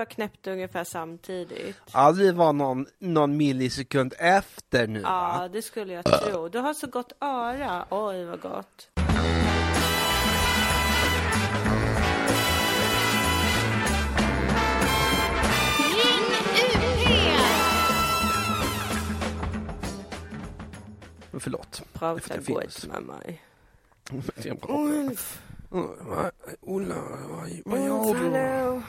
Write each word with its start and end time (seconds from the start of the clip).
var 0.00 0.04
knäppt 0.04 0.46
ungefär 0.46 0.84
samtidigt. 0.84 1.76
Ja, 1.92 2.12
det 2.12 2.32
var 2.32 2.52
någon, 2.52 2.86
någon 2.98 3.36
millisekund 3.36 4.14
efter 4.18 4.86
nu 4.86 5.00
va? 5.00 5.38
Ja, 5.42 5.48
det 5.48 5.62
skulle 5.62 5.92
jag 5.92 6.04
tro. 6.04 6.48
Du 6.48 6.58
har 6.58 6.74
så 6.74 6.86
gott 6.86 7.12
öra. 7.20 7.86
Oj, 7.90 8.24
vad 8.24 8.40
gott. 8.40 8.88
Förlåt. 21.40 21.82
Prata 21.92 22.36
gott 22.36 22.86
med 22.86 23.02
mig. 23.02 23.42
Ulf, 24.68 25.42
Ulla, 26.60 26.94
vad, 27.28 27.50
vad 27.64 27.80
gör 27.80 28.14
du? 28.14 28.38
hallå. 28.38 28.82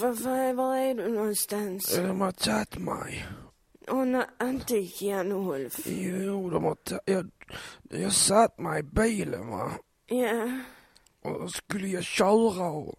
Vad 0.00 0.18
fan- 0.18 0.56
var 0.56 0.76
är 0.76 0.94
du 0.94 1.08
någonstans? 1.08 1.96
De 1.96 2.20
har 2.20 2.32
tagit 2.32 2.78
mig. 2.78 3.26
Åh, 3.88 4.04
nej, 4.04 4.26
inte 4.42 4.76
igen, 4.76 5.32
Ulf. 5.32 5.86
Jo, 5.86 6.50
de 6.50 6.64
har 6.64 6.74
tagit... 6.74 7.02
Jag, 7.06 7.30
jag 7.90 8.12
satt 8.12 8.58
mig 8.58 8.80
i 8.80 8.82
bilen 8.82 9.48
va. 9.48 9.72
Ja, 10.06 10.50
Och 11.22 11.40
då 11.40 11.48
skulle 11.48 11.88
jag 11.88 12.04
köra 12.04 12.70
och... 12.70 12.94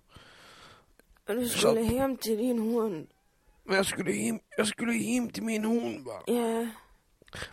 du 1.25 1.49
skulle 1.49 1.81
hem 1.81 2.17
till 2.17 2.37
din 2.37 2.59
hund. 2.73 3.07
Men 3.63 3.75
jag 3.75 3.85
skulle 3.85 4.11
hem, 4.11 4.39
jag 4.57 4.67
skulle 4.67 4.93
hem 4.93 5.29
till 5.29 5.43
min 5.43 5.63
hund 5.65 6.05
va. 6.05 6.21
Ja, 6.25 6.67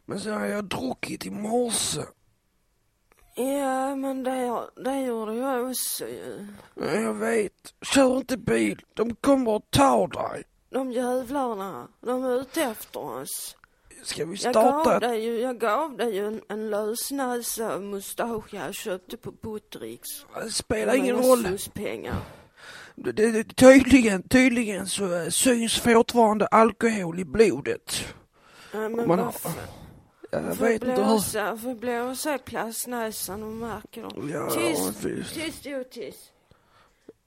Men 0.05 0.21
sen 0.21 0.33
har 0.35 0.47
jag 0.47 0.65
druckit 0.65 1.27
i 1.27 1.31
morse. 1.31 2.01
Ja, 3.37 3.97
men 3.97 4.23
det, 4.23 4.67
det 4.85 5.01
gjorde 5.01 5.35
jag 5.35 5.71
också 5.71 6.09
ju. 6.09 6.47
Ja, 6.75 6.87
Jag 6.87 7.15
vet. 7.15 7.75
Kör 7.83 8.17
inte 8.17 8.37
bil. 8.37 8.83
De 8.95 9.15
kommer 9.15 9.57
att 9.57 9.71
ta 9.71 10.07
dig. 10.07 10.43
De 10.71 10.93
jävlarna, 10.93 11.89
de 12.01 12.25
är 12.25 12.41
ute 12.41 12.63
efter 12.63 13.01
oss. 13.01 13.57
Ska 14.03 14.25
vi 14.25 14.37
Jag 14.37 14.55
gav 14.55 14.83
starta 14.83 15.01
dig 15.01 15.25
ju, 15.25 15.41
jag 15.41 15.59
gav 15.59 15.97
dig 15.97 16.15
ju 16.17 16.27
en, 16.27 16.41
en 16.49 16.71
lösnäsa 16.71 17.79
mustasch 17.79 18.55
jag 18.55 18.75
köpte 18.75 19.17
på 19.17 19.33
Buttricks. 19.33 20.09
Det 20.45 20.51
spelar 20.51 20.95
ingen 20.95 21.17
roll. 21.17 21.59
pengar. 21.75 22.17
Det, 22.95 23.13
det, 23.13 23.57
tydligen, 23.57 24.23
tydligen 24.23 24.87
så 24.87 25.15
eh, 25.15 25.29
syns 25.29 25.81
fortfarande 25.81 26.47
alkohol 26.47 27.21
i 27.21 27.25
blodet. 27.25 28.05
Ja, 28.73 28.79
men 28.79 28.97
Man 28.97 29.09
vad 29.09 29.19
har-. 29.19 29.86
Jag 30.31 30.41
vet 30.43 30.73
inte 30.73 30.87
hur... 30.87 30.95
blåsa, 30.97 31.57
får 31.57 31.75
blåsa 31.75 32.35
i 32.35 32.39
plastnäsan 32.39 33.43
och 33.43 33.53
märker 33.53 34.03
dem. 34.03 34.31
Ja, 34.33 34.51
Tyst, 34.51 35.05
visst. 35.05 35.35
tyst 35.35 35.67
Otis. 35.67 36.31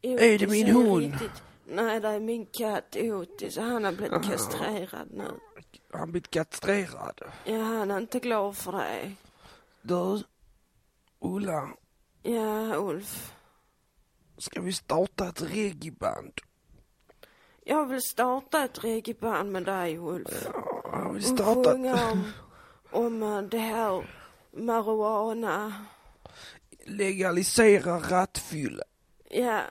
Är 0.02 0.40
det 0.40 0.48
min 0.48 0.68
är 0.68 0.72
hund? 0.72 1.02
riktigt- 1.14 1.44
Nej, 1.72 2.00
det 2.00 2.08
är 2.08 2.20
min 2.20 2.46
katt 2.46 2.96
Otis 2.96 3.58
och 3.58 3.64
han 3.64 3.84
har 3.84 3.92
blivit 3.92 4.24
kastrerad 4.24 5.08
nu. 5.12 5.24
Han 5.94 6.12
blivit 6.12 6.30
kastrerad. 6.30 7.22
Ja, 7.46 7.58
han 7.64 7.92
är 7.92 7.98
inte 7.98 8.20
glad 8.20 8.58
för 8.58 8.72
det. 8.72 9.12
Du, 9.82 10.24
Ulla, 11.22 11.70
Ja, 12.24 12.76
Ulf. 12.76 13.34
ska 14.38 14.62
vi 14.62 14.74
starta 14.74 15.28
ett 15.28 15.42
reggaeband? 15.42 16.34
Jag 17.66 17.86
vill 17.86 18.02
starta 18.02 18.64
ett 18.64 18.84
reggaeband 18.84 19.52
med 19.52 19.66
dig, 19.66 19.98
Ulf. 19.98 20.48
Ja, 20.84 21.12
vi 21.14 21.20
Och 21.20 21.24
startar... 21.24 21.72
sjunga 21.72 22.12
om, 22.12 22.32
om 22.92 23.24
eh, 23.24 23.42
det 23.42 23.58
här 23.58 24.04
marijuana. 24.52 25.74
Legalisera 26.86 28.00
rattfylla. 28.00 28.84
Ja, 29.30 29.62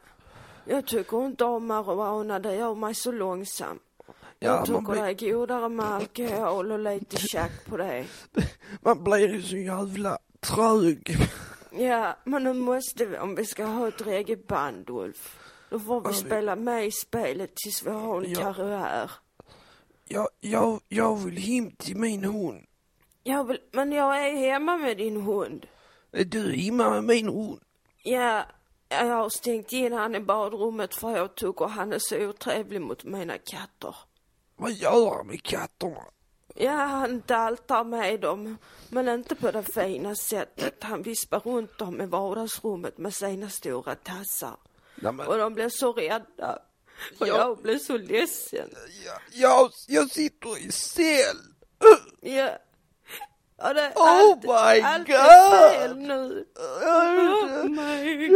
jag 0.64 0.86
tycker 0.86 1.26
inte 1.26 1.44
om 1.44 1.66
marijuana. 1.66 2.38
Det 2.38 2.54
gör 2.54 2.74
mig 2.74 2.94
så 2.94 3.12
långsam. 3.12 3.78
Ja, 4.06 4.14
jag 4.56 4.66
tycker 4.66 4.80
blir- 4.80 5.02
det 5.02 5.10
är 5.28 5.32
godare 5.32 5.68
med 5.68 5.86
alkohol 5.86 6.72
och 6.72 6.78
lite 6.78 7.16
tjack 7.16 7.64
på 7.66 7.76
det. 7.76 8.06
Man 8.80 9.04
blir 9.04 9.28
ju 9.34 9.42
så 9.42 9.56
jävla 9.56 10.18
trög. 10.40 11.16
Ja, 11.70 12.16
men 12.24 12.44
nu 12.44 12.52
måste 12.52 13.06
vi, 13.06 13.18
om 13.18 13.34
vi 13.34 13.44
ska 13.46 13.64
ha 13.64 13.88
ett 13.88 14.06
reggaeband, 14.06 14.90
Ulf. 14.90 15.38
Då 15.70 15.80
får 15.80 16.00
vi 16.00 16.06
Ja, 16.06 16.10
vi- 16.10 16.16
spela 16.16 16.56
med 16.56 16.86
i 16.86 16.90
spelet 16.90 17.56
tills 17.56 17.82
vi 17.86 17.90
har 17.90 18.22
en 18.22 18.30
Ja. 18.32 18.40
karriär. 18.54 19.10
Jag, 20.04 20.28
jag, 20.40 20.80
jag 20.88 21.16
vill 21.16 21.36
hem 21.38 21.70
till 21.70 21.96
min 21.96 22.24
hund. 22.24 22.64
Jag 23.28 23.44
vill, 23.44 23.60
men 23.72 23.92
jag 23.92 24.26
är 24.28 24.36
hemma 24.36 24.76
med 24.76 24.96
din 24.96 25.20
hund. 25.20 25.66
Är 26.12 26.24
du 26.24 26.52
hemma 26.56 26.90
med 26.90 27.04
min 27.04 27.28
hund? 27.28 27.60
Ja, 28.02 28.42
jag 28.88 29.04
har 29.04 29.28
stängt 29.28 29.72
in 29.72 29.92
han 29.92 30.14
i 30.14 30.20
badrummet 30.20 30.94
för 30.94 31.16
jag 31.16 31.34
tycker 31.34 31.66
han 31.66 31.92
är 31.92 31.98
så 31.98 32.16
otrevlig 32.28 32.80
mot 32.80 33.04
mina 33.04 33.38
katter. 33.38 33.96
Vad 34.56 34.72
gör 34.72 35.14
han 35.16 35.26
med 35.26 35.42
katterna? 35.42 36.04
Ja, 36.54 36.70
han 36.72 37.22
daltar 37.26 37.84
med 37.84 38.20
dem, 38.20 38.56
men 38.88 39.08
inte 39.08 39.34
på 39.34 39.50
det 39.50 39.62
fina 39.62 40.14
sättet. 40.14 40.82
Han 40.84 41.02
vispar 41.02 41.40
runt 41.40 41.78
dem 41.78 42.00
i 42.00 42.06
vardagsrummet 42.06 42.98
med 42.98 43.14
sina 43.14 43.48
stora 43.50 43.94
tassar. 43.94 44.56
Nej, 44.96 45.12
men, 45.12 45.26
Och 45.26 45.38
de 45.38 45.54
blir 45.54 45.68
så 45.68 45.92
rädda. 45.92 46.58
Och 47.20 47.26
Ja. 47.28 47.36
jag 47.38 47.58
blir 47.58 47.78
så 47.78 47.96
ledsen. 47.98 48.68
jag, 49.04 49.20
jag, 49.32 49.70
jag 49.88 50.10
sitter 50.10 50.58
i 50.66 50.72
cell. 50.72 51.36
Ja. 52.20 52.50
Det 53.58 53.64
är 53.64 53.92
Oh 53.94 54.08
allt, 54.08 54.42
my 54.44 54.80
allt 54.84 55.06
God. 55.06 55.16
är 55.16 55.72
fel 55.72 55.96
nu. 55.98 56.44
Oh 56.56 57.68
my 57.68 58.28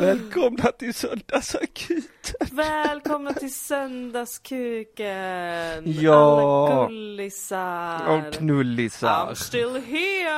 Välkomna 0.00 0.72
till 0.78 0.94
Söndagsakuten. 0.94 2.04
Välkomna 2.52 3.32
till 3.32 3.54
Söndagskuken. 3.54 6.00
Ja. 6.00 6.68
Alla 6.68 6.86
gullisar. 6.88 8.06
Och 8.08 8.32
knullisar. 8.34 9.30
I'm 9.30 9.34
still 9.34 9.82
here. 9.86 10.30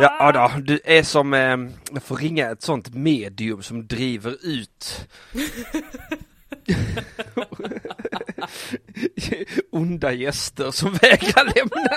Ja 0.00 0.32
då, 0.34 0.50
du 0.60 0.80
är 0.84 1.02
som, 1.02 1.34
eh, 1.34 1.56
får 2.00 2.16
ringa 2.16 2.50
ett 2.50 2.62
sånt 2.62 2.94
medium 2.94 3.62
som 3.62 3.86
driver 3.86 4.36
ut 4.42 5.06
onda 9.70 10.12
gäster 10.12 10.70
som 10.70 10.92
vägrar 10.92 11.44
lämna. 11.44 11.96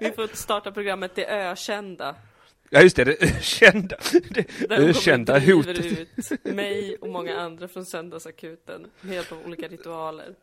Vi 0.00 0.12
får 0.12 0.36
starta 0.36 0.72
programmet 0.72 1.14
Det 1.14 1.26
Ökända. 1.26 2.14
Ja 2.72 2.82
just 2.82 2.96
det, 2.96 3.04
det 3.04 3.22
ökända, 3.22 3.96
det 4.68 4.70
ökända 4.70 5.38
hotet. 5.38 5.78
ut 5.78 6.44
mig 6.44 6.96
och 6.96 7.08
många 7.08 7.40
andra 7.40 7.68
från 7.68 7.86
Söndagsakuten 7.86 8.86
med 9.00 9.14
hjälp 9.14 9.32
av 9.32 9.38
olika 9.46 9.68
ritualer. 9.68 10.34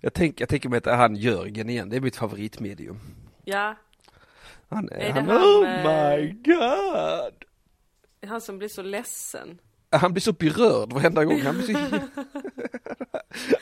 Jag 0.00 0.12
tänker, 0.12 0.42
jag 0.42 0.48
tänker 0.48 0.68
mig 0.68 0.76
att 0.76 0.84
det 0.84 0.90
är 0.90 0.96
han 0.96 1.16
Jörgen 1.16 1.70
igen, 1.70 1.88
det 1.88 1.96
är 1.96 2.00
mitt 2.00 2.16
favoritmedium. 2.16 3.00
Ja, 3.44 3.76
Han 4.68 4.88
är, 4.88 4.96
Är 4.96 5.10
han, 5.12 5.28
han 5.28 5.42
oh 5.42 5.60
my 5.62 6.32
god! 6.32 7.34
det 8.20 8.26
är 8.26 8.28
han 8.28 8.40
som 8.40 8.58
blir 8.58 8.68
så 8.68 8.82
ledsen. 8.82 9.58
Han 10.00 10.12
blir 10.12 10.20
så 10.20 10.32
berörd 10.32 10.92
varenda 10.92 11.24
gång, 11.24 11.40
han 11.40 11.56
blir 11.58 11.66
så 11.66 11.72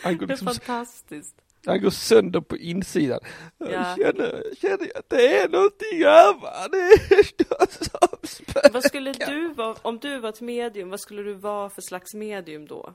Han 0.03 0.19
går, 0.19 0.26
Det 0.26 0.32
är 0.32 0.37
liksom, 0.37 0.47
fantastiskt. 0.47 1.34
han 1.66 1.82
går 1.82 1.91
sönder 1.91 2.41
på 2.41 2.56
insidan. 2.56 3.20
Ja. 3.59 3.66
Jag 3.70 3.97
känner, 3.97 4.43
känner 4.60 4.98
att 4.98 5.09
det 5.10 5.38
är 5.38 5.48
någonting 5.48 6.03
över, 6.03 6.69
det 6.70 6.76
är 6.76 7.84
som 7.84 8.19
spökar. 8.22 8.70
Vad 8.72 8.84
skulle 8.84 9.12
du 9.12 9.48
vara, 9.54 9.76
om 9.82 9.98
du 9.98 10.19
var 10.19 10.28
ett 10.28 10.41
medium, 10.41 10.91
vad 10.91 11.00
skulle 11.00 11.22
du 11.22 11.34
vara 11.34 11.70
för 11.70 11.82
slags 11.82 12.15
medium 12.15 12.66
då? 12.66 12.94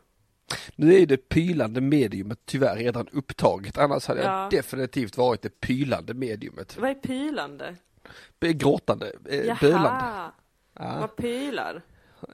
Nu 0.76 0.96
är 0.96 1.06
det 1.06 1.18
pylande 1.30 1.82
mediumet 1.82 2.40
tyvärr 2.46 2.76
redan 2.76 3.08
upptaget, 3.12 3.78
annars 3.78 4.08
hade 4.08 4.22
Ja. 4.22 4.42
jag 4.42 4.52
definitivt 4.52 5.18
varit 5.18 5.42
det 5.42 5.60
pylande 5.60 6.14
mediumet. 6.14 6.78
Vad 6.78 6.90
är 6.90 6.96
pylande? 6.96 7.76
Gråtande, 8.40 9.08
eh, 9.30 9.60
bölande. 9.62 9.90
Jaha, 9.90 10.32
Ja, 10.80 11.00
man 11.00 11.10
pylar. 11.10 11.82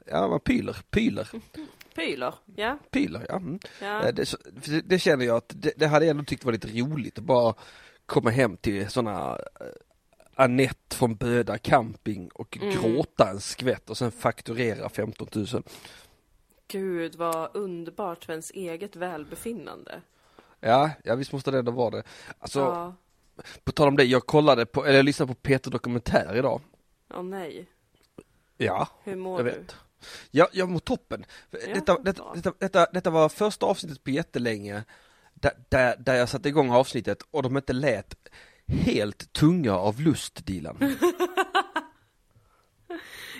Ja, 0.06 0.28
man 0.28 0.40
pyler, 0.40 0.76
pyler, 0.90 1.28
Pyler, 1.94 2.34
ja. 2.56 2.78
pyler, 2.90 3.26
ja. 3.28 3.36
Mm. 3.36 3.58
ja. 3.80 4.02
Eh, 4.08 4.14
Det, 4.14 4.80
det, 4.84 4.98
känner 4.98 5.24
jag 5.24 5.36
att 5.36 5.52
det, 5.56 5.72
det 5.76 5.86
hade 5.86 6.04
jag 6.04 6.10
ändå 6.10 6.24
tyckt 6.24 6.44
var 6.44 6.52
lite 6.52 6.68
roligt 6.68 7.18
att 7.18 7.24
bara 7.24 7.54
komma 8.06 8.30
hem 8.30 8.56
till 8.56 8.88
sådana 8.90 9.38
Annette 10.34 10.96
från 10.96 11.14
Böda 11.16 11.58
camping 11.58 12.28
och 12.28 12.58
Mm. 12.62 12.70
gråta 12.74 13.30
en 13.30 13.40
skvätt 13.40 13.90
och 13.90 13.98
sen 13.98 14.12
fakturera 14.12 14.88
15 14.88 15.28
000. 15.34 15.46
Gud 16.68 17.14
vad 17.16 17.56
underbart 17.56 18.24
för 18.24 18.32
ens 18.32 18.50
eget 18.50 18.96
välbefinnande. 18.96 20.00
Ja, 20.60 20.90
ja 21.04 21.14
visst 21.14 21.32
måste 21.32 21.50
det 21.50 21.58
ändå 21.58 21.72
vara 21.72 21.90
det. 21.90 22.02
Alltså, 22.38 22.58
Ja, 22.60 22.94
på 23.64 23.72
tal 23.72 23.88
om 23.88 23.96
det, 23.96 24.04
jag 24.04 24.26
kollade 24.26 24.66
på, 24.66 24.84
eller 24.86 24.96
jag 24.96 25.04
lyssnade 25.04 25.34
på 25.34 25.40
Peter 25.40 25.70
Dokumentär 25.70 26.36
idag. 26.36 26.60
åh 27.14 27.22
nej. 27.24 27.66
Ja, 28.56 28.88
Hur 29.04 29.16
mår 29.16 29.38
jag 29.40 29.46
du? 29.46 29.58
vet. 29.58 29.76
Ja, 30.30 30.48
jag 30.52 30.68
mår 30.68 30.78
toppen. 30.78 31.24
Detta, 31.50 31.98
detta, 31.98 32.34
detta, 32.34 32.52
detta, 32.58 32.86
detta 32.92 33.10
var 33.10 33.28
första 33.28 33.66
avsnittet 33.66 34.04
på 34.04 34.10
jättelänge 34.10 34.84
där, 35.34 35.52
där, 35.68 35.96
där 35.96 36.14
jag 36.14 36.28
satte 36.28 36.48
igång 36.48 36.70
avsnittet 36.70 37.22
och 37.30 37.42
de 37.42 37.56
inte 37.56 37.72
lät 37.72 38.14
helt 38.66 39.32
tunga 39.32 39.72
av 39.72 40.00
lust, 40.00 40.46
Dilan. 40.46 40.76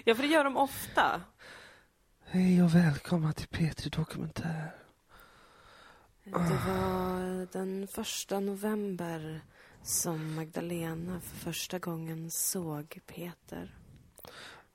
Ja, 0.06 0.14
för 0.14 0.22
det 0.22 0.28
gör 0.28 0.44
de 0.44 0.56
ofta. 0.56 1.20
Hej 2.24 2.62
och 2.62 2.74
välkomna 2.74 3.32
till 3.32 3.48
Petri 3.48 3.90
Dokumentär. 3.90 4.74
Det 6.24 6.30
var 6.66 7.52
den 7.52 7.88
första 7.88 8.40
november 8.40 9.40
som 9.82 10.34
Magdalena 10.34 11.20
för 11.20 11.36
första 11.36 11.78
gången 11.78 12.30
såg 12.30 12.98
Peter. 13.06 13.74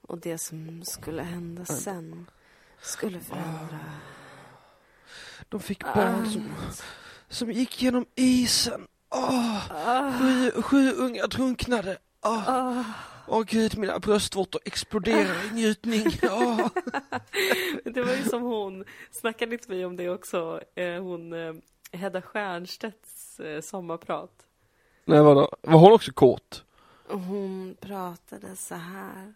Och 0.09 0.17
det 0.17 0.37
som 0.37 0.83
skulle 0.83 1.21
hända 1.23 1.65
sen 1.65 2.29
skulle 2.81 3.19
förändra 3.19 3.79
De 5.49 5.59
fick 5.59 5.83
barn 5.83 6.31
som, 6.31 6.53
som 7.27 7.51
gick 7.51 7.81
genom 7.81 8.05
isen. 8.15 8.87
Åh, 9.09 9.59
sju, 10.19 10.61
sju 10.61 10.91
unga 10.91 11.27
drunknade. 11.27 11.97
Åh, 12.25 12.81
åh 13.27 13.43
gud, 13.43 13.77
mina 13.77 13.99
bröstvårtor 13.99 14.61
exploderar 14.65 15.47
i 15.51 15.53
njutning. 15.53 16.05
Åh. 16.23 16.67
Det 17.83 18.01
var 18.01 18.13
ju 18.13 18.23
som 18.23 18.41
hon, 18.41 18.85
snackade 19.11 19.53
inte 19.53 19.71
vi 19.71 19.85
om 19.85 19.95
det 19.95 20.09
också, 20.09 20.61
eh, 20.75 21.01
hon 21.03 21.33
eh, 21.33 21.53
Hedda 21.91 22.21
Stiernstedts 22.21 23.39
eh, 23.39 23.61
sommarprat. 23.61 24.31
Nej 25.05 25.21
vadå, 25.21 25.55
var 25.61 25.79
hon 25.79 25.91
också? 25.91 26.11
Och 27.07 27.19
hon 27.19 27.75
pratade 27.81 28.55
så 28.55 28.75
här. 28.75 29.33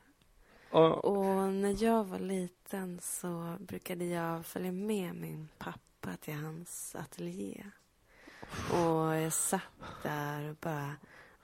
Och 0.81 1.53
när 1.53 1.83
jag 1.83 2.03
var 2.03 2.19
liten 2.19 2.99
så 3.01 3.55
brukade 3.59 4.05
jag 4.05 4.45
följa 4.45 4.71
med 4.71 5.15
min 5.15 5.49
pappa 5.57 6.09
till 6.21 6.33
hans 6.33 6.95
ateljé. 6.95 7.63
Och 8.71 9.15
jag 9.15 9.33
satt 9.33 9.61
där 10.03 10.49
och 10.49 10.55
bara 10.61 10.95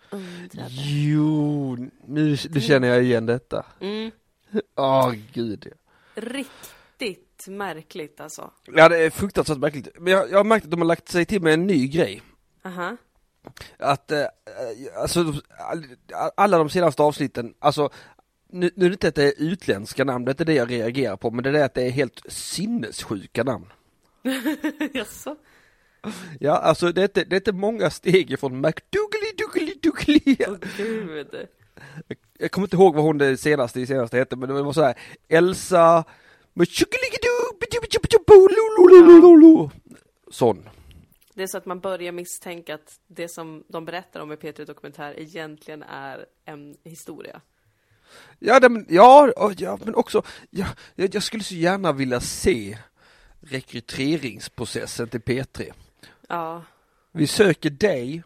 undrade. 0.10 0.70
Jo, 0.72 1.76
nu, 2.06 2.38
nu 2.50 2.62
känner 2.62 2.88
jag 2.88 3.04
igen 3.04 3.26
detta. 3.26 3.66
Mm, 3.80 4.12
Åh 4.76 5.14
gud. 5.34 5.68
ja. 6.16 6.22
riktigt 6.22 7.48
märkligt 7.48 8.20
alltså. 8.22 8.52
Ja 8.66 8.90
det 8.90 8.98
är 8.98 9.10
fruktansvärt 9.10 9.58
märkligt. 9.58 9.88
Men 10.00 10.14
jag, 10.14 10.32
jag 10.32 10.38
har 10.38 10.44
märkt 10.44 10.66
att 10.66 10.72
de 10.72 10.80
har 10.82 10.88
lagt 10.88 11.10
sig 11.10 11.26
till 11.26 11.42
med 11.42 11.54
en 11.54 11.68
ny 11.68 11.88
grej. 11.88 12.22
Aha. 12.64 12.98
Att, 13.78 14.12
eh, 14.12 14.26
alltså 14.98 15.34
all- 15.60 15.86
alla 16.38 16.58
de 16.58 16.70
senaste 16.70 17.04
avsnitten, 17.04 17.54
alltså 17.60 17.90
nu, 18.52 18.70
nu 18.76 18.86
är 18.86 18.90
det 18.90 18.94
inte 18.94 19.08
att 19.08 19.16
det 19.16 19.24
är 19.24 19.34
utländska 19.38 20.04
namn, 20.04 20.26
det 20.26 20.30
är 20.30 20.34
inte 20.34 20.46
det 20.46 20.54
jag 20.54 20.72
reagerar 20.72 21.18
på, 21.18 21.32
men 21.32 21.44
det 21.44 21.50
är 21.50 21.54
det 21.54 21.66
att 21.66 21.74
det 21.74 21.84
är 21.84 21.90
helt 21.90 22.22
sinnessjuka 22.28 23.44
namn. 23.44 23.66
Jaså? 24.94 25.36
Ja, 26.40 26.58
alltså 26.58 26.92
det 26.92 27.02
är 27.02 27.06
inte, 27.06 27.24
det 27.24 27.36
är 27.36 27.40
inte 27.40 27.52
många 27.52 27.90
steg 27.90 28.32
ifrån 28.32 28.62
McDougally 28.62 29.32
Dougally 29.38 29.74
Dougally. 29.82 30.36
Åh 30.48 30.58
gud. 30.78 31.48
Jag 32.40 32.52
kommer 32.52 32.66
inte 32.68 32.76
ihåg 32.76 32.96
vad 32.96 33.04
hon 33.04 33.18
det 33.18 33.38
senaste, 33.38 33.80
det 33.80 33.88
senaste 33.88 34.18
hette, 34.18 34.36
men 34.36 34.50
det 34.50 34.62
var 34.64 34.74
så 34.74 34.84
här 34.84 35.00
Elsa 35.28 36.04
Tjuckeligidu, 36.56 37.30
Sån. 40.32 40.70
Det 41.34 41.44
är 41.44 41.48
så 41.48 41.58
att 41.58 41.66
man 41.66 41.80
börjar 41.80 42.12
misstänka 42.12 42.76
att 42.76 43.00
det 43.08 43.32
som 43.32 43.64
de 43.68 43.86
berättar 43.86 44.20
om 44.20 44.32
i 44.32 44.36
P3 44.36 44.66
Dokumentär 44.66 45.20
egentligen 45.20 45.84
är 45.84 46.26
en 46.46 46.78
historia. 46.84 47.42
Ja, 48.40 48.60
det, 48.60 48.70
men, 48.70 48.86
ja, 48.90 49.32
ja, 49.58 49.80
men 49.86 49.96
också, 49.96 50.22
ja, 50.50 50.66
jag, 50.96 51.24
skulle 51.24 51.44
så 51.44 51.56
gärna 51.56 51.92
vilja 51.92 52.20
se 52.20 52.78
rekryteringsprocessen 53.42 55.08
till 55.08 55.22
P3. 55.22 55.74
Ja. 56.28 56.64
Vi 57.12 57.28
söker 57.28 57.70
dig 57.70 58.24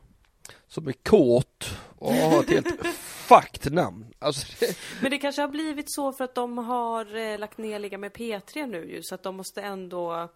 som 0.68 0.88
är 0.88 0.94
kåt 0.94 1.78
och 2.00 2.14
har 2.14 2.40
ett 2.40 2.50
helt 2.50 2.86
fucked 2.98 3.74
namn. 3.74 4.06
Alltså, 4.20 4.66
Men 5.02 5.12
det 5.12 5.18
kanske 5.18 5.42
har 5.42 5.50
blivit 5.50 5.94
så 5.94 6.12
för 6.14 6.24
att 6.24 6.36
de 6.36 6.58
har 6.58 7.16
eh, 7.16 7.40
lagt 7.40 7.58
ner 7.58 7.80
Ligga 7.80 7.98
med 7.98 8.12
P3 8.12 8.68
nu 8.68 8.92
ju, 8.92 9.04
så 9.04 9.16
att 9.16 9.24
de 9.24 9.36
måste 9.36 9.62
ändå 9.62 10.30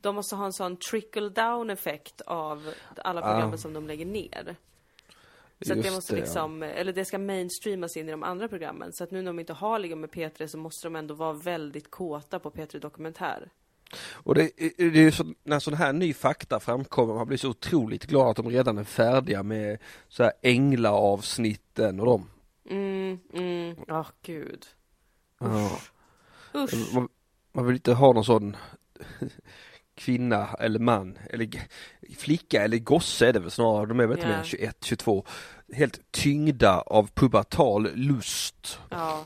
de 0.00 0.14
måste 0.14 0.36
ha 0.36 0.44
en 0.44 0.52
sån 0.52 0.76
trickle 0.76 1.28
down 1.28 1.70
effekt 1.70 2.20
av 2.20 2.74
alla 2.96 3.20
programmen 3.22 3.54
Ah. 3.54 3.58
som 3.58 3.72
de 3.72 3.86
lägger 3.86 4.06
ner. 4.06 4.56
Så 5.64 5.72
att 5.72 5.82
det 5.82 5.90
måste 5.90 6.12
det, 6.12 6.18
ja. 6.18 6.24
liksom, 6.24 6.62
eller 6.62 6.92
det 6.92 7.04
ska 7.04 7.18
mainstreamas 7.18 7.96
in 7.96 8.08
i 8.08 8.10
de 8.10 8.22
andra 8.22 8.48
programmen. 8.48 8.92
Så 8.92 9.04
att 9.04 9.10
nu 9.10 9.22
när 9.22 9.26
de 9.26 9.40
inte 9.40 9.52
har 9.52 9.78
Ligga 9.78 9.96
med 9.96 10.10
P3 10.10 10.46
så 10.46 10.58
måste 10.58 10.86
de 10.86 10.96
ändå 10.96 11.14
vara 11.14 11.32
väldigt 11.32 11.90
kåta 11.90 12.38
på 12.38 12.50
P3 12.50 12.78
Dokumentär. 12.78 13.50
och 14.12 14.34
det, 14.34 14.50
det 14.76 14.82
är 14.82 14.96
ju 14.96 15.12
så, 15.12 15.34
när 15.44 15.58
sån 15.58 15.74
här 15.74 15.92
ny 15.92 16.14
fakta 16.14 16.60
framkommer, 16.60 17.14
man 17.14 17.26
blir 17.26 17.38
så 17.38 17.48
otroligt 17.48 18.06
glad 18.06 18.30
att 18.30 18.36
de 18.36 18.50
redan 18.50 18.78
är 18.78 18.84
färdiga 18.84 19.42
med 19.42 19.78
så 20.08 20.22
här 20.22 20.32
änglaavsnitten 20.42 22.00
och 22.00 22.06
dem. 22.06 22.30
Mm, 22.70 23.18
mm, 23.32 23.76
åh 23.88 24.06
gud. 24.22 24.66
Ja. 25.38 25.70
Usch. 26.54 26.94
Man, 26.94 27.08
man 27.52 27.66
vill 27.66 27.74
inte 27.74 27.92
ha 27.92 28.12
någon 28.12 28.24
sån 28.24 28.56
kvinna 30.04 30.48
eller 30.58 30.78
man 30.78 31.18
eller 31.30 31.48
flicka 32.16 32.62
eller 32.62 32.78
gosse 32.78 33.26
är 33.28 33.32
det 33.32 33.40
väl 33.40 33.50
snarare, 33.50 33.86
de 33.86 34.00
är 34.00 34.06
väl 34.06 34.16
inte 34.16 34.28
mer 34.28 34.34
än 34.34 34.44
21, 34.44 34.76
22 34.84 35.24
helt 35.72 36.00
tyngda 36.10 36.80
av 36.80 37.10
pubertal 37.14 37.88
lust. 37.94 38.78
Ja. 38.90 39.24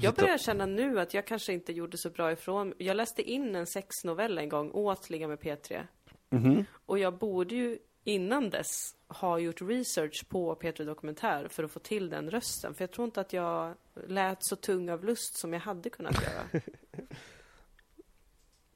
Jag 0.00 0.14
börjar 0.14 0.38
känna 0.38 0.66
nu 0.66 1.00
att 1.00 1.14
jag 1.14 1.26
kanske 1.26 1.52
inte 1.52 1.72
gjorde 1.72 1.98
så 1.98 2.10
bra 2.10 2.32
ifrån 2.32 2.74
Jag 2.78 2.96
läste 2.96 3.22
in 3.22 3.54
en 3.54 3.66
sexnovell 3.66 4.38
en 4.38 4.48
gång 4.48 4.70
åt 4.70 5.10
Ligga 5.10 5.28
med 5.28 5.38
P3. 5.38 5.82
Mhm. 6.30 6.64
Och 6.86 6.98
jag 6.98 7.18
borde 7.18 7.54
ju 7.54 7.78
innan 8.04 8.50
dess 8.50 8.94
ha 9.08 9.38
gjort 9.38 9.62
research 9.62 10.28
på 10.28 10.54
P3 10.54 10.84
Dokumentär 10.84 11.48
för 11.48 11.64
att 11.64 11.70
få 11.70 11.78
till 11.78 12.10
den 12.10 12.30
rösten. 12.30 12.74
För 12.74 12.82
jag 12.82 12.90
tror 12.90 13.04
inte 13.04 13.20
att 13.20 13.32
jag 13.32 13.74
lät 14.06 14.44
så 14.44 14.56
tung 14.56 14.90
av 14.90 15.04
lust 15.04 15.36
som 15.38 15.52
jag 15.52 15.60
hade 15.60 15.90
kunnat 15.90 16.22
göra. 16.22 16.62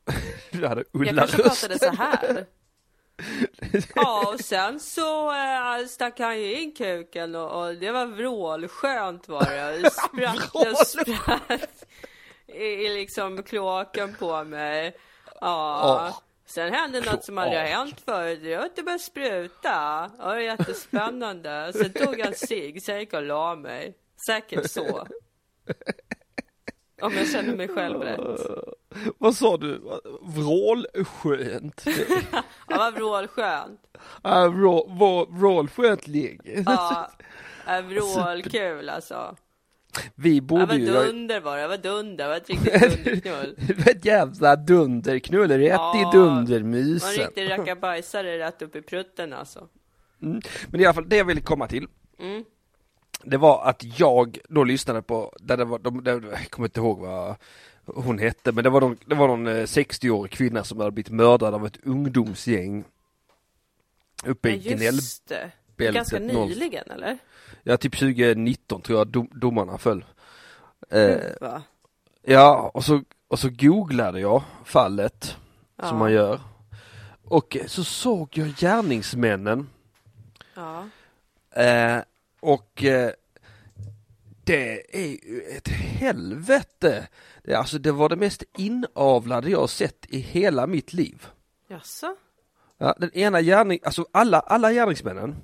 Du 0.51 0.67
hade 0.67 0.85
Jag 0.93 1.01
Ulla 1.09 1.21
kanske 1.27 1.43
röst. 1.43 1.69
pratade 1.69 1.79
så 1.79 2.03
här. 2.03 2.47
Ja, 3.95 4.33
och 4.35 4.41
sen 4.41 4.81
så 4.81 5.33
äh, 5.33 5.87
stack 5.89 6.21
han 6.21 6.41
ju 6.41 6.61
in 6.63 6.75
kuken 6.75 7.35
och, 7.35 7.63
och 7.67 7.75
det 7.75 7.91
var 7.91 8.07
vrålskönt 8.07 9.29
var 9.29 9.45
det. 9.45 9.91
Spratt 9.91 10.55
och 10.55 10.87
spratt 10.87 11.85
i, 12.47 12.65
i 12.65 12.95
liksom 12.95 13.43
kloaken 13.43 14.15
på 14.15 14.45
mig. 14.45 14.97
Ja. 15.41 16.23
Sen 16.47 16.73
hände 16.73 17.01
något 17.01 17.25
som 17.25 17.39
aldrig 17.39 17.61
har 17.61 17.67
hänt 17.67 18.01
förut. 18.05 18.59
Var 18.59 18.67
att 18.67 18.77
det 18.77 18.83
började 18.83 19.03
spruta. 19.03 19.71
Ja, 19.73 20.11
det 20.19 20.25
var 20.25 20.37
jättespännande. 20.37 21.73
Sen 21.73 21.93
tog 21.93 22.19
jag 22.19 22.27
en 22.27 22.35
cigg, 22.35 22.83
sen 22.83 22.99
gick 22.99 23.13
jag 23.13 23.21
och 23.21 23.27
la 23.27 23.55
mig. 23.55 23.95
Säkert 24.27 24.71
så. 24.71 25.07
Om 27.03 27.13
jag 27.17 27.29
känner 27.29 27.57
mig 27.57 27.69
själv 27.69 28.01
rätt. 28.03 28.21
Vad 29.19 29.35
sa 29.35 29.57
du? 29.57 29.81
Vrålskönt? 30.23 31.85
Vrålskönt. 32.97 33.81
Ja, 34.23 34.31
vrå- 34.49 34.89
vrå- 34.99 35.39
Vrålskönt 35.39 36.07
ligg. 36.07 36.63
Ja, 36.67 37.11
vrålkul 37.89 38.89
alltså. 38.89 39.37
Vi 40.15 40.41
borde 40.41 40.77
ju, 40.77 40.87
dunder 40.87 41.41
var 41.41 41.59
det, 41.59 41.69
var 41.69 41.77
dunder, 41.77 42.29
var 42.29 42.37
ett 42.37 42.49
riktigt 42.51 42.81
dunderknull. 43.05 43.57
ett 43.87 44.05
jävla 44.05 44.57
dunderknull, 44.57 45.51
rätt 45.51 45.71
Ja, 45.71 46.01
i 46.15 46.17
dundermysen. 46.17 47.25
riktig 47.25 47.51
rackabajsare 47.51 48.39
rätt 48.39 48.63
upp 48.63 48.77
i 48.77 48.83
prutten 48.83 49.33
alltså. 49.33 49.69
Mm. 50.23 50.41
Men 50.71 50.81
i 50.81 50.85
alla 50.85 50.95
fall, 50.95 51.09
det 51.09 51.17
jag 51.17 51.25
ville 51.25 51.41
komma 51.41 51.67
till, 51.69 51.87
Mm. 52.21 52.45
Det 53.23 53.37
var 53.37 53.65
att 53.65 53.99
jag 53.99 54.39
då 54.49 54.65
lyssnade 54.65 55.03
på, 55.03 55.33
där 55.41 55.57
det 55.57 55.65
var, 55.65 55.79
de, 55.79 56.05
där, 56.05 56.23
jag 56.33 56.51
kommer 56.51 56.69
inte 56.69 56.81
ihåg 56.81 56.99
vad 57.01 57.37
hon 57.85 58.19
hette, 58.19 58.53
men 58.53 58.65
det 58.65 58.71
var, 58.71 58.81
någon, 58.81 58.97
det 59.07 59.15
var 59.15 59.29
någon 59.29 59.47
eh, 59.47 59.51
60-årig 59.53 60.33
kvinna 60.33 60.65
som 60.65 60.79
hade 60.79 60.91
blivit 60.91 61.13
mördad 61.13 61.55
av 61.55 61.67
ett 61.67 61.79
ungdomsgäng 61.87 62.85
uppe 64.25 64.49
i 64.51 64.57
Ja, 64.57 64.77
gnällbältet. 64.77 65.53
Ganska 65.77 66.19
någon- 66.19 66.49
nyligen 66.49 66.91
eller? 66.91 67.19
Ja, 67.63 67.77
typ 67.77 67.93
2019 67.99 68.81
tror 68.83 68.99
jag 68.99 69.07
dom, 69.09 69.29
domarna 69.35 69.79
föll. 69.79 70.05
Eh, 70.91 71.17
ja, 72.23 72.71
och 72.75 72.85
så, 72.85 73.03
och 73.29 73.39
så 73.39 73.49
googlade 73.51 74.21
jag 74.21 74.43
fallet, 74.65 75.37
Ja. 75.77 75.89
som 75.89 75.99
man 75.99 76.13
gör. 76.13 76.41
Och 77.25 77.57
så 77.67 77.85
såg 77.85 78.29
jag 78.33 78.49
gärningsmännen 78.49 79.69
Ja. 80.55 80.89
Eh, 81.63 81.99
och 82.47 82.85
eh, 82.85 83.11
det 84.45 84.97
är 84.97 85.07
ju 85.09 85.41
ett 85.57 85.69
helvete. 85.69 87.09
Det, 87.45 87.55
alltså 87.55 87.79
det 87.79 87.93
var 87.93 88.09
det 88.09 88.17
mest 88.17 88.43
inavlade 88.59 89.51
jag 89.51 89.71
sett 89.71 90.07
i 90.09 90.19
hela 90.19 90.67
mitt 90.67 90.93
liv. 90.93 91.27
Jaså? 91.69 92.17
Ja, 92.79 92.95
den 92.99 93.11
ena 93.15 93.43
gärning, 93.43 93.79
alltså 93.85 94.07
alla, 94.13 94.41
alla 94.41 94.73
gärningsmännen 94.73 95.37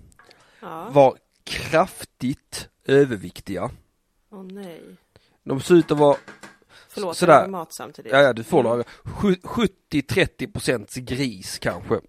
Ja. 0.60 0.88
var 0.90 1.16
kraftigt 1.44 2.68
överviktiga. 2.84 3.70
Åh 4.30 4.42
nej. 4.44 4.82
De 5.44 5.60
såg 5.60 5.76
ut 5.76 5.90
att 5.90 5.98
vara, 5.98 6.16
Förlåt, 6.88 7.16
Sådär. 7.16 7.40
jag 7.40 7.50
mat 7.50 7.72
samtidigt. 7.72 8.12
ja, 8.12 8.20
ja 8.20 8.32
du 8.32 8.44
får 8.44 8.60
Mm. 8.60 8.70
laga, 8.72 8.84
sju- 9.04 9.40
70-30 9.42 10.52
procents 10.52 10.94
gris 10.94 11.58
kanske. 11.58 12.00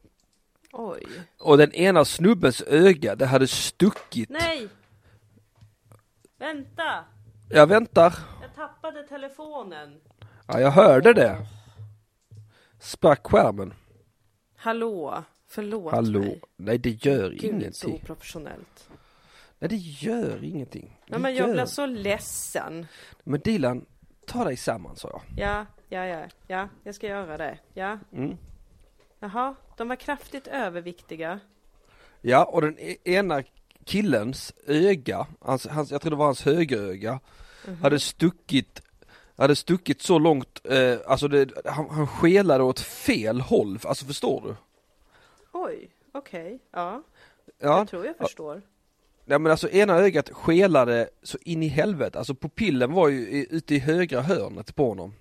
Oj. 0.72 1.04
Och 1.40 1.58
den 1.58 1.72
ena 1.74 2.06
snubbens 2.06 2.62
öga, 2.62 3.16
det 3.16 3.26
hade 3.26 3.48
stuckit. 3.48 4.30
Nej! 4.30 4.68
Vänta! 6.44 7.06
Jag 7.50 7.68
väntar. 7.68 8.14
Jag 8.42 8.56
tappade 8.56 9.04
telefonen. 9.04 10.02
Ja, 10.48 10.60
jag 10.60 10.72
hörde 10.72 11.14
det. 11.14 11.38
Sprack 12.80 13.28
skärmen. 13.28 13.74
Hallå, 14.56 15.24
förlåt 15.48 15.92
Hallå. 15.94 16.20
mig. 16.20 16.42
Nej, 16.58 16.78
det 16.78 17.06
gör 17.06 17.30
Gud, 17.30 17.40
så 17.42 17.48
ingenting. 17.48 17.94
oprofessionellt. 17.94 18.90
Nej, 19.60 19.70
det 19.70 19.76
gör 19.76 20.44
ingenting. 20.44 21.00
Det 21.06 21.12
Nej, 21.12 21.20
men 21.20 21.36
jag 21.36 21.48
gör... 21.48 21.54
blev 21.54 21.66
så 21.66 21.86
ledsen. 21.86 22.88
Men 23.24 23.40
Dilan, 23.40 23.86
ta 24.28 24.44
dig 24.44 24.58
samman 24.58 24.96
sa 24.96 25.10
jag. 25.10 25.22
Ja, 25.38 25.66
ja, 25.90 26.06
ja, 26.06 26.28
ja, 26.48 26.70
jag 26.84 26.96
ska 26.96 27.08
göra 27.08 27.38
det. 27.38 27.58
Ja, 27.74 28.00
Mm. 28.12 28.38
jaha, 29.20 29.56
de 29.78 29.88
var 29.88 29.96
kraftigt 29.96 30.48
överviktiga. 30.48 31.40
Ja, 32.22 32.44
och 32.46 32.62
den 32.62 32.80
e- 32.80 32.98
ena 33.04 33.44
killens 33.84 34.54
öga, 34.68 35.28
hans, 35.40 35.68
hans, 35.68 35.92
jag 35.92 36.02
tror 36.02 36.10
det 36.12 36.18
var 36.18 36.26
hans 36.26 36.42
högeröga, 36.46 37.20
Mhm. 37.68 37.82
hade 37.82 38.00
stuckit 38.00 38.82
hade 39.36 39.56
stuckit 39.56 40.02
så 40.02 40.20
långt, 40.20 40.62
eh, 40.64 40.98
alltså 41.08 41.28
det, 41.28 41.52
han, 41.66 41.90
han 41.90 42.08
skelade 42.08 42.64
åt 42.64 42.80
fel 42.80 43.42
håll, 43.42 43.80
alltså 43.84 44.06
förstår 44.06 44.42
du? 44.42 44.56
Oj, 45.52 45.90
okej, 46.12 46.60
ja, 46.72 47.04
Ja, 47.60 47.78
jag 47.78 47.88
tror 47.88 48.06
jag 48.06 48.18
förstår. 48.18 48.62
ja 49.26 49.40
men 49.40 49.52
alltså 49.52 49.70
ena 49.70 49.94
ögat 49.98 50.30
skelade 50.30 51.10
så 51.24 51.38
in 51.42 51.64
i 51.64 51.68
helvete, 51.68 52.18
alltså 52.18 52.36
pupillen 52.36 52.92
var 52.94 53.08
ju 53.08 53.20
i, 53.30 53.48
ute 53.50 53.76
i 53.76 53.80
högra 53.80 54.22
hörnet 54.22 54.76
på 54.76 54.90
honom. 54.90 55.14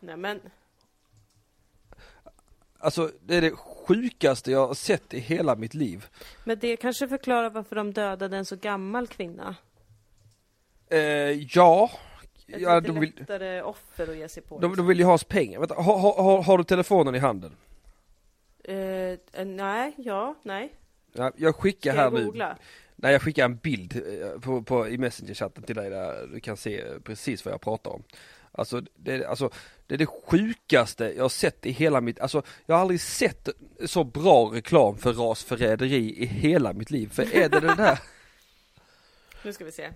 Nej 0.00 0.16
men, 0.16 0.40
Alltså 2.84 3.10
det 3.20 3.36
är 3.36 3.40
det 3.40 3.50
sjukaste 3.50 4.50
jag 4.50 4.66
har 4.66 4.74
sett 4.74 5.14
i 5.14 5.18
hela 5.18 5.56
mitt 5.56 5.74
liv. 5.74 6.06
men 6.44 6.58
det 6.58 6.76
kanske 6.76 7.08
förklarar 7.08 7.50
varför 7.50 7.76
de 7.76 7.92
dödade 7.92 8.36
en 8.36 8.44
så 8.44 8.56
gammal 8.56 9.06
kvinna. 9.06 9.56
Eh, 10.90 10.98
ja, 11.54 11.90
Ett 12.46 12.60
ja 12.60 12.80
lite 12.80 12.92
de 12.92 13.00
vill, 13.00 13.12
lättare 13.16 13.62
offer 13.62 14.10
att 14.10 14.16
ge 14.16 14.28
sig 14.28 14.42
på. 14.42 14.58
de, 14.58 14.76
de 14.76 14.86
vill 14.86 14.98
ju 14.98 15.04
ha 15.04 15.12
hans 15.12 15.24
pengar. 15.24 15.58
Vänta, 15.58 15.74
har, 15.74 15.98
har, 15.98 16.42
har, 16.42 16.58
du 16.58 16.64
telefonen 16.64 17.14
i 17.14 17.18
handen? 17.18 17.56
Eh, 18.64 18.76
eh, 18.76 19.44
nej, 19.44 19.94
ja, 19.96 20.34
nej. 20.42 20.74
Ja, 21.12 21.32
jag 21.36 21.56
skickar 21.56 21.92
Ska 21.92 22.00
här 22.00 22.06
jag 22.06 22.12
nu. 22.12 22.24
googla? 22.24 22.58
Nej 22.96 23.12
jag 23.12 23.22
skickar 23.22 23.44
en 23.44 23.56
bild 23.56 23.96
eh, 23.96 24.40
på, 24.40 24.62
på, 24.62 24.88
i 24.88 24.98
Messenger-chatten 24.98 25.62
till 25.62 25.76
dig 25.76 25.90
där 25.90 26.26
du 26.26 26.40
kan 26.40 26.56
se 26.56 26.84
precis 27.04 27.44
vad 27.44 27.54
jag 27.54 27.60
pratar 27.60 27.90
om. 27.90 28.02
Alltså 28.52 28.82
det, 28.96 29.24
alltså 29.24 29.50
det 29.86 29.94
är 29.94 29.98
det 29.98 30.06
sjukaste 30.06 31.04
jag 31.16 31.24
har 31.24 31.28
sett 31.28 31.66
i 31.66 31.70
hela 31.70 32.00
mitt, 32.00 32.20
alltså 32.20 32.42
jag 32.66 32.74
har 32.74 32.80
aldrig 32.82 33.00
sett 33.00 33.48
så 33.86 34.04
bra 34.04 34.50
reklam 34.54 34.98
för 34.98 35.12
rasförräderi 35.12 36.16
i 36.22 36.26
hela 36.26 36.72
mitt 36.72 36.90
liv. 36.90 37.08
För 37.12 37.34
är 37.34 37.48
det 37.48 37.60
det 37.60 37.74
där, 37.74 37.98
Nu 39.44 39.52
ska 39.52 39.64
vi 39.64 39.72
se. 39.72 39.92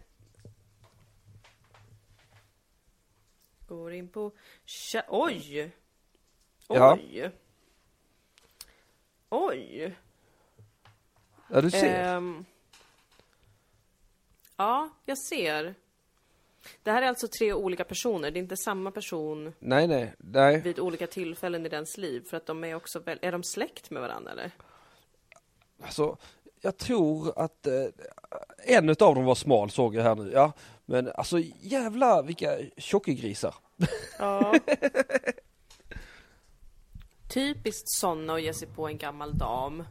Går 3.68 3.92
in 3.92 4.08
på... 4.08 4.32
Cha- 4.66 5.04
Oj! 5.08 5.72
Ja. 6.68 6.98
Oj! 7.00 7.30
Oj! 9.28 9.96
ja 11.50 11.60
du 11.60 11.70
ser. 11.70 12.04
Ehm. 12.16 12.44
ja, 14.56 14.90
jag 15.04 15.18
ser. 15.18 15.74
Det 16.82 16.90
här 16.90 17.02
är 17.02 17.06
alltså 17.06 17.28
tre 17.38 17.52
olika 17.52 17.84
personer. 17.84 18.30
Det 18.30 18.38
är 18.38 18.42
inte 18.42 18.56
samma 18.56 18.90
person 18.90 19.52
Nej 19.58 19.86
nej, 19.86 20.14
nej. 20.18 20.60
vid 20.60 20.78
olika 20.80 21.06
tillfällen 21.06 21.66
i 21.66 21.68
dens 21.68 21.98
liv. 21.98 22.24
För 22.30 22.36
att 22.36 22.46
de 22.46 22.64
är 22.64 22.74
också 22.74 22.98
väl... 22.98 23.18
Är 23.22 23.32
de 23.32 23.42
släkt 23.42 23.90
med 23.90 24.02
varandra 24.02 24.32
eller? 24.32 24.50
Alltså 25.82 26.16
jag 26.60 26.76
tror 26.76 27.38
att 27.38 27.66
eh, 27.66 27.84
en 28.76 28.88
utav 28.88 29.14
dem 29.14 29.24
var 29.24 29.34
smal 29.34 29.70
såg 29.70 29.94
jag 29.94 30.02
här 30.02 30.14
nu, 30.14 30.30
ja. 30.32 30.52
Men 30.86 31.10
alltså 31.14 31.38
jävla 31.60 32.22
vilka 32.22 32.58
tjockegrisar. 32.76 33.54
Ja. 34.18 34.54
Typiskt 37.28 37.88
såna 37.88 38.34
att 38.34 38.42
ge 38.42 38.54
sig 38.54 38.68
på 38.68 38.88
en 38.88 38.98
gammal 38.98 39.38
dam. 39.38 39.84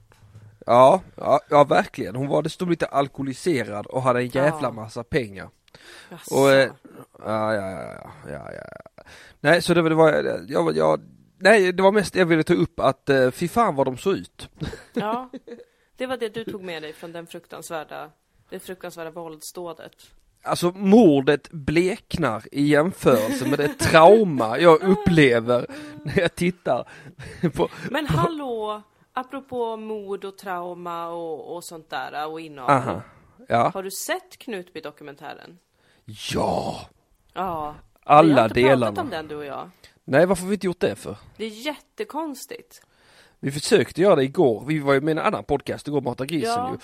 Ja, 0.66 1.02
ja, 1.16 1.40
ja 1.50 1.64
verkligen. 1.64 2.16
Hon 2.16 2.28
var 2.28 2.42
dessutom 2.42 2.70
lite 2.70 2.86
alkoholiserad 2.86 3.86
och 3.86 4.02
hade 4.02 4.20
en 4.20 4.28
jävla 4.28 4.68
Ja. 4.68 4.72
massa 4.72 5.04
pengar. 5.04 5.50
Jaså. 6.10 6.36
Och, 6.36 6.52
eh, 6.52 6.72
ja, 7.20 7.54
ja, 7.54 7.72
ja, 7.72 8.12
ja, 8.28 8.52
ja, 8.54 8.64
ja. 8.96 9.04
Nej, 9.40 9.62
så 9.62 9.74
det 9.74 9.82
var, 9.82 9.90
det 9.90 9.96
var, 9.96 10.46
jag, 10.48 10.78
jag, 10.78 11.02
nej, 11.38 11.72
det 11.72 11.84
var 11.84 11.92
mest 11.92 12.16
jag 12.16 12.26
ville 12.26 12.44
ta 12.44 12.54
upp 12.54 12.80
att 12.80 13.10
eh, 13.10 13.32
fy 13.32 13.48
fan 13.48 13.76
vad 13.76 13.88
de 13.88 13.98
såg 13.98 14.14
ut. 14.14 14.50
Ja, 14.94 15.30
det 15.98 16.06
var 16.06 16.18
det 16.18 16.30
du 16.30 16.44
tog 16.44 16.64
med 16.64 16.82
dig 16.84 16.94
från 16.94 17.12
den 17.12 17.28
fruktansvärda, 17.28 18.10
det 18.50 18.60
fruktansvärda 18.60 19.12
våldsdådet. 19.12 19.94
Alltså 20.44 20.72
mordet 20.72 21.52
bleknar 21.52 22.44
i 22.52 22.68
jämförelse 22.68 23.50
med 23.50 23.60
det 23.60 23.74
trauma 23.74 24.60
jag 24.60 24.82
upplever 24.84 25.66
när 26.04 26.20
jag 26.20 26.36
tittar 26.36 26.90
på, 27.54 27.70
Men 27.92 28.06
hallå, 28.08 28.82
apropå 29.14 29.78
mord 29.78 30.26
och 30.26 30.38
trauma 30.38 31.08
och, 31.08 31.56
och 31.56 31.64
sånt 31.64 31.90
där 31.90 32.28
och 32.28 32.42
inavel. 32.42 33.02
Ja, 33.48 33.70
Har 33.74 33.84
du 33.84 33.92
sett 33.92 34.38
Knutby-dokumentären? 34.38 35.58
ja, 36.34 36.82
Ja. 37.34 37.76
vi 37.94 38.02
alla 38.04 38.42
har 38.42 38.44
inte 38.50 38.54
pratat 38.62 38.72
delarna. 38.72 39.02
om 39.02 39.10
den 39.10 39.28
du 39.28 39.36
och 39.36 39.46
jag. 39.46 39.70
Nej, 40.04 40.26
varför 40.26 40.42
har 40.44 40.50
vi 40.50 40.54
inte 40.56 40.66
gjort 40.66 40.80
det 40.80 40.96
för? 40.96 41.18
Det 41.38 41.46
är 41.46 41.50
jättekonstigt. 41.50 42.82
Vi 43.40 43.52
försökte 43.52 44.02
göra 44.02 44.16
det 44.16 44.24
igår, 44.24 44.64
vi 44.68 44.80
var 44.80 44.94
ju 44.94 45.02
med 45.02 45.10
i 45.10 45.20
en 45.20 45.26
annan 45.26 45.44
podcast 45.44 45.88
igår, 45.88 46.02
Mata 46.02 46.26
grisen 46.26 46.50
Ja. 46.54 46.72
ju. 46.72 46.78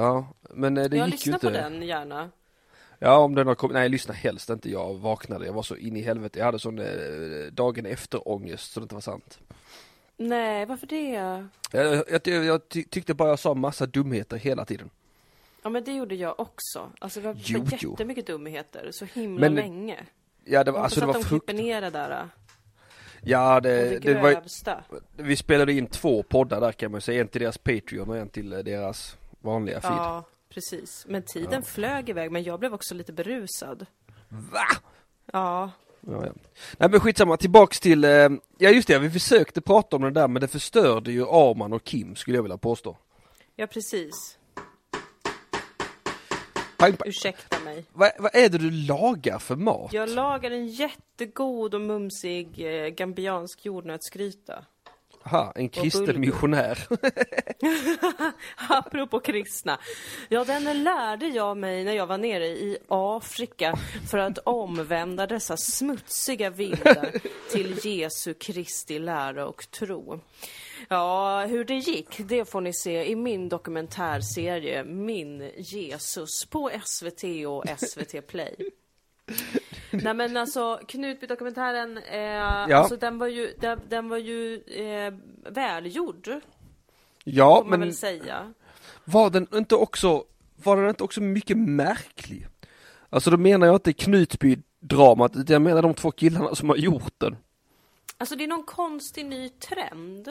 Ja, 0.00 0.26
men 0.50 0.76
eh, 0.76 0.84
det 0.88 0.96
jag 0.96 1.06
gick 1.08 1.26
ju 1.26 1.32
lyssnar 1.32 1.34
inte. 1.34 1.46
på 1.46 1.52
den 1.70 1.82
gärna. 1.82 2.30
Ja, 2.98 3.18
om 3.18 3.34
den 3.34 3.46
har 3.46 3.54
kommit, 3.54 3.74
nej 3.74 3.88
lyssna 3.88 4.14
helst 4.14 4.50
inte, 4.50 4.70
jag 4.70 4.94
vaknade, 4.94 5.46
jag 5.46 5.52
var 5.52 5.62
så 5.62 5.76
in 5.76 5.96
i 5.96 6.02
helvete, 6.02 6.38
jag 6.38 6.46
hade 6.46 6.58
sån 6.58 6.78
eh, 6.78 6.86
dagen 7.52 7.86
efter 7.86 8.28
ångest 8.28 8.72
så 8.72 8.80
det 8.80 8.84
inte 8.84 8.94
var 8.94 9.02
sant. 9.02 9.38
Nej, 10.16 10.66
varför 10.66 10.86
det? 10.86 11.10
Jag, 11.10 11.46
jag, 11.72 12.26
jag, 12.26 12.44
jag 12.44 12.68
ty, 12.68 12.84
tyckte 12.84 13.14
bara 13.14 13.28
jag 13.28 13.38
sa 13.38 13.54
massa 13.54 13.86
dumheter 13.86 14.36
hela 14.36 14.64
tiden. 14.64 14.90
Ja 15.64 15.70
men 15.70 15.84
det 15.84 15.92
gjorde 15.92 16.14
jag 16.14 16.40
också. 16.40 16.90
Alltså 16.98 17.20
det 17.20 17.26
var 17.26 17.36
Jo, 17.38 17.66
jo. 17.80 17.90
jättemycket 17.90 18.26
dumheter, 18.26 18.88
så 18.92 19.04
himla 19.04 19.40
Men- 19.40 19.54
länge. 19.54 19.96
Ja, 20.44 20.64
det 20.64 20.70
var, 20.70 20.80
alltså 20.80 21.00
det 21.00 21.06
att 21.06 21.14
var 21.14 21.22
de 21.22 21.28
frukt... 21.28 21.52
ner 21.52 21.80
det 21.80 21.90
där. 21.90 22.28
Ja, 23.22 23.60
Det, 23.60 23.88
det, 23.88 23.98
det 23.98 24.20
var, 24.20 24.42
vi 25.16 25.36
spelade 25.36 25.72
in 25.72 25.86
två 25.86 26.22
poddar 26.22 26.60
där 26.60 26.72
kan 26.72 26.90
man 26.92 27.00
säga, 27.00 27.20
en 27.20 27.28
till 27.28 27.40
deras 27.40 27.58
Patreon 27.58 28.08
och 28.08 28.16
en 28.16 28.28
till 28.28 28.52
eh, 28.52 28.58
deras 28.58 29.16
vanliga 29.40 29.80
feed. 29.80 29.92
Ja, 29.92 30.24
precis. 30.48 31.06
Men 31.08 31.22
tiden 31.22 31.62
flög 31.62 32.08
iväg, 32.08 32.30
men 32.32 32.42
jag 32.42 32.60
blev 32.60 32.74
också 32.74 32.94
lite 32.94 33.12
berusad. 33.12 33.86
Va? 34.28 34.66
Ja, 35.32 35.70
Ja, 36.06 36.26
ja. 36.26 36.32
Nej 36.78 36.90
men 36.90 37.00
skitsamma, 37.00 37.36
tillbaks 37.36 37.80
till, 37.80 38.04
eh, 38.04 38.10
ja 38.58 38.70
just 38.70 38.88
det, 38.88 38.98
vi 38.98 39.10
försökte 39.10 39.60
prata 39.60 39.96
om 39.96 40.02
det 40.02 40.10
där 40.10 40.28
men 40.28 40.40
det 40.40 40.48
förstörde 40.48 41.12
ju 41.12 41.22
Arman 41.22 41.72
och 41.72 41.84
Kim 41.84 42.16
skulle 42.16 42.38
jag 42.38 42.42
vilja 42.42 42.58
påstå. 42.58 42.96
ja 43.56 43.66
precis. 43.66 44.38
Pang, 46.84 46.96
pang. 46.96 47.08
Ursäkta 47.08 47.60
mig. 47.60 47.84
Vad, 47.92 48.10
vad 48.18 48.34
är 48.34 48.48
det 48.48 48.58
du 48.58 48.70
lagar 48.70 49.38
för 49.38 49.56
mat? 49.56 49.92
Jag 49.92 50.08
lagar 50.08 50.50
en 50.50 50.68
jättegod 50.68 51.74
och 51.74 51.80
mumsig 51.80 52.48
eh, 52.56 52.88
gambiansk 52.88 53.66
jordnötsgryta. 53.66 54.64
Aha, 55.26 55.52
en 55.54 55.68
kristen 55.68 56.20
missionär. 56.20 56.86
Apropå 58.68 59.20
kristna. 59.20 59.78
Ja, 60.28 60.44
den 60.44 60.82
lärde 60.82 61.26
jag 61.26 61.56
mig 61.56 61.84
när 61.84 61.92
jag 61.92 62.06
var 62.06 62.18
nere 62.18 62.46
i 62.46 62.78
Afrika 62.88 63.78
för 64.10 64.18
att 64.18 64.38
omvända 64.38 65.26
dessa 65.26 65.56
smutsiga 65.56 66.50
vildar 66.50 67.10
till 67.50 67.78
Jesu 67.84 68.34
Kristi 68.34 68.98
lära 68.98 69.46
och 69.46 69.70
tro. 69.70 70.20
Ja, 70.88 71.44
hur 71.46 71.64
det 71.64 71.74
gick, 71.74 72.18
det 72.28 72.44
får 72.44 72.60
ni 72.60 72.72
se 72.72 73.10
i 73.10 73.16
min 73.16 73.48
dokumentärserie 73.48 74.84
Min 74.84 75.50
Jesus 75.56 76.44
på 76.46 76.70
SVT 76.84 77.24
och 77.48 77.64
SVT 77.78 78.26
Play. 78.26 78.56
Nej 79.90 80.14
men 80.14 80.36
alltså 80.36 80.80
Knutby-dokumentären, 80.88 81.98
eh, 81.98 82.76
alltså 82.78 82.96
den 82.96 83.18
var 83.18 83.26
ju, 83.26 83.54
den, 83.60 83.80
den 83.88 84.08
var 84.08 84.16
ju 84.16 84.62
eh, 84.66 85.14
välgjord, 85.52 86.28
Ja, 87.24 87.56
får 87.56 87.70
man 87.70 87.70
men 87.70 87.88
väl 87.88 87.94
säga. 87.96 88.52
var 89.04 89.30
den 89.30 89.46
inte 89.54 89.74
också, 89.74 90.24
var 90.56 90.76
den 90.76 90.88
inte 90.88 91.04
också 91.04 91.20
mycket 91.20 91.58
märklig? 91.58 92.46
Alltså 93.10 93.30
då 93.30 93.36
menar 93.36 93.66
jag 93.66 93.76
inte 93.76 93.92
Knutby-dramat, 93.92 95.36
utan 95.36 95.52
jag 95.54 95.62
menar 95.62 95.82
de 95.82 95.94
två 95.94 96.10
killarna 96.10 96.54
som 96.54 96.68
har 96.68 96.76
gjort 96.76 97.14
den. 97.18 97.36
Alltså 98.18 98.36
det 98.36 98.44
är 98.44 98.48
någon 98.48 98.64
konstig 98.64 99.26
ny 99.26 99.48
trend. 99.48 100.28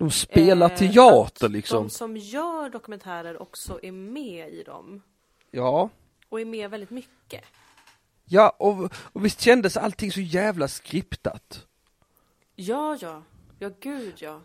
De 0.00 0.10
spelar 0.10 0.70
Eh, 0.70 0.76
teater 0.76 1.48
liksom. 1.48 1.82
De 1.82 1.90
som 1.90 2.16
gör 2.16 2.70
dokumentärer 2.70 3.42
också 3.42 3.80
är 3.82 3.92
med 3.92 4.52
i 4.52 4.62
dem. 4.62 5.02
Ja. 5.50 5.88
Och 6.28 6.40
är 6.40 6.44
med 6.44 6.70
väldigt 6.70 6.90
mycket. 6.90 7.44
Ja, 8.24 8.56
och, 8.58 8.92
och 8.94 9.24
visst 9.24 9.40
kändes 9.40 9.76
allting 9.76 10.12
så 10.12 10.20
jävla 10.20 10.68
skriptat? 10.68 11.66
Ja, 12.54 12.98
ja. 13.00 13.22
Ja, 13.58 13.70
gud 13.80 14.14
ja. 14.16 14.40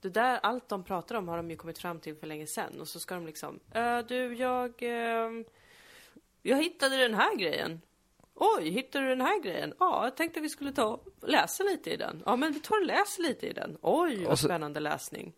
Det 0.00 0.08
där, 0.08 0.38
allt 0.42 0.68
de 0.68 0.84
pratar 0.84 1.14
om 1.14 1.28
har 1.28 1.36
de 1.36 1.50
ju 1.50 1.56
kommit 1.56 1.78
fram 1.78 2.00
till 2.00 2.16
för 2.16 2.26
länge 2.26 2.46
sedan. 2.46 2.80
Och 2.80 2.88
så 2.88 3.00
ska 3.00 3.14
de 3.14 3.26
liksom, 3.26 3.60
äh, 3.74 3.98
du, 3.98 4.34
jag... 4.34 4.82
Eh, 4.82 5.30
Jag 6.42 6.62
hittade 6.62 6.96
den 6.96 7.14
här 7.14 7.36
grejen. 7.36 7.80
Oj, 8.36 8.70
hittade 8.70 9.04
du 9.04 9.08
den 9.10 9.20
här 9.20 9.42
grejen? 9.42 9.72
Ja, 9.78 10.04
jag 10.04 10.16
tänkte 10.16 10.40
vi 10.40 10.48
skulle 10.48 10.72
ta 10.72 10.84
och 10.84 11.04
läsa 11.28 11.64
lite 11.64 11.90
i 11.90 11.96
den. 11.96 12.22
Ja, 12.26 12.36
men 12.36 12.52
vi 12.52 12.60
tar 12.60 12.80
och 12.80 12.86
läser 12.86 13.22
lite 13.22 13.46
i 13.46 13.52
den. 13.52 13.76
Oj, 13.82 14.24
vad 14.24 14.38
så- 14.38 14.44
spännande 14.46 14.80
läsning. 14.80 15.32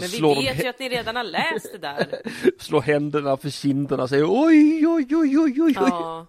Men 0.00 0.08
vi 0.08 0.20
vet 0.46 0.64
ju 0.64 0.68
att 0.68 0.78
ni 0.78 0.88
redan 0.88 1.16
har 1.16 1.24
läst 1.24 1.72
det 1.72 1.78
där. 1.78 2.20
slår 2.58 2.80
händerna 2.80 3.36
för 3.36 3.50
kinderna 3.50 4.02
och 4.02 4.08
säger 4.08 4.24
oj, 4.28 4.86
oj, 4.86 5.06
oj, 5.16 5.38
oj, 5.38 5.62
oj. 5.62 5.72
Ja. 5.76 6.26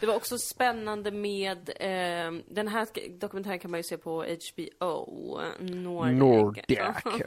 Det 0.00 0.06
var 0.06 0.14
också 0.14 0.38
spännande 0.38 1.10
med, 1.10 1.68
eh, 1.76 2.32
den 2.48 2.68
här 2.68 3.18
dokumentären 3.18 3.58
kan 3.58 3.70
man 3.70 3.78
ju 3.80 3.84
se 3.84 3.98
på 3.98 4.22
HBO, 4.24 5.40
Nordic. 5.60 6.18
Nordic. 6.18 6.64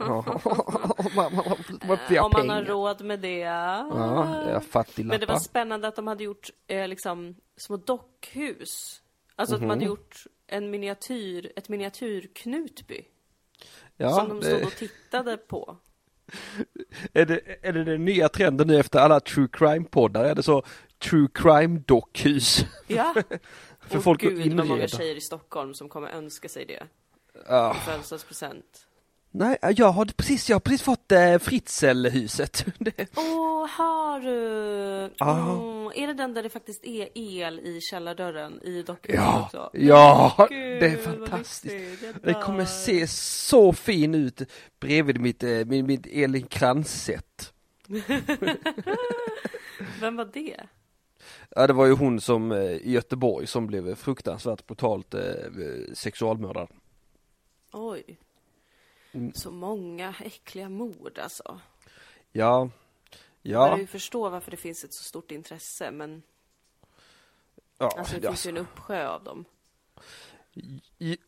Man- 1.16 1.34
man- 1.34 1.34
man- 1.34 1.98
man- 2.08 2.18
Om 2.24 2.30
man 2.36 2.48
har 2.50 2.62
råd 2.64 3.04
med 3.04 3.20
det. 3.20 3.38
Ja, 3.38 4.60
fattig 4.70 5.06
Men 5.06 5.20
det 5.20 5.26
var 5.26 5.38
spännande 5.38 5.88
att 5.88 5.96
de 5.96 6.06
hade 6.06 6.24
gjort 6.24 6.50
eh, 6.66 6.88
liksom 6.88 7.34
små 7.56 7.76
dockhus. 7.76 9.00
Alltså 9.36 9.54
att 9.54 9.60
Mhm. 9.60 9.68
de 9.68 9.74
hade 9.74 9.84
gjort 9.84 10.24
en 10.46 10.70
miniatyr, 10.70 11.52
ett 11.56 11.68
miniatyr 11.68 12.30
Knutby. 12.34 13.04
Ja, 13.96 14.10
som 14.10 14.28
de 14.28 14.42
stod 14.42 14.58
det, 14.58 14.64
och 14.66 14.72
tittade 14.76 15.36
på. 15.36 15.76
är, 17.12 17.26
det, 17.26 17.40
är 17.62 17.72
det 17.72 17.84
den 17.84 18.04
nya 18.04 18.28
trenden 18.28 18.66
nu 18.66 18.78
efter 18.78 18.98
alla 18.98 19.20
true 19.20 19.48
crime-poddar? 19.52 20.24
Är 20.24 20.34
det 20.34 20.42
så 20.42 20.62
true 21.10 21.28
crime 21.34 21.80
dockhus? 21.86 22.64
Ja. 22.86 23.14
För 23.88 23.96
och 23.98 24.04
folk 24.04 24.20
gud 24.20 24.54
vad 24.56 24.66
många 24.66 24.88
tjejer 24.88 25.16
i 25.16 25.20
Stockholm 25.20 25.74
som 25.74 25.88
kommer 25.88 26.08
önska 26.08 26.48
sig 26.48 26.64
det. 26.64 26.82
Ja. 27.48 27.76
i 27.76 27.78
Födelsedagspresent. 27.78 28.86
Nej, 29.36 29.58
jag 29.76 29.88
har 29.88 30.04
precis, 30.16 30.48
jag 30.48 30.54
har 30.54 30.60
precis 30.60 30.82
fått 30.82 31.12
Fritzl-huset. 31.40 32.66
Det- 32.78 33.06
Åh, 33.16 33.68
har 33.68 34.20
du? 34.20 35.14
Ja. 35.18 35.56
Åh, 35.56 35.92
är 35.94 36.06
det 36.06 36.12
den 36.14 36.34
där 36.34 36.42
det 36.42 36.48
faktiskt 36.50 36.84
är 36.84 37.08
el 37.14 37.60
i 37.60 37.80
källardörren 37.90 38.60
i 38.62 38.82
dockhuset 38.82 39.20
Ja, 39.24 39.44
också? 39.44 39.70
ja, 39.72 40.46
Gud, 40.50 40.80
det 40.82 40.86
är 40.86 40.96
fantastiskt. 40.96 41.74
lyxigt. 41.74 42.16
Det 42.22 42.34
kommer 42.34 42.64
se 42.64 43.06
så 43.06 43.72
fin 43.72 44.14
ut 44.14 44.42
bredvid 44.80 45.20
mitt, 45.20 45.42
eh, 45.42 45.64
mitt, 45.64 45.84
mitt 45.84 46.06
Elin 46.06 46.46
Krantz-set. 46.46 47.52
Vem 50.00 50.16
var 50.16 50.30
det? 50.32 50.60
Ja, 51.50 51.66
det 51.66 51.72
var 51.72 51.86
ju 51.86 51.92
hon 51.92 52.20
som 52.20 52.52
eh, 52.52 52.60
i 52.62 52.90
Göteborg 52.90 53.46
som 53.46 53.66
blev 53.66 53.94
fruktansvärt 53.94 54.66
brutalt 54.66 55.14
eh, 55.14 55.22
sexualmördad. 55.92 56.68
Oj. 57.72 58.18
Mm. 59.12 59.34
Så 59.34 59.50
många 59.50 60.14
äckliga 60.20 60.68
mord 60.68 61.18
alltså. 61.18 61.60
Ja, 62.32 62.70
Jag 63.42 63.60
börjar 63.60 63.76
ja, 63.76 63.78
ju 63.78 63.86
förstå 63.86 64.28
varför 64.28 64.50
det 64.50 64.56
finns 64.56 64.84
ett 64.84 64.94
så 64.94 65.04
stort 65.04 65.30
intresse, 65.30 65.90
men 65.90 66.22
ja, 67.78 67.94
alltså 67.98 68.14
det 68.16 68.24
ja, 68.24 68.30
finns 68.30 68.46
ju 68.46 68.48
en 68.48 68.56
uppsjö 68.56 69.08
av 69.08 69.24
dem. 69.24 69.44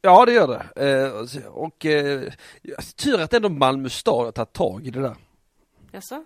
ja 0.00 0.24
det 0.26 0.32
gör 0.32 0.48
det. 0.48 0.88
Eh, 0.90 1.46
och 1.46 1.86
eh, 1.86 2.32
tur 2.96 3.20
att 3.20 3.34
ändå 3.34 3.48
Malmö 3.48 3.88
stad 3.88 4.24
har 4.24 4.32
tagit 4.32 4.52
tag 4.52 4.86
i 4.86 4.90
det 4.90 5.00
där. 5.00 5.16
Jaså? 5.92 6.24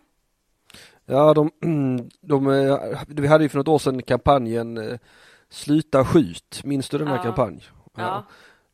Ja, 1.10 1.34
de, 1.34 1.50
de, 2.20 2.46
eh, 2.50 3.02
vi 3.08 3.26
hade 3.26 3.44
ju 3.44 3.48
för 3.48 3.58
något 3.58 3.68
år 3.68 3.78
sedan 3.78 4.02
kampanjen 4.02 4.78
eh, 4.78 4.98
Sluta 5.48 6.04
skjut, 6.04 6.60
minns 6.64 6.88
du 6.88 6.98
den 6.98 7.08
här 7.08 7.16
Ja. 7.16 7.22
kampanj? 7.22 7.64
Ja. 7.96 8.26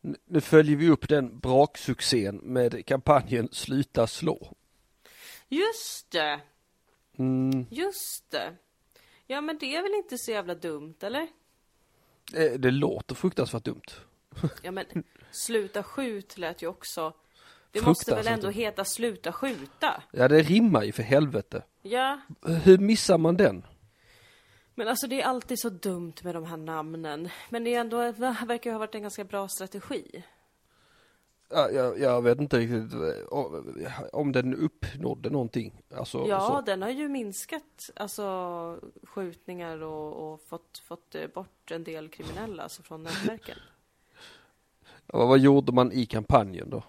N- 0.03 0.15
Nu 0.25 0.41
följer 0.41 0.75
vi 0.77 0.89
upp 0.89 1.09
den 1.09 1.39
braksuccén 1.39 2.35
med 2.37 2.85
kampanjen 2.85 3.49
Sluta 3.51 4.07
slå. 4.07 4.53
Just 5.49 6.11
det! 6.11 6.39
Mm, 7.17 7.65
Just 7.69 8.31
det! 8.31 8.55
Ja, 9.27 9.41
men 9.41 9.57
det 9.57 9.75
är 9.75 9.81
väl 9.83 9.93
inte 9.95 10.17
så 10.17 10.31
jävla 10.31 10.55
dumt, 10.55 10.93
eller? 11.01 11.27
eh, 12.33 12.51
det 12.59 12.71
låter 12.71 13.15
fruktansvärt 13.15 13.63
dumt. 13.63 13.81
Ja, 14.61 14.71
men 14.71 14.85
sluta 15.31 15.83
skjut 15.83 16.37
lät 16.37 16.61
ju 16.61 16.67
också... 16.67 17.13
Det 17.79 17.85
måste 17.85 18.15
väl 18.15 18.27
ändå 18.27 18.49
heta 18.49 18.85
sluta 18.85 19.31
skjuta? 19.31 20.03
Ja, 20.11 20.27
det 20.27 20.41
rimmar 20.41 20.83
ju 20.83 20.91
för 20.91 21.03
helvete. 21.03 21.63
Ja, 21.81 22.19
Hur 22.63 22.77
missar 22.77 23.17
man 23.17 23.37
den? 23.37 23.65
men 24.75 24.87
alltså 24.87 25.07
det 25.07 25.21
är 25.21 25.25
alltid 25.25 25.59
så 25.59 25.69
dumt 25.69 26.13
med 26.23 26.35
de 26.35 26.45
här 26.45 26.57
namnen. 26.57 27.29
Men 27.49 27.63
det 27.63 27.75
är 27.75 27.79
ändå, 27.79 27.97
det 28.01 28.11
verkar 28.47 28.69
ju 28.69 28.71
ha 28.73 28.79
varit 28.79 28.95
en 28.95 29.01
ganska 29.01 29.23
bra 29.23 29.47
strategi. 29.47 30.23
Ja, 31.49 31.69
jag, 31.71 31.99
jag 31.99 32.21
vet 32.21 32.39
inte 32.39 32.57
riktigt 32.59 32.93
eh, 32.93 34.03
om 34.13 34.31
den 34.31 34.55
uppnådde 34.55 35.29
någonting. 35.29 35.81
Alltså, 35.95 36.25
Ja, 36.27 36.39
så. 36.47 36.61
den 36.61 36.81
har 36.81 36.89
ju 36.89 37.07
minskat, 37.09 37.89
alltså 37.95 38.79
skjutningar 39.03 39.83
och, 39.83 40.33
och 40.33 40.41
fått, 40.41 40.77
fått 40.77 41.15
eh, 41.15 41.27
bort 41.27 41.71
en 41.71 41.83
del 41.83 42.09
kriminella 42.09 42.63
alltså, 42.63 42.83
från 42.83 43.03
nätverken. 43.03 43.57
Ja, 45.13 45.25
vad 45.25 45.39
gjorde 45.39 45.71
man 45.71 45.91
i 45.91 46.05
kampanjen 46.05 46.69
då? 46.69 46.83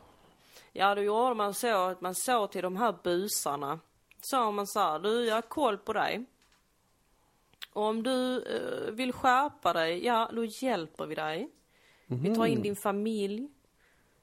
Ja, 0.78 0.94
då 0.94 1.02
gjorde 1.02 1.34
man 1.34 1.54
så 1.54 1.84
att 1.86 2.00
man 2.00 2.14
sa 2.14 2.46
till 2.46 2.62
de 2.62 2.76
här 2.76 2.94
busarna. 3.04 3.78
Sa 4.20 4.50
man 4.50 4.66
så 4.66 4.80
här, 4.80 4.98
du 4.98 5.24
jag 5.26 5.34
har 5.34 5.42
koll 5.42 5.78
på 5.78 5.92
dig. 5.92 6.24
Och 7.72 7.82
om 7.82 8.02
du 8.02 8.42
eh, 8.42 8.92
vill 8.92 9.12
skärpa 9.12 9.72
dig, 9.72 10.04
ja 10.04 10.30
då 10.32 10.44
hjälper 10.44 11.06
vi 11.06 11.14
dig. 11.14 11.48
Vi 12.06 12.34
tar 12.34 12.46
in 12.46 12.62
din 12.62 12.76
familj. 12.76 13.48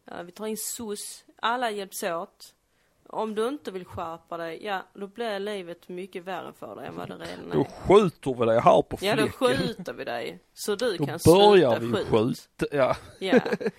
Ja, 0.05 0.21
vi 0.23 0.31
tar 0.31 0.45
in 0.47 0.57
SOS. 0.57 1.25
Alla 1.39 1.71
hjälps 1.71 2.03
åt. 2.03 2.53
Om 3.09 3.35
du 3.35 3.47
inte 3.47 3.71
vill 3.71 3.85
skärpa 3.85 4.37
dig, 4.37 4.65
ja 4.65 4.81
då 4.93 5.07
blir 5.07 5.39
livet 5.39 5.89
mycket 5.89 6.23
värre 6.23 6.53
för 6.53 6.75
dig 6.75 6.87
än 6.87 6.95
vad 6.95 7.07
det 7.09 7.15
redan 7.15 7.49
Då 7.53 7.59
är. 7.59 7.63
skjuter 7.63 8.33
vi 8.39 8.45
dig 8.45 8.59
här 8.59 8.81
på 8.81 8.97
Ja, 9.01 9.15
då 9.15 9.21
fläcken. 9.27 9.31
skjuter 9.57 9.93
vi 9.93 10.03
dig. 10.03 10.39
Så 10.53 10.75
du 10.75 10.97
Då 10.97 11.05
kan 11.05 11.19
börjar 11.25 11.79
sluta 11.79 11.97
vi 11.97 12.05
skjut. 12.05 12.07
skjuta. 12.57 12.75
Ja. 12.75 12.95
Ja. 13.19 13.39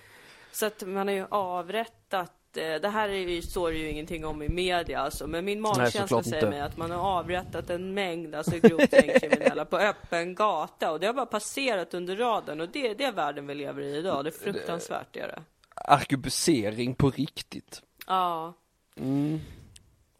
Så 0.51 0.65
att 0.65 0.83
man 0.87 1.07
har 1.07 1.15
ju 1.15 1.25
avrättat, 1.29 2.33
det 2.53 2.89
här 2.89 3.09
är 3.09 3.13
ju, 3.13 3.41
står 3.41 3.71
det 3.71 3.77
ju 3.77 3.89
ingenting 3.89 4.25
om 4.25 4.41
i 4.41 4.49
media 4.49 4.99
alltså, 4.99 5.27
men 5.27 5.45
min 5.45 5.61
magkänsla 5.61 6.23
säger 6.23 6.37
inte. 6.37 6.49
mig 6.49 6.61
att 6.61 6.77
man 6.77 6.91
har 6.91 7.19
avrättat 7.19 7.69
en 7.69 7.93
mängd 7.93 8.35
alltså 8.35 8.59
grovt 8.59 8.93
gängkriminella 8.93 9.65
på 9.65 9.77
öppen 9.77 10.35
gata 10.35 10.91
och 10.91 10.99
det 10.99 11.07
har 11.07 11.13
bara 11.13 11.25
passerat 11.25 11.93
under 11.93 12.15
raden 12.15 12.61
och 12.61 12.69
det, 12.69 12.93
det 12.93 13.03
är 13.03 13.11
världen 13.11 13.47
vi 13.47 13.55
lever 13.55 13.81
i 13.81 13.97
idag, 13.97 14.25
det 14.25 14.29
är 14.29 14.31
fruktansvärt 14.31 15.07
det 15.11 15.19
är 15.19 15.27
det. 15.27 15.43
Arkebusering 15.75 16.95
på 16.95 17.09
riktigt. 17.09 17.81
Ja. 18.07 18.53
Mm. 18.95 19.39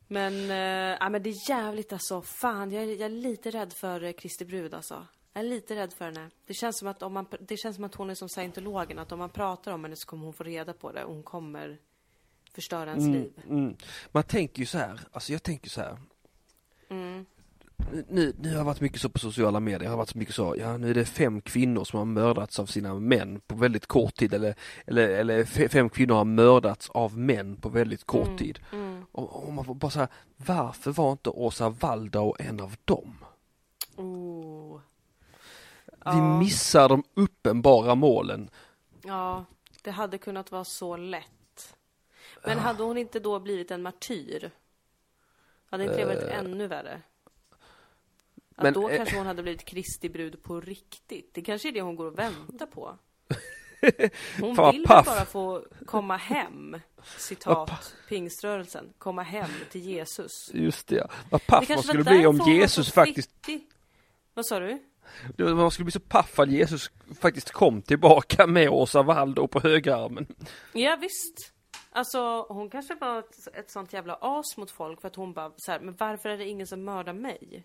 Men, 0.08 0.52
eh, 0.52 0.98
ja, 1.00 1.10
men 1.10 1.24
det 1.24 1.30
är 1.30 1.50
jävligt 1.50 1.94
alltså, 1.94 2.22
fan 2.22 2.72
jag 2.72 2.84
är, 2.84 2.88
jag 2.88 3.02
är 3.02 3.10
lite 3.10 3.52
rädd 3.52 3.74
för 3.74 4.04
eh, 4.04 4.12
Kristi 4.12 4.46
brud 4.46 4.74
alltså. 4.74 5.08
Jag 5.34 5.46
är 5.46 5.50
lite 5.50 5.76
rädd 5.76 5.94
för 5.94 6.06
henne. 6.06 6.30
Det 6.48 6.54
känns 6.54 6.80
som 6.80 6.88
att 6.88 7.04
om 7.04 7.14
man, 7.14 7.26
det 7.40 7.58
känns 7.58 7.76
som 7.76 7.86
att 7.86 7.96
hon 7.96 8.10
är 8.10 8.16
som 8.16 8.30
scientologen, 8.30 9.00
att 9.00 9.12
om 9.12 9.20
man 9.20 9.30
pratar 9.30 9.72
om 9.72 9.84
henne 9.84 9.96
så 9.96 10.08
kommer 10.08 10.26
hon 10.26 10.34
få 10.34 10.44
reda 10.44 10.74
på 10.74 10.92
det 10.92 11.04
och 11.04 11.14
hon 11.14 11.24
kommer 11.24 11.78
förstöra 12.58 12.90
ens 12.90 13.08
liv. 13.08 13.32
Mm. 13.50 13.76
Man 14.12 14.24
tänker 14.24 14.60
ju 14.60 14.66
så 14.66 14.78
här, 14.78 15.00
alltså 15.12 15.32
jag 15.32 15.44
tänker 15.44 15.70
så 15.70 15.82
här. 15.82 15.98
Mm. 16.90 17.26
Nu, 18.10 18.36
nu 18.40 18.50
har 18.50 18.58
jag 18.58 18.64
varit 18.66 18.82
mycket 18.82 19.02
så 19.02 19.10
på 19.10 19.20
sociala 19.20 19.60
medier, 19.60 19.84
jag 19.84 19.90
har 19.90 19.98
varit 19.98 20.10
så 20.10 20.18
mycket 20.18 20.36
så, 20.36 20.56
ja 20.60 20.78
nu 20.78 20.90
är 20.90 20.94
det 20.94 21.06
fem 21.06 21.42
kvinnor 21.42 21.84
som 21.84 21.98
har 21.98 22.06
mördats 22.06 22.60
av 22.60 22.66
sina 22.66 22.94
män 22.94 23.42
på 23.48 23.56
väldigt 23.56 23.86
kort 23.86 24.16
tid 24.16 24.34
eller, 24.34 24.56
eller, 24.86 25.10
eller 25.10 25.44
fe- 25.44 25.70
fem 25.70 25.90
kvinnor 25.90 26.16
har 26.16 26.26
mördats 26.26 26.90
av 26.90 27.18
män 27.18 27.56
på 27.56 27.70
väldigt 27.70 28.04
kort 28.04 28.38
tid. 28.38 28.60
Mm. 28.74 29.06
Och, 29.12 29.48
och 29.48 29.54
man 29.54 29.66
får 29.66 29.76
bara 29.76 29.92
säga, 29.92 30.08
varför 30.38 30.92
var 30.92 31.12
inte 31.12 31.30
Åsa 31.30 31.70
Waldau 31.70 32.34
en 32.40 32.60
av 32.60 32.76
dem? 32.86 33.18
Oh. 33.96 34.80
Vi 36.14 36.22
missar 36.22 36.90
de 36.90 37.04
uppenbara 37.14 37.96
målen. 37.96 38.50
Ja, 39.04 39.46
det 39.84 39.92
hade 39.92 40.18
kunnat 40.18 40.52
vara 40.52 40.64
så 40.64 40.98
lätt. 40.98 41.26
Men 42.46 42.60
hade 42.60 42.84
hon 42.84 42.98
inte 42.98 43.20
då 43.20 43.40
blivit 43.40 43.72
en 43.72 43.82
martyr? 43.82 44.52
Hade 45.70 45.84
inte 45.84 45.98
det 45.98 46.06
varit 46.06 46.24
ännu 46.24 46.68
värre? 46.68 47.02
Att 48.56 48.64
men, 48.64 48.74
då 48.74 48.90
eh, 48.90 48.98
kanske 48.98 49.18
hon 49.18 49.28
hade 49.28 49.44
blivit 49.44 49.66
Kristi 49.66 50.10
brud 50.10 50.44
på 50.44 50.62
riktigt. 50.62 51.34
Det 51.34 51.42
kanske 51.42 51.68
är 51.68 51.72
det 51.72 51.82
hon 51.82 51.96
går 51.96 52.06
och 52.06 52.20
väntar 52.20 52.66
på. 52.66 52.98
Hon 54.40 54.56
Fan, 54.56 54.72
vill 54.72 54.84
paff. 54.84 55.06
bara 55.06 55.26
få 55.26 55.66
komma 55.86 56.18
hem, 56.18 56.80
citat 57.18 57.96
pingströrelsen, 58.10 58.94
komma 58.98 59.22
hem 59.22 59.50
till 59.72 59.82
Jesus. 59.82 60.52
Just 60.54 60.88
det, 60.88 60.96
ja. 60.96 61.10
vad 61.30 61.46
paff 61.46 61.70
man 61.70 61.84
skulle 61.84 62.04
bli 62.04 62.26
om 62.26 62.38
Jesus 62.38 62.92
faktiskt. 62.92 63.32
Vad 64.34 64.46
sa 64.46 64.60
du? 64.60 64.80
man 65.38 65.72
skulle 65.72 65.86
bli 65.86 65.92
så 65.92 66.00
paff 66.00 66.40
att 66.40 66.50
Jesus 66.50 66.92
faktiskt 67.20 67.52
kom 67.52 67.82
tillbaka 67.82 68.48
med 68.48 68.70
Åsa 68.70 69.04
Waldau 69.04 69.48
på 69.48 69.60
högerarmen. 69.60 70.28
Ja 70.74 70.98
visst. 71.02 71.54
Alltså 71.98 72.46
hon 72.50 72.70
kanske 72.70 72.96
var 72.96 73.20
ett, 73.20 73.48
ett 73.54 73.72
sånt 73.72 73.94
jävla 73.94 74.18
as 74.22 74.58
mot 74.58 74.72
folk 74.72 75.02
för 75.02 75.08
att 75.08 75.16
hon 75.16 75.34
bara 75.34 75.52
så 75.58 75.72
här, 75.72 75.80
men 75.80 75.96
varför 75.96 76.30
är 76.30 76.38
det 76.38 76.46
ingen 76.46 76.68
som 76.68 76.84
mördar 76.84 77.14
mig? 77.14 77.64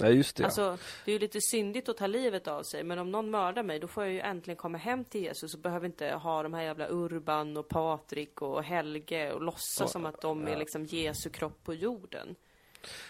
Nej 0.00 0.16
just 0.16 0.36
det, 0.36 0.42
ja. 0.42 0.46
Alltså 0.46 0.78
det 1.04 1.10
är 1.10 1.12
ju 1.12 1.18
lite 1.18 1.40
syndigt 1.40 1.88
att 1.88 1.96
ta 1.96 2.06
livet 2.06 2.48
av 2.48 2.62
sig 2.62 2.84
men 2.84 2.98
om 2.98 3.10
någon 3.10 3.30
mördar 3.30 3.62
mig 3.62 3.78
då 3.78 3.88
får 3.88 4.04
jag 4.04 4.12
ju 4.12 4.20
äntligen 4.20 4.56
komma 4.56 4.78
hem 4.78 5.04
till 5.04 5.22
Jesus 5.22 5.54
och 5.54 5.60
behöver 5.60 5.86
inte 5.86 6.10
ha 6.10 6.42
de 6.42 6.54
här 6.54 6.62
jävla 6.62 6.88
Urban 6.88 7.56
och 7.56 7.68
Patrik 7.68 8.42
och 8.42 8.64
Helge 8.64 9.32
och 9.32 9.42
låtsas 9.42 9.92
som 9.92 10.06
att 10.06 10.20
de 10.20 10.48
är 10.48 10.56
liksom 10.56 10.84
Jesu 10.84 11.30
kropp 11.30 11.64
på 11.64 11.74
jorden. 11.74 12.36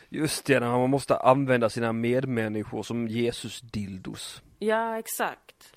Just 0.09 0.45
det, 0.45 0.61
man 0.61 0.91
måste 0.91 1.17
använda 1.17 1.71
sina 1.71 1.93
medmänniskor 1.93 2.83
som 2.83 3.09
Jesus 3.09 3.61
dildos. 3.61 4.43
Ja, 4.59 4.99
exakt. 4.99 5.75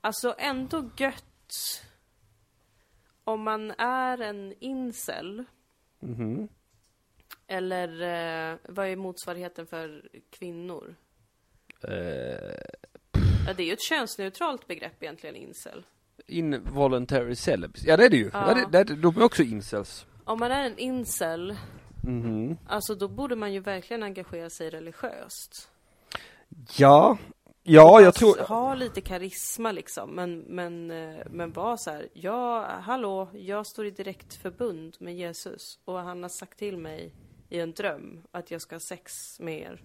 Alltså 0.00 0.34
ändå 0.38 0.90
gött 0.96 1.24
om 3.32 3.42
man 3.42 3.70
är 3.78 4.18
en 4.20 4.54
incel. 4.60 5.44
Mhm. 6.00 6.48
Eller 7.46 7.88
eh, 8.52 8.56
vad 8.68 8.86
är 8.86 8.96
motsvarigheten 8.96 9.66
för 9.66 10.08
kvinnor? 10.30 10.94
Eh, 11.82 12.60
Ja, 13.46 13.54
det 13.56 13.62
är 13.62 13.66
ju 13.66 13.72
ett 13.72 13.82
könsneutralt 13.88 14.66
begrepp 14.66 15.02
egentligen, 15.02 15.36
incel. 15.36 15.84
involuntary 16.26 17.34
celibs. 17.36 17.84
Ja 17.84 17.96
det 17.96 18.04
är 18.04 18.10
det 18.10 18.16
ju. 18.16 18.30
Ja. 18.32 18.58
Ja. 18.58 18.66
det, 18.70 18.84
det, 18.84 18.94
de 18.96 19.16
är 19.16 19.22
också 19.22 19.42
incels. 19.42 20.06
Om 20.24 20.38
man 20.38 20.50
är 20.52 20.66
en 20.66 20.78
incel, 20.78 21.56
Mhm. 22.02 22.56
alltså 22.66 22.94
då 22.94 23.08
borde 23.08 23.36
man 23.36 23.52
ju 23.52 23.60
verkligen 23.60 24.02
engagera 24.02 24.50
sig 24.50 24.70
religiöst. 24.70 25.68
Ja. 26.76 27.18
Ja, 27.62 28.00
jag 28.00 28.14
tror... 28.14 28.44
Ha 28.44 28.74
lite 28.74 29.00
karisma 29.00 29.72
liksom, 29.72 30.10
men, 30.10 30.38
men, 30.38 30.90
eh, 30.90 31.26
men 31.30 31.52
var 31.52 31.76
så 31.76 31.90
här, 31.90 32.08
ja, 32.12 32.66
hallå, 32.82 33.28
jag 33.34 33.66
står 33.66 33.86
i 33.86 33.90
direkt 33.90 34.34
förbund 34.34 34.96
med 35.00 35.16
Jesus 35.16 35.78
och 35.84 35.98
han 35.98 36.22
har 36.22 36.28
sagt 36.28 36.58
till 36.58 36.78
mig 36.78 37.14
i 37.48 37.60
en 37.60 37.72
dröm 37.72 38.22
att 38.30 38.50
jag 38.50 38.60
ska 38.60 38.74
ha 38.74 38.80
sex 38.80 39.40
med 39.40 39.58
er. 39.58 39.82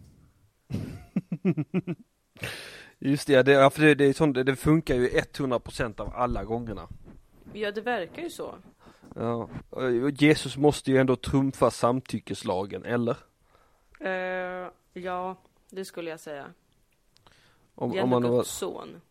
Just 2.99 3.27
det, 3.27 3.43
det, 3.43 3.69
för 3.69 3.81
det, 3.81 3.95
det, 3.95 4.05
är 4.05 4.13
sånt, 4.13 4.45
det, 4.45 4.55
funkar 4.55 4.95
ju 4.95 5.07
100% 5.07 6.01
av 6.01 6.13
alla 6.15 6.43
gångerna. 6.43 6.87
Ja, 7.53 7.71
det 7.71 7.81
verkar 7.81 8.21
ju 8.21 8.29
så. 8.29 8.55
Ja. 9.15 9.49
Jesus 10.17 10.57
måste 10.57 10.91
ju 10.91 10.97
ändå 10.97 11.15
trumfa 11.15 11.71
samtyckeslagen, 11.71 12.85
eller? 12.85 13.17
Eh, 13.99 14.69
ja, 14.93 15.37
det 15.69 15.85
skulle 15.85 16.09
jag 16.09 16.19
säga. 16.19 16.53
Om, 17.75 17.91
Det 17.91 17.97
är 17.99 18.03
om 18.03 18.09
man 18.09 18.21
Guds 18.21 18.49
son. 18.57 19.01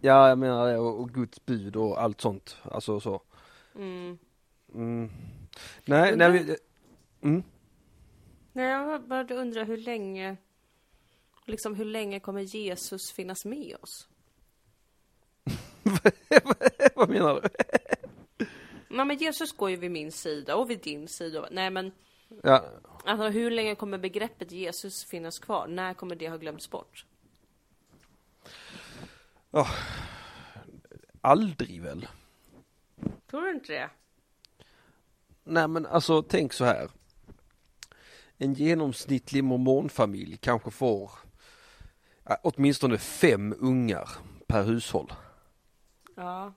ja, 0.00 0.28
jag 0.28 0.38
menar 0.38 0.66
det, 0.68 0.78
och, 0.78 1.00
och 1.00 1.10
Guds 1.10 1.44
bud 1.46 1.76
och 1.76 2.02
allt 2.02 2.20
sånt. 2.20 2.56
Alltså 2.62 3.00
så. 3.00 3.22
Mm. 3.74 4.18
Mm. 4.74 5.10
Nej, 5.84 6.12
Undrar- 6.12 6.28
nej, 6.30 6.42
vi, 6.44 6.56
mm. 7.28 7.42
Nej, 8.52 8.66
jag 8.70 9.02
bara 9.02 9.34
undrar 9.34 9.64
hur 9.64 9.76
länge, 9.76 10.36
liksom 11.46 11.74
hur 11.74 11.84
länge 11.84 12.20
kommer 12.20 12.40
Jesus 12.40 13.12
finnas 13.12 13.44
med 13.44 13.76
oss? 13.82 14.08
Vad 16.94 17.08
menar 17.10 17.40
du? 17.40 17.48
Nej, 18.88 19.06
men 19.06 19.16
Jesus 19.16 19.52
går 19.52 19.70
ju 19.70 19.76
vid 19.76 19.90
min 19.90 20.12
sida 20.12 20.56
och 20.56 20.70
vid 20.70 20.80
din 20.80 21.08
sida. 21.08 21.48
Nej, 21.50 21.70
men 21.70 21.92
Ja, 22.42 22.64
alltså 23.04 23.28
hur 23.28 23.50
länge 23.50 23.74
kommer 23.74 23.98
begreppet 23.98 24.52
Jesus 24.52 25.04
finnas 25.04 25.38
kvar? 25.38 25.66
När 25.66 25.94
kommer 25.94 26.16
det 26.16 26.28
ha 26.28 26.36
glömts 26.36 26.70
bort? 26.70 27.04
Aldrig 31.20 31.82
väl? 31.82 32.08
Tror 33.30 33.42
du 33.42 33.50
inte 33.50 33.72
det? 33.72 33.90
Nej 35.44 35.68
men 35.68 35.86
alltså 35.86 36.22
tänk 36.22 36.52
så 36.52 36.64
här. 36.64 36.90
En 38.36 38.54
genomsnittlig 38.54 39.44
mormonfamilj 39.44 40.36
kanske 40.36 40.70
får 40.70 41.10
åtminstone 42.42 42.98
fem 42.98 43.54
ungar 43.58 44.08
per 44.46 44.62
hushåll. 44.62 45.12
Ja. 46.14 46.52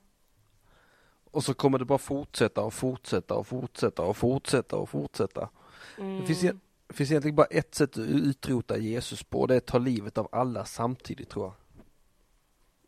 Och 1.31 1.43
så 1.43 1.53
kommer 1.53 1.79
det 1.79 1.85
bara 1.85 1.97
fortsätta 1.97 2.61
och 2.61 2.73
fortsätta 2.73 3.33
och 3.33 3.47
fortsätta 3.47 4.01
och 4.01 4.17
fortsätta 4.17 4.75
och 4.75 4.89
fortsätta. 4.89 5.49
Det, 5.97 6.25
finns, 6.25 6.41
det 6.87 6.93
finns 6.93 7.11
egentligen 7.11 7.35
bara 7.35 7.45
ett 7.45 7.75
sätt 7.75 7.91
att 7.91 7.97
utrota 7.97 8.77
Jesus 8.77 9.23
på 9.23 9.41
och 9.41 9.47
det 9.47 9.53
är 9.53 9.57
att 9.57 9.65
ta 9.65 9.77
livet 9.77 10.17
av 10.17 10.29
alla 10.31 10.65
samtidigt 10.65 11.29
tror 11.29 11.45
jag. 11.45 11.53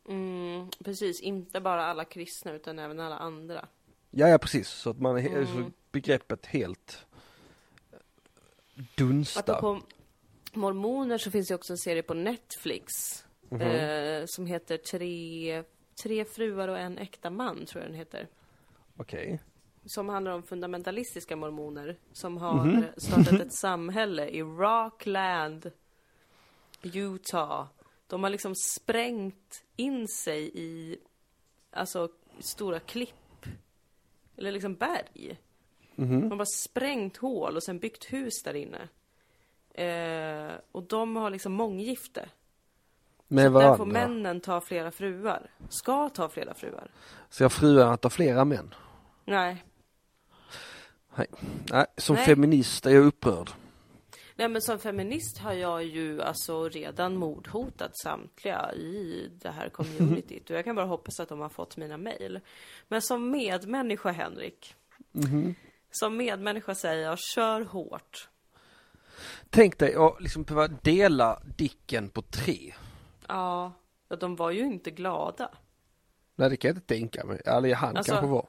Mm, 0.07 0.69
precis, 0.83 1.21
inte 1.21 1.61
bara 1.61 1.85
alla 1.85 2.05
kristna 2.05 2.51
utan 2.51 2.79
även 2.79 2.99
alla 2.99 3.17
andra. 3.17 3.67
Ja, 4.11 4.27
ja 4.29 4.37
precis, 4.37 4.67
så 4.69 4.89
att 4.89 4.99
man 4.99 5.17
Mm. 5.17 5.45
så 5.47 5.71
begreppet 5.91 6.45
helt 6.45 7.05
dunstar. 8.95 9.41
Apropå 9.53 9.81
mormoner 10.53 11.17
så 11.17 11.31
finns 11.31 11.47
det 11.47 11.55
också 11.55 11.73
en 11.73 11.77
serie 11.77 12.03
på 12.03 12.13
Netflix 12.13 12.91
Mhm. 13.49 13.61
eh, 13.61 14.23
som 14.25 14.45
heter 14.45 14.77
tre, 14.77 15.63
tre 16.03 16.25
fruar 16.25 16.67
och 16.67 16.79
en 16.79 16.97
äkta 16.97 17.29
man, 17.29 17.65
tror 17.65 17.83
jag 17.83 17.91
den 17.91 17.97
heter. 17.99 18.27
Okej. 18.97 19.39
Som 19.85 20.09
handlar 20.09 20.31
om 20.31 20.43
fundamentalistiska 20.43 21.35
mormoner 21.35 21.97
som 22.13 22.37
har 22.37 22.65
Mhm. 22.65 22.77
eh, 22.83 22.89
startat 22.97 23.33
ett 23.41 23.53
samhälle 23.53 24.27
i 24.29 24.41
Rockland, 24.41 25.71
Utah. 26.81 27.67
De 28.13 28.23
har 28.23 28.29
liksom 28.29 28.55
sprängt 28.55 29.63
in 29.75 30.07
sig 30.07 30.51
i, 30.53 30.97
alltså 31.71 32.09
stora 32.39 32.79
klipp, 32.79 33.45
eller 34.37 34.51
liksom 34.51 34.75
berg. 34.75 35.39
Mhm. 35.95 36.21
De 36.21 36.29
har 36.31 36.37
bara 36.37 36.45
sprängt 36.45 37.17
hål 37.17 37.55
och 37.55 37.63
sen 37.63 37.79
byggt 37.79 38.13
hus 38.13 38.43
där 38.43 38.53
inne. 38.53 38.87
Eh, 39.69 40.53
och 40.71 40.83
de 40.83 41.15
har 41.15 41.29
liksom 41.29 41.53
månggifte. 41.53 42.29
Med 43.27 43.45
Där 43.45 43.49
får 43.51 43.59
varandra. 43.61 43.85
männen 43.85 44.41
ta 44.41 44.61
flera 44.61 44.91
fruar. 44.91 45.51
Ska 45.69 46.09
ta 46.09 46.29
flera 46.29 46.53
fruar. 46.53 46.91
Så 47.29 47.43
jag 47.43 47.51
fruarna 47.51 47.97
tar 47.97 48.09
flera 48.09 48.45
män? 48.45 48.73
Nej. 49.25 49.63
Nej, 51.71 51.85
som 51.97 52.15
Nej. 52.15 52.25
feminist 52.25 52.85
är 52.85 52.91
jag 52.91 53.05
upprörd. 53.05 53.51
Nej 54.35 54.49
men 54.49 54.61
som 54.61 54.79
feminist 54.79 55.37
har 55.37 55.53
jag 55.53 55.83
ju 55.83 56.21
alltså 56.21 56.69
redan 56.69 57.15
mordhotat 57.17 57.97
samtliga 57.97 58.73
i 58.73 59.29
det 59.41 59.49
här 59.51 59.69
communityt. 59.73 60.49
Och 60.49 60.55
jag 60.55 60.65
kan 60.65 60.75
bara 60.75 60.85
hoppas 60.85 61.19
att 61.19 61.29
de 61.29 61.39
har 61.39 61.49
fått 61.49 61.77
mina 61.77 61.97
mejl. 61.97 62.39
Men 62.87 63.01
som 63.01 63.31
medmänniska 63.31 64.11
Henrik. 64.11 64.75
Mhm. 65.11 65.55
Som 65.91 66.17
medmänniska 66.17 66.75
säger 66.75 67.03
jag, 67.03 67.19
kör 67.19 67.61
hårt. 67.61 68.29
Tänk 69.49 69.77
dig 69.79 69.95
att 69.95 70.21
liksom 70.21 70.43
behöva 70.43 70.67
dela 70.67 71.41
Dicken 71.57 72.09
på 72.09 72.21
tre. 72.21 72.73
Ja, 73.27 73.71
de 74.19 74.35
var 74.35 74.51
ju 74.51 74.59
inte 74.65 74.91
glada. 74.91 75.51
Nej 76.35 76.49
det 76.49 76.57
kan 76.57 76.69
jag 76.69 76.77
inte 76.77 76.87
tänka 76.87 77.25
mig. 77.25 77.41
Eller 77.45 77.75
han 77.75 77.97
Alltså- 77.97 78.11
kanske 78.11 78.27
var. 78.27 78.47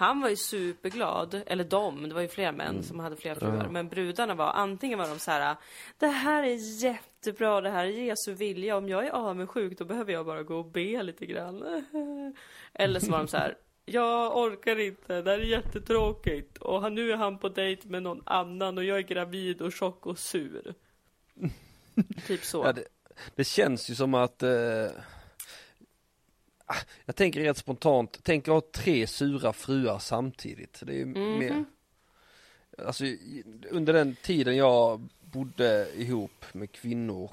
Han 0.00 0.20
var 0.20 0.28
ju 0.28 0.36
superglad, 0.36 1.42
eller 1.46 1.64
de, 1.64 2.08
det 2.08 2.14
var 2.14 2.20
ju 2.22 2.28
flera 2.28 2.52
män 2.52 2.70
Mm. 2.70 2.82
som 2.82 3.00
hade 3.00 3.16
flera 3.16 3.34
fruar. 3.34 3.68
Men 3.70 3.88
brudarna 3.88 4.34
var, 4.34 4.52
antingen 4.52 4.98
var 4.98 5.08
de 5.08 5.18
så 5.18 5.30
här, 5.30 5.56
det 5.98 6.06
här 6.06 6.42
är 6.42 6.82
jättebra, 6.84 7.60
det 7.60 7.70
här 7.70 7.84
är 7.84 7.88
Jesu 7.90 8.34
vilja. 8.34 8.76
Om 8.76 8.88
jag 8.88 9.06
är 9.06 9.10
avundsjuk 9.10 9.78
då 9.78 9.84
behöver 9.84 10.12
jag 10.12 10.26
bara 10.26 10.42
gå 10.42 10.56
och 10.56 10.64
be 10.70 11.02
lite 11.02 11.26
grann. 11.26 11.84
Eller 12.72 13.00
så 13.00 13.10
var 13.10 13.18
de 13.18 13.28
så 13.28 13.36
här, 13.36 13.56
jag 13.84 14.36
orkar 14.36 14.78
inte, 14.78 15.22
det 15.22 15.30
här 15.30 15.38
är 15.38 15.44
jättetråkigt. 15.44 16.58
Och 16.58 16.92
nu 16.92 17.12
är 17.12 17.16
han 17.16 17.38
på 17.38 17.48
dejt 17.48 17.88
med 17.88 18.02
någon 18.02 18.22
annan 18.26 18.78
och 18.78 18.84
jag 18.84 18.98
är 18.98 19.02
gravid 19.02 19.62
och 19.62 19.72
tjock 19.72 20.06
och 20.06 20.18
sur. 20.18 20.74
typ 22.26 22.44
så. 22.44 22.62
Ja, 22.64 22.72
det, 22.72 22.84
det 23.34 23.44
känns 23.44 23.90
ju 23.90 23.94
som 23.94 24.14
att 24.14 24.42
eh, 24.42 24.86
Jag 27.04 27.16
tänker 27.16 27.40
rätt 27.40 27.56
spontant, 27.56 28.20
tänk 28.22 28.48
att 28.48 28.54
ha 28.54 28.60
tre 28.72 29.06
sura 29.06 29.52
fruar 29.52 29.98
samtidigt. 29.98 30.82
Det 30.86 31.00
är 31.00 31.04
Mhm. 31.04 31.38
mer 31.38 31.64
Alltså 32.86 33.04
under 33.70 33.92
den 33.92 34.16
tiden 34.22 34.56
jag 34.56 35.08
bodde 35.20 35.88
ihop 35.94 36.44
med 36.54 36.72
kvinnor, 36.72 37.30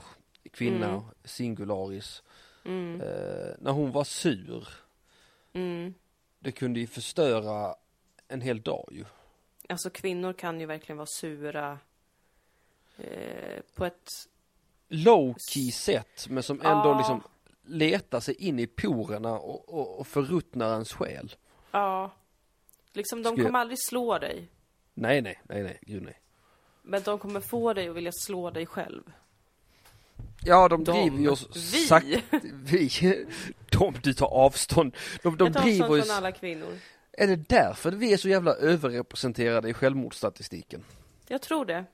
kvinna, 0.52 0.88
Mm. 0.88 1.02
singularis, 1.24 2.24
Mm, 2.66 3.02
eh, 3.02 3.56
när 3.60 3.72
hon 3.72 3.92
var 3.92 4.04
sur, 4.04 4.68
mm. 5.54 5.94
det 6.40 6.52
kunde 6.52 6.80
ju 6.80 6.88
förstöra 6.88 7.76
en 8.28 8.42
hel 8.42 8.62
dag 8.62 8.90
ju. 8.92 9.06
Alltså 9.70 9.90
kvinnor 9.90 10.34
kan 10.34 10.60
ju 10.60 10.66
verkligen 10.66 10.98
vara 10.98 11.06
sura 11.06 11.80
eh, 12.98 13.62
på 13.76 13.86
ett 13.86 14.12
Low 14.90 15.36
key 15.40 15.72
sätt, 15.72 16.28
men 16.30 16.44
som 16.44 16.62
ändå 16.62 16.90
Ja. 16.90 16.98
liksom 16.98 17.24
letar 17.68 18.20
sig 18.20 18.36
in 18.36 18.60
i 18.60 18.68
porerna 18.68 19.34
och, 19.40 19.70
och, 19.74 20.00
och 20.00 20.08
förruttnar 20.08 20.74
ens 20.74 20.94
själ. 20.94 21.36
Ja. 21.72 22.12
Liksom 22.94 23.24
de 23.24 23.30
Skulle- 23.30 23.46
kommer 23.46 23.60
aldrig 23.60 23.80
slå 23.88 24.18
dig. 24.20 24.48
Nej, 24.94 25.22
nej, 25.22 25.42
nej, 25.44 25.64
nej, 25.64 25.80
gud 25.82 26.04
nej. 26.04 26.22
Men 26.84 27.02
de 27.04 27.20
kommer 27.20 27.40
få 27.42 27.74
dig 27.74 27.90
att 27.90 27.96
vilja 27.96 28.12
slå 28.14 28.50
dig 28.52 28.66
själv. 28.66 29.04
Ja, 30.44 30.68
de, 30.68 30.84
De. 30.84 30.92
driver 31.02 31.18
ju 31.18 31.30
oss 31.30 31.48
Vi. 31.74 31.86
sakta, 31.88 32.40
vi, 32.54 32.90
de 33.72 33.94
du 34.04 34.14
tar 34.14 34.28
avstånd, 34.28 34.96
de, 35.24 35.38
de 35.38 35.46
Jag 35.46 35.54
tar 35.54 35.62
driver 35.62 35.86
avstånd 35.86 36.04
från 36.06 36.16
alla 36.18 36.32
kvinnor. 36.32 36.78
är 37.12 37.28
det 37.28 37.36
därför 37.36 37.92
vi 37.92 38.14
är 38.14 38.18
så 38.18 38.30
jävla 38.30 38.54
överrepresenterade 38.56 39.70
i 39.70 39.74
självmordsstatistiken? 39.74 40.84
Jag 41.28 41.42
tror 41.42 41.66
det. 41.66 41.86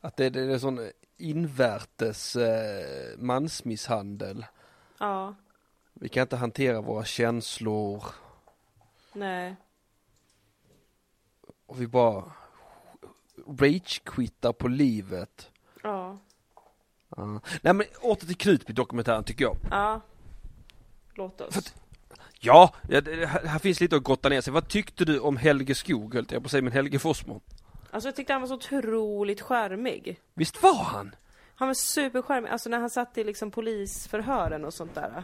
Att 0.00 0.16
det, 0.16 0.30
det 0.30 0.40
är 0.40 0.58
sån 0.58 0.90
invärtes 1.16 2.36
eh, 2.36 3.18
mansmisshandel, 3.18 4.46
Ja. 4.98 5.34
vi 5.94 6.08
kan 6.08 6.22
inte 6.22 6.36
hantera 6.36 6.80
våra 6.80 7.04
känslor 7.04 8.04
Nej. 9.12 9.56
och 11.66 11.80
vi 11.80 11.86
bara 11.86 12.24
rage-quittar 13.46 14.52
på 14.52 14.68
livet. 14.68 15.50
Ja. 15.82 16.18
Ja. 17.16 17.40
Nej 17.62 17.74
men 17.74 17.86
åter 18.00 18.26
till 18.26 18.36
Knutby-dokumentären 18.36 19.24
tycker 19.24 19.44
jag. 19.44 19.56
Ja. 19.70 20.00
Låt 21.14 21.40
oss. 21.40 21.56
Att- 21.56 21.74
Ja, 22.40 22.74
här 22.88 23.58
finns 23.58 23.80
lite 23.80 23.96
att 23.96 24.02
gotta 24.02 24.28
ner 24.28 24.40
sig. 24.40 24.52
Vad 24.52 24.68
tyckte 24.68 25.04
du 25.04 25.18
om 25.20 25.36
Helge 25.36 25.74
Skog 25.74 26.14
höll 26.14 26.26
jag 26.30 26.42
på 26.42 26.46
att 26.46 26.50
säga, 26.50 26.62
men 26.62 26.72
Helge 26.72 26.98
Fossmo? 26.98 27.40
Alltså 27.90 28.08
jag 28.08 28.16
tyckte 28.16 28.32
han 28.32 28.42
var 28.42 28.48
så 28.48 28.54
otroligt 28.54 29.40
charmig. 29.40 30.20
Visst 30.34 30.62
var 30.62 30.74
han? 30.84 31.14
Han 31.56 31.68
var 31.68 31.74
supercharmig, 31.74 32.50
alltså 32.50 32.68
när 32.68 32.78
han 32.78 32.90
satt 32.90 33.18
i 33.18 33.24
liksom 33.24 33.50
polisförhören 33.50 34.64
och 34.64 34.74
sånt 34.74 34.94
där. 34.94 35.22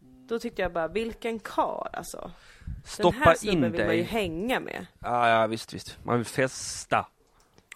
Då 0.00 0.38
tyckte 0.38 0.62
jag 0.62 0.72
bara, 0.72 0.88
vilken 0.88 1.38
karl 1.38 1.88
alltså. 1.92 2.30
Den 2.64 2.82
Stoppa 2.84 3.16
här 3.18 3.34
snubben 3.34 3.64
in 3.64 3.72
vill 3.72 3.86
man 3.86 3.96
ju 3.96 4.02
dig. 4.02 4.10
hänga 4.10 4.60
med. 4.60 4.86
Ja, 4.98 5.28
ja 5.28 5.46
visst, 5.46 5.74
visst. 5.74 5.98
Man 6.02 6.16
vill 6.16 6.26
festa. 6.26 7.06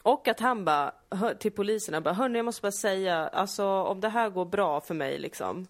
Och 0.02 0.28
att 0.28 0.40
han 0.40 0.64
bara, 0.64 0.92
till 1.38 1.52
poliserna 1.52 2.00
bara, 2.00 2.14
hörni 2.14 2.38
jag 2.38 2.44
måste 2.44 2.62
bara 2.62 2.72
säga, 2.72 3.28
alltså 3.28 3.66
om 3.66 4.00
det 4.00 4.08
här 4.08 4.30
går 4.30 4.44
bra 4.44 4.80
för 4.80 4.94
mig 4.94 5.18
liksom. 5.18 5.66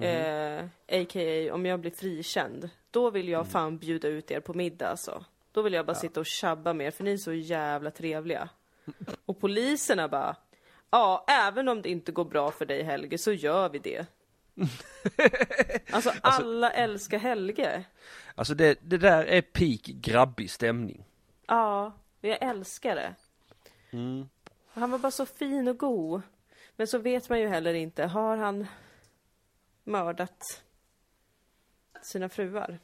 Eh, 0.00 0.64
A.k.a. 0.88 1.54
om 1.54 1.66
jag 1.66 1.80
blir 1.80 1.90
frikänd. 1.90 2.70
Då 2.90 3.10
vill 3.10 3.28
jag 3.28 3.46
fan 3.46 3.78
bjuda 3.78 4.08
ut 4.08 4.30
er 4.30 4.40
på 4.40 4.54
middag 4.54 4.88
alltså. 4.88 5.24
Då 5.52 5.62
vill 5.62 5.72
jag 5.72 5.86
bara 5.86 5.94
sitta 5.94 6.20
och 6.20 6.26
tjabba 6.26 6.72
med 6.72 6.86
er, 6.86 6.90
för 6.90 7.04
ni 7.04 7.12
är 7.12 7.16
så 7.16 7.32
jävla 7.32 7.90
trevliga. 7.90 8.48
Och 9.26 9.40
poliserna 9.40 10.08
bara, 10.08 10.36
ja 10.92 11.24
även 11.28 11.68
om 11.68 11.82
det 11.82 11.88
inte 11.88 12.12
går 12.12 12.24
bra 12.24 12.50
för 12.50 12.66
dig 12.66 12.82
Helge 12.82 13.18
så 13.18 13.32
gör 13.32 13.68
vi 13.68 13.78
det. 13.78 14.06
Alltså 15.92 16.12
alla 16.20 16.70
älskar 16.70 17.18
Helge. 17.18 17.84
Alltså 18.34 18.54
det, 18.54 18.78
det 18.82 18.98
där 18.98 19.24
är 19.24 19.42
peak 19.42 19.80
grabbig 19.82 20.50
stämning. 20.50 21.04
Ja, 21.46 21.92
jag 22.20 22.42
älskar 22.42 22.94
det. 22.94 23.14
Han 24.72 24.90
var 24.90 24.98
bara 24.98 25.10
så 25.10 25.26
fin 25.26 25.68
och 25.68 25.78
god. 25.78 26.22
Men 26.76 26.86
så 26.86 26.98
vet 26.98 27.28
man 27.28 27.40
ju 27.40 27.48
heller 27.48 27.74
inte, 27.74 28.04
har 28.04 28.36
han 28.36 28.66
mördat 29.84 30.62
sina 32.02 32.28
fruar? 32.28 32.78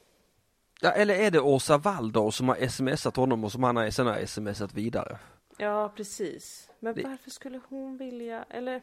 Ja, 0.81 0.91
eller 0.91 1.15
är 1.15 1.31
det 1.31 1.39
Åsa 1.39 1.77
Waldau 1.77 2.31
som 2.31 2.49
har 2.49 2.67
smsat 2.67 3.15
honom 3.15 3.43
och 3.43 3.51
som 3.51 3.63
han 3.63 3.75
har 3.75 3.89
sen 3.89 4.07
har 4.07 4.25
smsat 4.25 4.73
vidare? 4.73 5.19
Ja, 5.59 5.89
precis. 5.95 6.69
Men 6.79 6.95
Det- 6.95 7.03
varför 7.03 7.29
skulle 7.31 7.61
hon 7.69 7.97
vilja, 7.97 8.45
eller? 8.49 8.81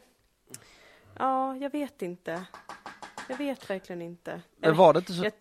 Ja, 1.17 1.55
jag 1.55 1.69
vet 1.71 2.01
inte. 2.01 2.45
Jag 3.29 3.37
vet 3.37 3.69
verkligen 3.69 4.01
inte. 4.01 4.41
Men 4.57 4.63
Eller, 4.69 4.77
var 4.77 4.93
det 4.93 4.99
inte 4.99 5.13
så? 5.13 5.23
jag, 5.23 5.33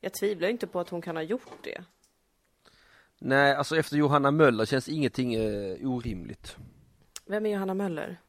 jag 0.00 0.14
tvivlar 0.14 0.48
inte 0.48 0.66
på 0.66 0.80
att 0.80 0.88
hon 0.88 1.02
kan 1.02 1.16
ha 1.16 1.22
gjort 1.22 1.62
det. 1.62 1.84
Nej, 3.18 3.54
alltså 3.54 3.76
efter 3.76 3.96
Johanna 3.96 4.30
Möller 4.30 4.64
känns 4.64 4.88
ingenting 4.88 5.34
eh, 5.34 5.76
orimligt. 5.90 6.56
Vem 7.26 7.46
är 7.46 7.50
Johanna 7.50 7.74
Möller? 7.74 8.20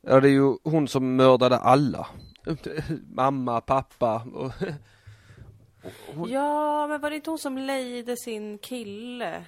Ja, 0.00 0.20
det 0.20 0.28
är 0.28 0.32
ju 0.32 0.56
hon 0.64 0.88
som 0.88 1.16
mördade 1.16 1.58
alla. 1.58 2.06
Mamma, 3.14 3.60
pappa 3.60 4.22
och... 4.34 4.52
Hon- 6.14 6.30
Ja, 6.30 6.86
men 6.86 7.00
var 7.00 7.10
det 7.10 7.16
inte 7.16 7.30
hon 7.30 7.38
som 7.38 7.58
lejde 7.58 8.16
sin 8.16 8.58
kille? 8.58 9.44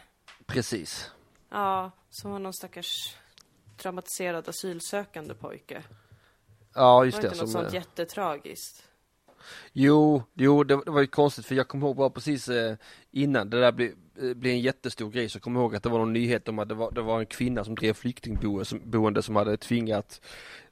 Precis. 0.47 1.11
Ja, 1.57 1.91
som 2.11 2.31
var 2.31 2.39
någon 2.39 2.53
stackars 2.53 3.17
traumatiserad 3.77 4.49
asylsökande 4.49 5.35
pojke. 5.35 5.83
Ja, 6.75 6.95
Var 6.95 7.05
just 7.05 7.17
det 7.17 7.23
det. 7.23 7.27
inte 7.29 7.39
något 7.43 7.51
Som, 7.51 7.61
sånt 7.61 7.73
eh, 7.73 7.75
jättetragiskt? 7.75 8.83
jo, 9.73 10.23
jo, 10.35 10.65
det, 10.65 10.85
det 10.85 10.91
var 10.91 11.01
ju 11.01 11.07
konstigt 11.07 11.47
för 11.47 11.55
jag 11.55 11.69
kommer 11.69 11.87
ihåg 11.87 11.97
bara 11.97 12.11
precis 12.11 12.49
eh, 12.49 12.77
innan 13.11 13.51
det 13.51 13.61
där 13.61 13.73
blev, 13.73 13.91
eh, 14.19 14.35
blev 14.35 14.53
en 14.53 14.61
jättestor 14.61 15.11
grej 15.11 15.29
så 15.29 15.41
kommer 15.41 15.61
jag 15.61 15.65
ihåg 15.65 15.77
att 15.77 15.83
det 15.83 15.89
var 15.89 15.99
någon 15.99 16.13
nyhet 16.13 16.49
om 16.49 16.59
att 16.59 16.69
det 16.69 16.75
var, 16.75 16.91
det 16.91 17.03
var 17.03 17.21
en 17.21 17.27
kvinna 17.27 17.65
som 17.65 17.75
drev 17.75 17.93
flyktingboende 17.93 18.65
som, 18.65 18.81
boende 18.85 19.23
som 19.23 19.37
hade 19.37 19.57
tvingat 19.57 20.21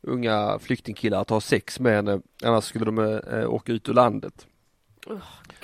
unga 0.00 0.58
flyktingkillar 0.58 1.20
att 1.20 1.30
ha 1.30 1.40
sex 1.40 1.80
med 1.80 1.96
henne 1.96 2.20
annars 2.42 2.64
skulle 2.64 2.84
de 2.84 2.98
eh, 2.98 3.50
åka 3.50 3.72
ut 3.72 3.88
ur 3.88 3.94
landet. 3.94 4.46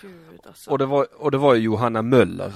Gud 0.00 0.40
alltså. 0.46 0.70
Och 0.70 0.78
det 0.78 0.86
var, 0.86 1.06
och 1.22 1.30
det 1.30 1.38
var 1.38 1.54
ju 1.54 1.60
Johanna 1.60 2.02
Möller 2.02 2.52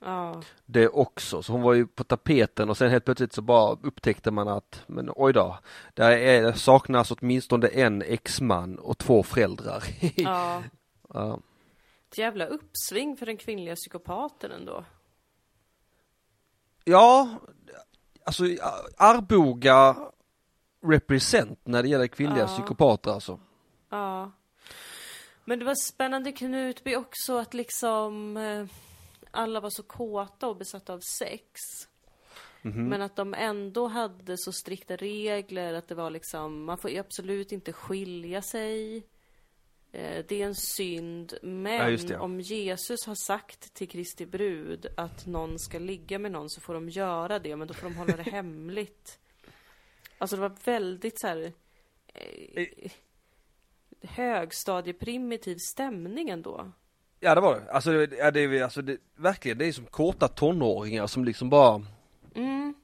Ja, 0.00 0.42
det 0.66 0.88
också, 0.88 1.42
så 1.42 1.52
hon 1.52 1.62
var 1.62 1.74
ju 1.74 1.86
på 1.86 2.04
tapeten 2.04 2.70
och 2.70 2.76
sen 2.76 2.90
helt 2.90 3.04
plötsligt 3.04 3.32
så 3.32 3.42
bara 3.42 3.76
upptäckte 3.82 4.30
man 4.30 4.48
att, 4.48 4.82
men 4.86 5.10
oj 5.16 5.32
då, 5.32 5.58
där 5.94 6.10
är, 6.10 6.42
det 6.42 6.52
saknas 6.52 7.10
åtminstone 7.10 7.66
en 7.68 8.02
exman 8.02 8.78
och 8.78 8.98
två 8.98 9.22
föräldrar. 9.22 9.84
ja. 10.16 10.62
ja. 11.14 11.40
Ett 12.10 12.18
jävla 12.18 12.46
uppsving 12.46 13.16
för 13.16 13.26
den 13.26 13.36
kvinnliga 13.36 13.74
psykopaten 13.76 14.52
ändå. 14.52 14.84
ja, 16.84 17.28
alltså 18.24 18.44
Arboga 18.96 19.96
represent 20.82 21.60
när 21.64 21.82
det 21.82 21.88
gäller 21.88 22.06
kvinnliga 22.06 22.42
Ja. 22.42 22.46
psykopater 22.46 23.10
alltså. 23.10 23.40
Ja. 23.90 24.32
Men 25.44 25.58
det 25.58 25.64
var 25.64 25.74
spännande 25.74 26.32
Knutby 26.32 26.96
också 26.96 27.38
att 27.38 27.54
liksom 27.54 28.36
eh, 28.36 28.66
alla 29.30 29.60
var 29.60 29.70
så 29.70 29.82
kåta 29.82 30.48
och 30.48 30.56
besatta 30.56 30.92
av 30.92 31.00
sex. 31.00 31.60
Men 32.62 33.02
att 33.02 33.16
de 33.16 33.34
ändå 33.34 33.86
hade 33.86 34.38
så 34.38 34.52
strikta 34.52 34.96
regler 34.96 35.74
att 35.74 35.88
det 35.88 35.94
var 35.94 36.10
liksom, 36.10 36.64
man 36.64 36.78
får 36.78 36.98
absolut 36.98 37.52
inte 37.52 37.72
skilja 37.72 38.42
sig. 38.42 38.96
Eh, 39.92 40.24
det 40.28 40.42
är 40.42 40.46
en 40.46 40.54
synd. 40.54 41.34
Men 41.42 41.98
Ja, 42.10 42.20
om 42.20 42.40
Jesus 42.40 43.06
har 43.06 43.14
sagt 43.14 43.74
till 43.74 43.88
Kristi 43.88 44.26
brud 44.26 44.86
att 44.96 45.26
någon 45.26 45.58
ska 45.58 45.78
ligga 45.78 46.18
med 46.18 46.32
någon 46.32 46.50
så 46.50 46.60
får 46.60 46.74
de 46.74 46.88
göra 46.88 47.38
det, 47.38 47.56
men 47.56 47.68
då 47.68 47.74
får 47.74 47.88
de 47.88 47.96
hålla 47.96 48.16
det 48.16 48.22
hemligt. 48.30 49.18
Alltså 50.18 50.36
det 50.36 50.42
var 50.42 50.56
väldigt 50.64 51.20
så 51.20 51.26
här 51.26 51.52
eh, 52.14 52.90
högstadieprimitiv 54.02 55.56
stämning 55.56 56.28
ändå. 56.28 56.72
Ja 57.20 57.34
det 57.34 57.40
var 57.40 57.54
det, 57.60 57.72
alltså 57.72 57.90
det, 58.06 58.16
ja, 58.16 58.30
det, 58.30 58.40
är- 58.40 58.62
alltså 58.62 58.82
det, 58.82 58.96
verkligen 59.16 59.58
det 59.58 59.66
är 59.66 59.72
som 59.72 59.86
kåta 59.86 60.28
tonåringar 60.28 61.06
som 61.06 61.24
liksom 61.24 61.50
bara 61.50 61.82
Mm. 62.34 62.74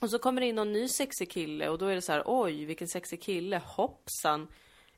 Och 0.00 0.10
så 0.10 0.18
kommer 0.18 0.40
det 0.40 0.46
in 0.46 0.54
någon 0.54 0.72
ny 0.72 0.88
sexig 0.88 1.30
kille 1.30 1.68
och 1.68 1.78
då 1.78 1.86
är 1.86 1.94
det 1.94 2.02
så 2.02 2.12
här, 2.12 2.22
oj 2.26 2.64
vilken 2.64 2.88
sexig 2.88 3.22
kille, 3.22 3.62
hoppsan. 3.64 4.48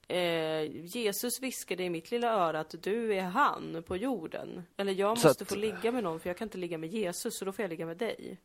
Eh, 0.09 0.63
Jesus 0.87 1.41
viskade 1.43 1.83
i 1.83 1.91
mitt 1.91 2.11
lilla 2.11 2.33
öra 2.33 2.61
att 2.61 2.75
du 2.83 3.15
är 3.15 3.23
han 3.23 3.83
på 3.87 3.97
jorden. 3.97 4.63
Eller 4.77 4.93
jag 4.93 5.09
måste 5.11 5.29
att- 5.29 5.49
få 5.49 5.55
ligga 5.55 5.93
med 5.93 6.05
någon 6.05 6.21
för 6.21 6.31
jag 6.31 6.37
kan 6.37 6.47
inte 6.47 6.59
ligga 6.59 6.79
med 6.79 6.91
Jesus 6.91 7.39
så 7.39 7.45
då 7.45 7.53
får 7.53 7.63
jag 7.63 7.69
ligga 7.71 7.87
med 7.87 7.97
dig. 7.97 8.39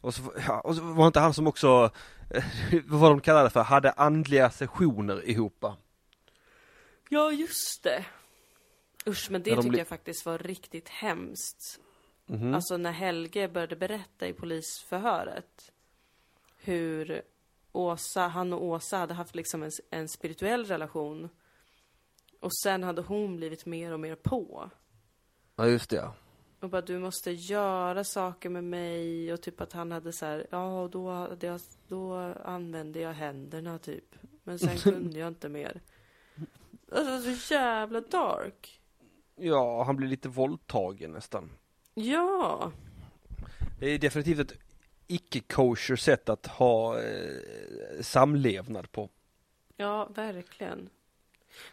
Och 0.00 0.14
så, 0.14 0.22
ja, 0.46 0.60
och 0.60 0.74
så 0.76 0.82
var 0.82 1.06
inte 1.06 1.20
han 1.20 1.34
som 1.34 1.46
också, 1.46 1.90
vad 2.86 3.10
de 3.10 3.20
kallade 3.20 3.46
det 3.46 3.50
för, 3.50 3.62
hade 3.62 3.92
andliga 3.92 4.50
sessioner 4.50 5.28
ihop. 5.28 5.64
Ja 7.14 7.32
just 7.32 7.82
det. 7.82 8.04
Usch 9.06 9.30
men 9.30 9.42
det 9.42 9.50
När 9.50 9.56
de 9.56 9.62
tycker 9.62 9.78
jag 9.78 9.88
faktiskt 9.88 10.26
var 10.26 10.38
riktigt 10.38 10.88
hemskt. 10.88 11.80
Mhm. 12.26 12.54
Alltså 12.54 12.76
när 12.76 12.92
Helge 12.92 13.48
började 13.48 13.76
berätta 13.76 14.28
i 14.28 14.32
polisförhöret 14.32 15.72
hur 16.56 17.22
Åsa, 17.72 18.20
han 18.20 18.52
och 18.52 18.64
Åsa 18.64 18.96
hade 18.96 19.14
haft 19.14 19.34
liksom 19.34 19.62
en, 19.62 19.70
en 19.90 20.08
spirituell 20.08 20.64
relation 20.64 21.28
och 22.40 22.56
sen 22.56 22.82
hade 22.82 23.02
hon 23.02 23.36
blivit 23.36 23.66
mer 23.66 23.92
och 23.92 24.00
mer 24.00 24.14
på. 24.14 24.70
Ja 25.56 25.66
just 25.66 25.90
det 25.90 25.96
ja. 25.96 26.14
Och 26.60 26.70
bara 26.70 26.82
du 26.82 26.98
måste 26.98 27.30
göra 27.30 28.04
saker 28.04 28.48
med 28.48 28.64
mig 28.64 29.32
och 29.32 29.42
typ 29.42 29.60
att 29.60 29.72
han 29.72 29.92
hade 29.92 30.12
så 30.12 30.26
här, 30.26 30.46
ja 30.50 30.88
då, 30.92 31.36
jag, 31.40 31.60
då 31.88 32.14
använde 32.44 33.00
jag 33.00 33.12
händerna 33.12 33.78
typ. 33.78 34.14
Men 34.42 34.58
sen 34.58 34.78
kunde 34.92 35.18
jag 35.18 35.28
inte 35.28 35.48
mer. 35.48 35.80
Alltså 36.94 37.34
så 37.36 37.54
jävla 37.54 38.00
dark. 38.00 38.80
Ja, 39.36 39.82
han 39.84 39.96
blev 39.96 40.10
lite 40.10 40.28
våldtagen 40.28 41.12
nästan. 41.12 41.50
Ja. 41.94 42.72
Det 43.80 43.86
är 43.90 43.98
definitivt 43.98 44.38
ett 44.38 44.58
icke-kosher 45.06 45.96
sätt 45.96 46.28
att 46.28 46.46
ha 46.46 47.00
eh, 47.02 47.40
samlevnad 48.00 48.92
på. 48.92 49.08
Ja, 49.76 50.04
verkligen. 50.14 50.88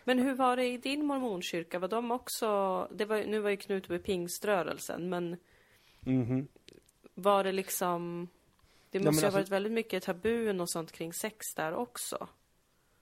Men 0.03 0.19
hur 0.19 0.34
var 0.34 0.55
det 0.57 0.65
i 0.67 0.77
din 0.77 1.05
mormonkyrka? 1.05 1.79
Var 1.79 1.88
de 1.88 2.12
också, 2.12 2.88
det 2.91 3.05
var, 3.05 3.17
nu 3.23 3.39
var 3.39 3.49
ju 3.49 3.57
Knutby 3.57 3.99
pingströrelsen, 3.99 5.10
men 5.10 5.38
Mhm. 5.99 6.47
var 7.13 7.43
det 7.43 7.51
liksom, 7.51 8.27
det 8.89 8.97
Ja, 8.97 9.03
måste 9.03 9.10
men 9.10 9.13
ju 9.15 9.21
ha 9.21 9.25
alltså- 9.27 9.38
varit 9.39 9.49
väldigt 9.49 9.71
mycket 9.71 10.03
tabun 10.03 10.62
och 10.62 10.69
sånt 10.69 10.91
kring 10.91 11.13
sex 11.13 11.53
där 11.55 11.73
också. 11.73 12.27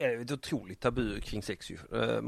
Är 0.02 0.22
ett 0.22 0.32
otroligt 0.32 0.80
tabu 0.80 1.22
kring 1.22 1.44
sex 1.44 1.72
ju. 1.72 1.78
Eh, 1.94 2.22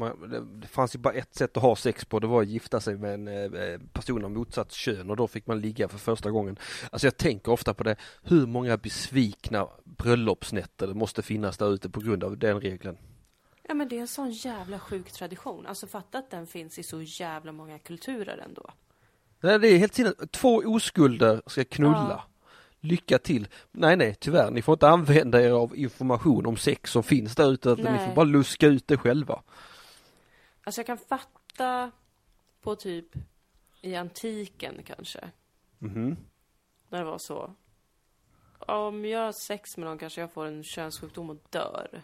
Det 0.62 0.68
fanns 0.68 0.96
ju 0.96 1.00
bara 1.00 1.14
ett 1.14 1.36
sätt 1.36 1.58
att 1.58 1.64
ha 1.64 1.76
sex 1.76 2.06
på, 2.06 2.20
det 2.20 2.28
var 2.28 2.42
att 2.42 2.48
gifta 2.48 2.80
sig 2.80 2.98
med 2.98 3.14
en 3.14 3.28
eh, 3.28 3.80
person 3.94 4.26
av 4.26 4.32
motsatt 4.32 4.72
kön 4.72 5.10
och 5.10 5.16
då 5.18 5.28
fick 5.28 5.48
man 5.48 5.62
ligga 5.62 5.88
för 5.88 5.98
första 5.98 6.32
gången. 6.32 6.58
Alltså 6.92 7.08
jag 7.08 7.18
tänker 7.18 7.52
ofta 7.52 7.74
på 7.74 7.84
det, 7.84 7.96
hur 8.24 8.48
många 8.48 8.78
besvikna 8.78 9.68
bröllopsnätter 9.84 10.88
det 10.88 10.94
måste 10.94 11.22
finnas 11.22 11.58
där 11.58 11.74
ute 11.74 11.90
på 11.90 12.00
grund 12.00 12.24
av 12.24 12.38
den 12.38 12.62
regeln. 12.62 12.98
Ja 13.68 13.74
men 13.74 13.90
det 13.90 13.98
är 13.98 14.02
en 14.02 14.08
sån 14.08 14.32
jävla 14.32 14.80
sjuk 14.80 15.12
tradition. 15.12 15.66
Alltså 15.68 15.88
fatta 15.88 16.18
att 16.18 16.32
den 16.32 16.48
finns 16.48 16.80
i 16.80 16.84
så 16.84 17.02
jävla 17.02 17.52
många 17.52 17.80
kulturer 17.80 18.38
ändå. 18.38 18.70
Nej, 19.42 19.60
det 19.60 19.68
är 19.68 19.78
helt 19.78 19.94
sinnes. 19.94 20.14
Två 20.32 20.56
oskulder 20.66 21.42
ska 21.48 21.64
knulla. 21.64 22.24
Ja. 22.26 22.31
Lycka 22.84 23.18
till. 23.20 23.48
Nej, 23.72 23.96
nej, 23.96 24.16
tyvärr. 24.20 24.52
Ni 24.52 24.62
får 24.62 24.74
inte 24.74 24.90
använda 24.90 25.42
er 25.42 25.52
av 25.52 25.76
information 25.78 26.46
om 26.46 26.58
sex 26.58 26.92
som 26.92 27.04
finns 27.04 27.36
där 27.36 27.52
ute. 27.52 27.70
utan 27.70 27.94
Ni 27.94 28.06
får 28.08 28.16
bara 28.16 28.26
luska 28.26 28.68
ut 28.68 28.88
det 28.88 28.98
själva. 28.98 29.42
Alltså 30.64 30.80
jag 30.82 30.86
kan 30.86 30.98
fatta 30.98 31.92
på 32.62 32.76
typ 32.76 33.06
i 33.82 33.96
antiken 33.96 34.84
kanske. 34.86 35.30
Mhm. 35.80 36.18
När 36.90 37.00
det 37.00 37.06
var 37.06 37.18
så. 37.18 37.56
Om 38.60 39.06
jag 39.06 39.20
har 39.20 39.32
sex 39.32 39.78
med 39.78 39.88
någon 39.88 39.98
kanske 39.98 40.22
jag 40.22 40.32
får 40.34 40.46
en 40.46 40.64
könssjukdom 40.64 41.30
och 41.30 41.38
dör. 41.50 42.02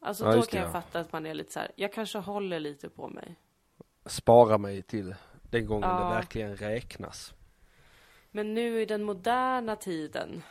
Alltså 0.00 0.24
Ja, 0.24 0.32
då 0.34 0.42
kan 0.42 0.48
det, 0.50 0.56
jag 0.56 0.66
ja. 0.66 0.72
fatta 0.72 1.00
att 1.00 1.12
man 1.12 1.26
är 1.26 1.34
lite 1.34 1.52
så 1.52 1.58
här. 1.60 1.70
jag 1.76 1.92
kanske 1.92 2.18
håller 2.18 2.60
lite 2.60 2.88
på 2.88 3.08
mig. 3.08 3.36
Spara 4.06 4.58
mig 4.58 4.82
till 4.82 5.14
den 5.42 5.66
gången 5.66 5.88
Ja. 5.90 5.98
det 5.98 6.14
verkligen 6.14 6.56
räknas. 6.56 7.34
Men 8.30 8.54
nu 8.54 8.80
i 8.82 8.84
den 8.86 9.02
moderna 9.04 9.76
tiden, 9.76 10.42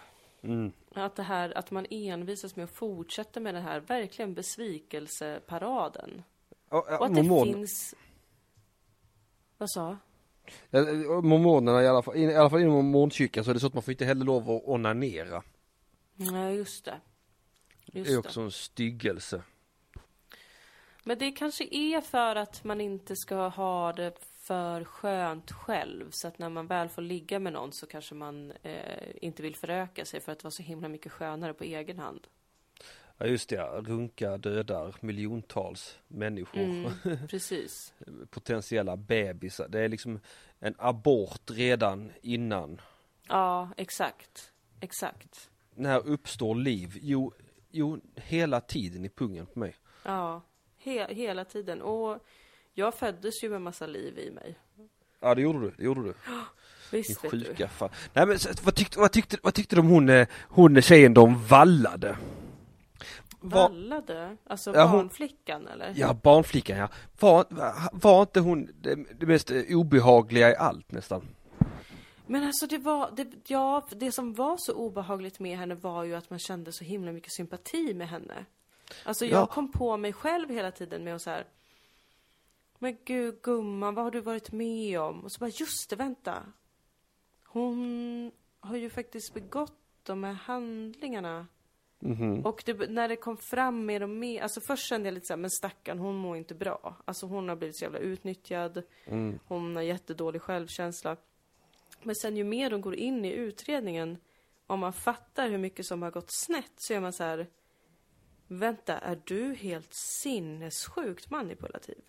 Mm. 0.42 0.72
att 0.94 1.16
det 1.16 1.24
här, 1.24 1.58
att 1.58 1.72
man 1.72 1.86
envisas 1.90 2.56
med 2.56 2.64
att 2.64 2.72
fortsätta 2.76 3.40
med 3.40 3.54
den 3.56 3.64
här 3.64 3.80
verkligen 3.80 4.34
besvikelseparaden. 4.34 6.24
Och, 6.70 6.78
Och 6.88 7.06
att 7.06 7.16
det 7.16 7.24
finns... 7.24 7.96
Vad 9.58 9.70
sa? 9.72 9.98
Ja, 10.70 10.82
Mormonerna 11.22 11.84
i 11.84 11.88
alla 11.88 12.02
fall, 12.02 12.16
i 12.18 12.36
alla 12.36 12.50
fall 12.50 12.62
inom 12.62 12.74
mormonkyrkan 12.74 13.44
så 13.44 13.50
är 13.50 13.54
det 13.54 13.60
så 13.60 13.68
att 13.68 13.74
man 13.74 13.84
får 13.84 13.92
inte 13.92 14.06
heller 14.06 14.26
lov 14.26 14.52
att 14.52 14.62
onanera. 14.66 15.44
Nej, 16.16 16.56
just 16.56 16.86
det. 16.86 17.02
Det 17.86 18.00
Just 18.00 18.10
är 18.10 18.14
det. 18.14 18.20
också 18.20 18.42
en 18.42 18.52
styggelse. 18.52 19.42
Men 21.04 21.18
det 21.18 21.32
kanske 21.32 21.64
är 21.72 22.02
för 22.02 22.36
att 22.36 22.64
man 22.64 22.82
inte 22.82 23.16
ska 23.16 23.48
ha 23.48 23.94
det 23.94 24.20
för 24.48 24.84
skönt 24.84 25.52
själv. 25.52 26.12
Så 26.12 26.28
att 26.28 26.40
när 26.40 26.50
man 26.50 26.68
väl 26.68 26.90
får 26.90 27.02
ligga 27.02 27.40
med 27.40 27.54
någon 27.54 27.72
så 27.72 27.88
kanske 27.88 28.16
man 28.16 28.52
eh, 28.64 29.08
inte 29.22 29.44
vill 29.44 29.56
föröka 29.56 30.06
sig 30.06 30.20
för 30.22 30.32
att 30.32 30.44
vara 30.44 30.52
så 30.52 30.64
himla 30.64 30.88
mycket 30.88 31.12
skönare 31.12 31.54
på 31.54 31.64
egen 31.64 32.00
hand. 32.00 32.28
Ja 33.18 33.26
just 33.26 33.50
det, 33.50 33.62
runka 33.62 34.38
dödar 34.38 34.96
miljontals 35.00 36.00
människor. 36.08 36.62
Mm, 36.62 36.92
precis. 37.30 37.94
Potentiella 38.30 38.98
bebisar. 38.98 39.68
Det 39.68 39.80
är 39.80 39.90
liksom 39.90 40.20
en 40.60 40.76
abort 40.78 41.52
redan 41.52 42.12
innan. 42.22 42.82
Ja, 43.28 43.70
exakt. 43.78 44.54
Exakt. 44.80 45.50
När 45.76 46.08
uppstår 46.08 46.56
liv? 46.56 47.00
Jo, 47.02 47.34
jo 47.72 48.00
hela 48.16 48.62
tiden 48.62 49.06
i 49.06 49.10
pungen 49.10 49.46
på 49.46 49.60
mig. 49.60 49.76
Ja, 50.04 50.42
he 50.78 51.14
hela 51.14 51.46
tiden. 51.46 51.82
Och 51.82 52.24
jag 52.78 52.94
föddes 52.94 53.44
ju 53.44 53.50
med 53.50 53.62
massa 53.62 53.86
liv 53.88 54.20
i 54.20 54.32
mig. 54.32 54.58
Ja 55.20 55.36
det 55.36 55.42
gjorde 55.42 55.60
du, 55.60 55.72
det 55.78 55.84
gjorde 55.84 56.02
du. 56.04 56.14
Din 56.92 57.02
Visst 57.02 57.22
du. 57.22 57.30
sjuka 57.30 57.68
fan. 57.68 57.90
Nej 58.14 58.26
men 58.26 58.38
vad 58.64 58.76
tyckte, 58.76 59.00
vad 59.00 59.12
tyckte, 59.12 59.38
vad 59.44 59.54
tyckte 59.54 59.76
du 59.76 59.80
om 59.80 59.88
hon, 59.88 60.10
eh, 60.10 60.28
hon 60.50 60.82
tjejen 60.82 61.14
de 61.14 61.46
vallade? 61.48 62.18
Var, 63.40 63.70
Vallade? 63.70 64.38
Alltså 64.44 64.74
Ja, 64.76 64.84
hon- 64.86 64.98
barnflickan 64.98 65.68
eller? 65.68 65.94
ja 65.96 66.14
barnflickan 66.14 66.78
ja. 66.78 66.90
Var, 67.20 67.46
var 67.92 68.22
inte 68.22 68.40
hon 68.40 68.70
det, 68.82 68.96
det 69.20 69.26
mest 69.26 69.52
eh, 69.52 69.62
obehagliga 69.78 70.50
i 70.52 70.56
allt 70.56 70.92
nästan? 70.92 71.22
Men 72.28 72.44
alltså 72.44 72.68
det 72.68 72.78
var, 72.78 73.12
det, 73.16 73.28
ja, 73.48 73.88
det 73.92 74.12
som 74.12 74.34
var 74.34 74.56
så 74.60 74.74
obehagligt 74.74 75.40
med 75.40 75.58
henne 75.58 75.76
var 75.76 76.04
ju 76.04 76.16
att 76.16 76.30
man 76.30 76.40
kände 76.40 76.72
så 76.72 76.84
himla 76.84 77.12
mycket 77.12 77.32
sympati 77.34 77.94
med 77.94 78.08
henne. 78.10 78.46
Alltså 79.04 79.26
jag 79.26 79.42
Ja. 79.42 79.46
kom 79.46 79.72
på 79.72 79.98
mig 79.98 80.14
själv 80.14 80.50
hela 80.50 80.72
tiden 80.72 81.04
med 81.04 81.16
att 81.16 81.22
så 81.22 81.30
här. 81.30 81.46
Men 82.80 82.98
gud 83.06 83.42
gumman, 83.42 83.96
vad 83.96 84.04
har 84.04 84.12
du 84.12 84.22
varit 84.22 84.52
med 84.52 85.00
om? 85.00 85.24
Och 85.24 85.32
så 85.32 85.40
bara, 85.40 85.50
just 85.50 85.90
det, 85.90 85.96
vänta. 85.96 86.44
Hon 87.44 88.32
har 88.60 88.76
ju 88.76 88.90
faktiskt 88.90 89.34
begått 89.34 89.74
de 90.04 90.24
här 90.24 90.34
handlingarna. 90.34 91.48
Mhm. 92.00 92.46
Och 92.46 92.64
det, 92.66 92.90
när 92.90 93.08
det 93.08 93.16
kom 93.16 93.38
fram 93.38 93.86
mer 93.86 94.04
och 94.04 94.10
mer, 94.10 94.42
alltså 94.42 94.62
först 94.62 94.88
kände 94.88 95.08
jag 95.08 95.14
lite 95.14 95.26
såhär, 95.26 95.38
men 95.38 95.52
stackarn 95.52 96.00
hon 96.00 96.16
mår 96.16 96.38
inte 96.38 96.56
bra. 96.56 96.96
Alltså 97.06 97.26
hon 97.26 97.50
har 97.50 97.56
blivit 97.56 97.78
så 97.78 97.86
jävla 97.86 98.00
utnyttjad. 98.00 98.84
Mm. 99.06 99.40
Hon 99.48 99.76
har 99.76 99.84
jättedålig 99.84 100.42
självkänsla. 100.42 101.18
Men 102.04 102.16
sen 102.16 102.38
ju 102.38 102.44
mer 102.44 102.70
de 102.70 102.82
går 102.82 102.96
in 102.96 103.26
i 103.26 103.32
utredningen, 103.32 104.18
om 104.68 104.80
man 104.80 104.94
fattar 104.94 105.50
hur 105.50 105.58
mycket 105.58 105.86
som 105.86 106.02
har 106.02 106.12
gått 106.12 106.32
snett, 106.32 106.72
så 106.76 106.94
är 106.94 107.00
man 107.00 107.14
så 107.14 107.24
här. 107.24 107.48
Vänta, 108.48 108.98
är 108.98 109.22
du 109.26 109.54
helt 109.54 109.94
sinnessjukt 109.94 111.30
manipulativ? 111.30 112.02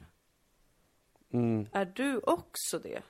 Mm. 1.32 1.66
Är 1.72 1.92
du 1.94 2.18
också 2.18 2.78
det? 2.78 3.02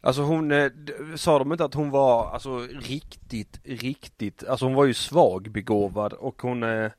Alltså 0.00 0.22
hon, 0.22 0.52
eh, 0.52 0.70
sa 1.16 1.38
de 1.38 1.52
inte 1.52 1.64
att 1.64 1.74
hon 1.74 1.90
var 1.90 2.30
alltså 2.30 2.58
riktigt, 2.58 3.60
riktigt, 3.64 4.44
alltså 4.44 4.66
hon 4.66 4.74
var 4.74 4.84
ju 4.84 4.94
svagbegåvad 4.94 6.12
och 6.12 6.42
hon 6.42 6.62
eh, 6.62 6.90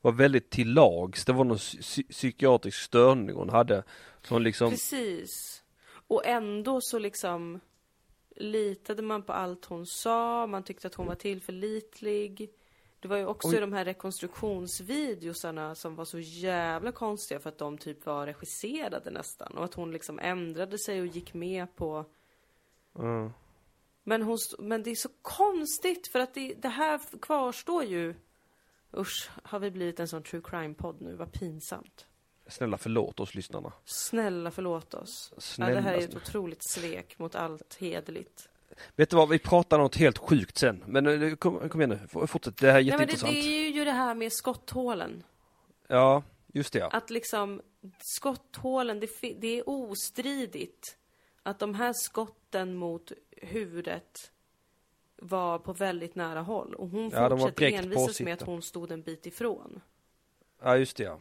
var 0.00 0.12
väldigt 0.12 0.50
till 0.50 0.72
lags. 0.72 1.24
Det 1.24 1.32
var 1.32 1.44
någon 1.44 1.56
psy- 1.56 2.08
psykiatrisk 2.10 2.78
störning 2.78 3.36
hon 3.36 3.50
hade. 3.50 3.82
Så 4.22 4.34
hon 4.34 4.42
liksom, 4.42 4.70
Precis. 4.70 5.62
Och 6.08 6.26
ändå 6.26 6.80
så 6.80 6.98
liksom 6.98 7.60
litade 8.36 9.02
man 9.02 9.22
på 9.22 9.32
allt 9.32 9.64
hon 9.64 9.86
sa, 9.86 10.46
man 10.46 10.62
tyckte 10.62 10.86
att 10.86 10.94
hon 10.94 11.06
var 11.06 11.14
tillförlitlig. 11.14 12.50
Det 13.00 13.08
var 13.08 13.16
ju 13.16 13.26
också 13.26 13.48
Oj. 13.48 13.60
de 13.60 13.72
här 13.72 13.84
rekonstruktionsvideosarna 13.84 15.74
som 15.74 15.94
var 15.94 16.04
så 16.04 16.18
jävla 16.18 16.92
konstiga 16.92 17.40
för 17.40 17.48
att 17.48 17.58
de 17.58 17.78
typ 17.78 18.06
var 18.06 18.26
regisserade 18.26 19.10
nästan. 19.10 19.56
Och 19.56 19.64
att 19.64 19.74
hon 19.74 19.92
liksom 19.92 20.18
ändrade 20.18 20.78
sig 20.78 21.00
och 21.00 21.06
gick 21.06 21.34
med 21.34 21.76
på 21.76 22.04
mm. 22.98 23.30
Men, 24.08 24.22
hon, 24.22 24.38
men 24.58 24.82
det 24.82 24.90
är 24.90 24.94
så 24.94 25.08
konstigt 25.22 26.12
för 26.12 26.18
att 26.18 26.34
det, 26.34 26.54
det 26.54 26.68
här 26.68 27.00
kvarstår 27.20 27.84
ju. 27.84 28.14
Usch, 28.96 29.30
har 29.42 29.58
vi 29.58 29.70
blivit 29.70 30.00
en 30.00 30.08
sån 30.08 30.22
true 30.22 30.40
crime-podd 30.40 31.00
nu? 31.00 31.14
Vad 31.14 31.32
pinsamt. 31.32 32.06
snälla 32.46 32.78
förlåt 32.78 33.20
oss 33.20 33.34
lyssnarna. 33.34 33.72
Snälla 33.84 34.50
förlåt 34.50 34.94
oss. 34.94 35.32
Ja, 35.34 35.40
Snälla. 35.40 35.74
det 35.74 35.80
här 35.80 35.94
är 35.94 35.98
ett 35.98 36.16
otroligt 36.16 36.70
svek 36.70 37.18
mot 37.18 37.34
allt 37.34 37.76
hederligt. 37.80 38.48
Vet 38.96 39.10
du 39.10 39.16
vad, 39.16 39.28
vi 39.28 39.38
pratar 39.38 39.78
något 39.78 39.96
helt 39.96 40.18
sjukt 40.18 40.58
sen. 40.58 40.84
Men 40.86 41.22
eh, 41.22 41.34
kom, 41.34 41.68
kom 41.68 41.80
igen 41.80 42.00
nu, 42.12 42.26
fortsätt. 42.26 42.56
Det 42.56 42.72
här 42.72 42.78
är 42.78 42.84
Nej, 42.84 42.90
men 42.90 42.98
det, 42.98 43.02
jätteintressant. 43.12 43.32
det 43.32 43.66
är 43.66 43.70
ju 43.70 43.84
det 43.84 43.92
här 43.92 44.14
med 44.14 44.32
skotthålen. 44.32 45.22
Ja, 45.88 46.22
just 46.46 46.72
det 46.72 46.78
ja. 46.78 46.88
Att 46.88 47.10
liksom, 47.10 47.62
skotthålen, 47.98 49.00
det, 49.00 49.08
det 49.40 49.58
är 49.58 49.68
ostridigt 49.68 50.96
att 51.42 51.58
de 51.58 51.74
här 51.74 51.92
skotten 51.92 52.74
mot 52.76 53.12
huvudet 53.36 54.30
var 55.16 55.58
på 55.58 55.72
väldigt 55.72 56.14
nära 56.14 56.40
håll. 56.42 56.74
Och 56.74 56.88
hon 56.88 57.10
Ja, 57.10 57.28
fortsätter 57.38 57.72
envisas 57.72 58.20
med 58.20 58.34
att 58.34 58.42
hon 58.42 58.62
stod 58.62 58.92
en 58.92 59.02
bit 59.02 59.26
ifrån. 59.26 59.80
Ja, 60.62 60.76
just 60.76 60.96
det 60.96 61.02
ja. 61.04 61.20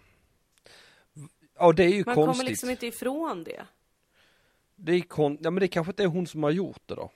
Ja, 1.59 1.71
det 1.71 1.83
är 1.83 1.89
ju 1.89 2.03
Man 2.05 2.15
konstigt. 2.15 2.37
kommer 2.37 2.49
liksom 2.49 2.69
inte 2.69 2.87
ifrån 2.87 3.43
det. 3.43 3.65
Det 4.75 4.91
är 4.91 5.01
kon... 5.01 5.37
Ja, 5.41 5.49
men 5.51 5.61
det 5.61 5.67
kanske 5.67 5.91
inte 5.91 6.03
är 6.03 6.07
hon 6.07 6.27
som 6.27 6.43
har 6.43 6.51
gjort 6.51 6.81
det 6.85 6.95
då. 6.95 7.11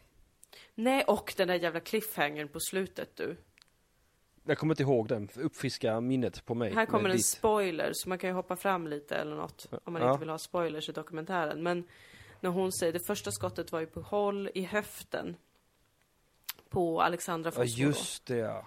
Nej, 0.75 1.03
och 1.03 1.33
den 1.37 1.47
där 1.47 1.55
jävla 1.55 1.79
cliffhangern 1.79 2.47
på 2.47 2.59
slutet 2.59 3.15
du. 3.15 3.37
Jag 4.43 4.57
kommer 4.57 4.73
inte 4.73 4.83
ihåg 4.83 5.07
den. 5.07 5.29
Uppfriska 5.35 6.01
minnet 6.01 6.45
på 6.45 6.55
mig. 6.55 6.73
Här 6.73 6.85
kommer 6.85 7.09
en 7.09 7.15
ditt. 7.15 7.25
spoiler, 7.25 7.93
så 7.93 8.09
man 8.09 8.17
kan 8.17 8.29
ju 8.29 8.33
hoppa 8.33 8.55
fram 8.55 8.87
lite 8.87 9.15
eller 9.15 9.35
något. 9.35 9.67
Om 9.83 9.93
man 9.93 10.01
Ja. 10.01 10.09
inte 10.11 10.19
vill 10.19 10.29
ha 10.29 10.37
spoilers 10.37 10.89
i 10.89 10.91
dokumentären. 10.91 11.63
Men 11.63 11.83
när 12.39 12.49
hon 12.49 12.71
säger, 12.71 12.93
det 12.93 12.99
första 13.07 13.31
skottet 13.31 13.71
var 13.71 13.79
ju 13.79 13.85
på 13.85 14.01
håll 14.01 14.49
i 14.53 14.61
höften. 14.63 15.35
På 16.69 17.01
Alexandra 17.01 17.51
Ja, 17.55 17.61
Fosfor. 17.63 17.79
just 17.85 18.25
det 18.25 18.35
ja. 18.37 18.65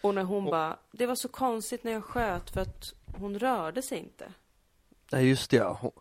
Och 0.00 0.14
när 0.14 0.22
hon 0.22 0.44
Och- 0.44 0.50
bara, 0.50 0.78
det 0.92 1.06
var 1.06 1.14
så 1.14 1.28
konstigt 1.28 1.84
när 1.84 1.92
jag 1.92 2.04
sköt 2.04 2.50
för 2.50 2.60
att 2.60 2.94
hon 3.18 3.38
rörde 3.38 3.82
sig 3.82 3.98
inte. 3.98 4.32
Nej, 5.12 5.28
just 5.28 5.50
det 5.50 5.56
ja. 5.56 5.92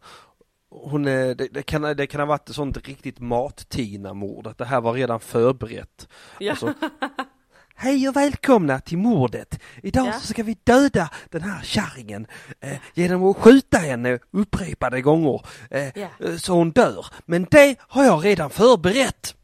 Hon, 0.81 1.07
är, 1.07 1.35
det, 1.35 1.47
det, 1.51 1.63
kan, 1.63 1.81
det 1.81 2.07
kan 2.07 2.19
ha 2.21 2.25
varit 2.25 2.49
ett 2.49 2.55
sånt 2.55 2.87
riktigt 2.87 3.19
mat-Tina-mord. 3.19 4.47
Att 4.47 4.57
det 4.57 4.65
här 4.65 4.81
var 4.81 4.93
redan 4.93 5.19
förberett. 5.19 6.07
Ja. 6.39 6.51
Alltså, 6.51 6.73
Hej 7.75 8.09
och 8.09 8.15
välkomna 8.15 8.79
till 8.79 8.97
mordet. 8.97 9.59
Idag 9.83 10.07
Ja. 10.07 10.13
så 10.13 10.27
ska 10.27 10.43
vi 10.43 10.57
döda 10.63 11.09
den 11.29 11.41
här 11.41 11.61
kärringen 11.63 12.27
eh, 12.59 12.77
genom 12.93 13.23
att 13.23 13.37
skjuta 13.37 13.77
henne 13.77 14.19
upprepade 14.31 15.01
gånger 15.01 15.41
eh, 15.69 15.83
Ja. 15.99 16.07
eh, 16.19 16.35
så 16.35 16.53
hon 16.53 16.71
dör. 16.71 17.05
Men 17.25 17.47
det 17.51 17.75
har 17.79 18.03
jag 18.05 18.25
redan 18.25 18.49
förberett. 18.49 19.35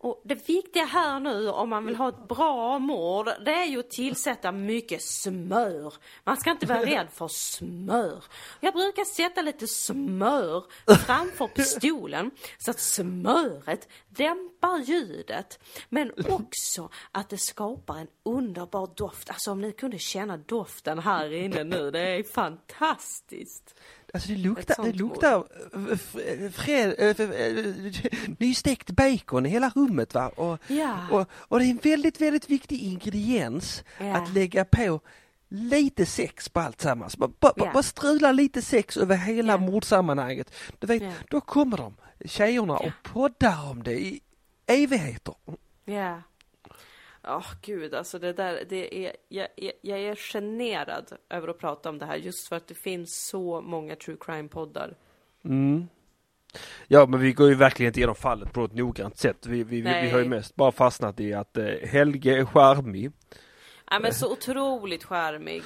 Och 0.00 0.22
det 0.24 0.48
viktiga 0.48 0.84
här 0.84 1.20
nu 1.20 1.48
om 1.48 1.70
man 1.70 1.86
vill 1.86 1.96
ha 1.96 2.08
ett 2.08 2.28
bra 2.28 2.78
mord, 2.78 3.26
det 3.44 3.52
är 3.52 3.64
ju 3.64 3.80
att 3.80 3.90
tillsätta 3.90 4.52
mycket 4.52 5.02
smör. 5.02 5.94
Man 6.24 6.36
ska 6.36 6.50
inte 6.50 6.66
vara 6.66 6.84
rädd 6.84 7.08
för 7.12 7.28
smör. 7.28 8.24
Jag 8.60 8.74
brukar 8.74 9.04
sätta 9.04 9.42
lite 9.42 9.66
smör 9.66 10.64
framför 11.06 11.48
pistolen 11.48 12.30
så 12.58 12.70
att 12.70 12.80
smöret 12.80 13.88
dämpar 14.08 14.78
ljudet. 14.78 15.58
Men 15.88 16.12
också 16.28 16.88
att 17.12 17.28
det 17.28 17.38
skapar 17.38 17.96
en 17.96 18.08
underbar 18.22 18.90
doft. 18.96 19.30
Alltså 19.30 19.50
om 19.50 19.60
ni 19.60 19.72
kunde 19.72 19.98
känna 19.98 20.36
doften 20.36 20.98
här 20.98 21.32
inne 21.32 21.64
nu, 21.64 21.90
det 21.90 22.00
är 22.00 22.22
fantastiskt. 22.22 23.74
Alltså 24.14 24.28
det 24.28 24.36
luktar, 24.36 24.82
det 24.84 24.92
luktar 24.92 25.36
eh, 25.74 25.78
fr- 25.78 26.50
fred, 26.50 26.94
eh, 26.98 27.20
eh, 27.20 28.12
nystekt 28.38 28.90
bacon 28.90 29.46
i 29.46 29.48
hela 29.48 29.70
rummet 29.74 30.14
va. 30.14 30.28
Och, 30.28 30.58
Ja. 30.66 30.96
och, 31.10 31.28
och 31.32 31.58
det 31.58 31.64
är 31.64 31.70
en 31.70 31.80
väldigt, 31.82 32.20
väldigt 32.20 32.50
viktig 32.50 32.82
ingrediens 32.82 33.84
Ja. 34.00 34.16
att 34.16 34.34
lägga 34.34 34.64
på 34.64 35.00
lite 35.48 36.06
sex 36.06 36.48
på 36.48 36.60
allt 36.60 36.80
sammans. 36.80 37.16
Bara, 37.16 37.30
bara, 37.40 37.52
Ja. 37.56 37.70
bara 37.72 37.82
strula 37.82 38.32
lite 38.32 38.62
sex 38.62 38.96
över 38.96 39.16
hela 39.16 39.52
Ja. 39.52 39.56
mordsammanhanget. 39.58 40.54
Du 40.78 40.86
vet, 40.86 41.02
då 41.30 41.40
kommer 41.40 41.76
de, 41.76 41.94
tjejerna, 42.24 42.76
och 42.76 42.92
poddar 43.02 43.70
om 43.70 43.82
det 43.82 44.00
i 44.00 44.20
evigheter. 44.66 45.34
Ja. 45.84 46.22
Åh 47.24 47.46
gud, 47.62 47.94
alltså 47.94 48.18
det 48.18 48.32
där, 48.32 48.64
det 48.68 49.06
är, 49.06 49.12
jag, 49.28 49.48
jag, 49.56 49.72
jag 49.80 50.00
är 50.00 50.14
generad 50.16 51.12
över 51.30 51.48
att 51.48 51.58
prata 51.58 51.88
om 51.88 51.98
det 51.98 52.06
här 52.06 52.16
just 52.16 52.48
för 52.48 52.56
att 52.56 52.66
det 52.66 52.74
finns 52.74 53.26
så 53.28 53.60
många 53.60 53.96
true 53.96 54.16
crime-poddar. 54.20 54.94
Mm. 55.44 55.88
Ja 56.88 57.06
men 57.06 57.20
vi 57.20 57.32
går 57.32 57.48
ju 57.48 57.54
verkligen 57.54 57.90
inte 57.90 58.00
igenom 58.00 58.14
fallet 58.14 58.52
på 58.52 58.64
ett 58.64 58.74
noggrant 58.74 59.18
sätt. 59.18 59.46
Vi, 59.46 59.62
vi, 59.64 59.80
vi, 59.80 60.00
vi 60.02 60.10
har 60.10 60.18
ju 60.18 60.28
mest 60.28 60.54
bara 60.56 60.72
fastnat 60.72 61.20
i 61.20 61.34
att 61.34 61.56
eh, 61.56 61.64
Helge 61.66 62.38
är 62.40 62.44
charmig. 62.44 63.12
Ja 63.90 63.98
men 63.98 64.14
så 64.14 64.32
otroligt 64.32 65.04
charmig. 65.04 65.62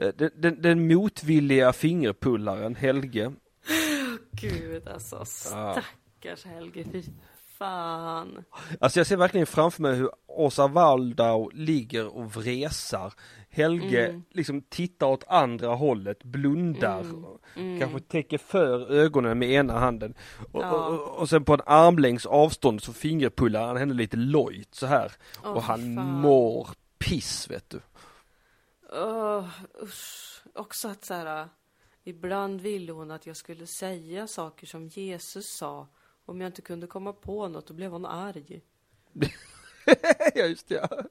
Eh, 0.00 0.08
Den, 0.08 0.30
den, 0.36 0.62
den 0.62 0.86
motvilliga 0.86 1.72
fingerpullaren 1.72 2.74
Helge. 2.74 3.32
Gud 4.30 4.88
alltså, 4.88 5.16
Ja. 5.16 5.24
stackars 6.20 6.44
Helge, 6.44 6.84
fy 6.92 7.02
fan. 7.62 8.44
Alltså 8.80 9.00
jag 9.00 9.06
ser 9.06 9.16
verkligen 9.16 9.46
framför 9.46 9.82
mig 9.82 9.94
hur 9.94 10.10
Åsa 10.26 10.66
Waldau 10.66 11.50
ligger 11.54 12.16
och 12.16 12.34
vresar. 12.34 13.12
Helge 13.50 14.06
Mm. 14.08 14.22
liksom 14.30 14.62
tittar 14.62 15.06
åt 15.06 15.24
andra 15.28 15.68
hållet, 15.68 16.24
blundar. 16.24 17.00
Mm. 17.00 17.24
Mm. 17.56 17.80
Kanske 17.80 18.00
täcker 18.00 18.38
för 18.38 18.92
ögonen 18.92 19.38
med 19.38 19.50
ena 19.50 19.78
handen. 19.78 20.14
Och, 20.52 20.62
Ja. 20.62 20.86
och, 20.86 21.18
och, 21.20 21.28
sen 21.28 21.44
på 21.44 21.54
en 21.54 21.60
armlängds 21.66 22.26
avstånd 22.26 22.82
så 22.82 22.92
fingerpullar 22.92 23.66
han 23.66 23.76
henne 23.76 23.94
lite 23.94 24.16
lojt 24.16 24.74
så 24.74 24.86
här. 24.86 25.12
Åh, 25.44 25.50
och 25.52 25.62
han 25.62 25.80
fan. 25.96 26.20
mår 26.20 26.68
piss 26.98 27.50
vet 27.50 27.70
du. 27.70 27.80
Åh, 28.92 29.48
usch. 29.82 30.42
Också 30.54 30.88
att 30.88 31.04
så 31.04 31.14
här, 31.14 31.48
ibland 32.04 32.60
ville 32.60 32.92
hon 32.92 33.10
att 33.10 33.26
jag 33.26 33.36
skulle 33.36 33.66
säga 33.66 34.26
saker 34.26 34.66
som 34.66 34.86
Jesus 34.88 35.46
sa. 35.56 35.88
Om 36.26 36.40
jag 36.40 36.48
inte 36.48 36.62
kunde 36.62 36.86
komma 36.86 37.12
på 37.12 37.48
något, 37.48 37.66
då 37.66 37.74
blev 37.74 37.90
hon 37.90 38.06
arg. 38.06 38.60
ja 40.34 40.44
just 40.46 40.68
det, 40.68 40.74
ja. 40.90 41.02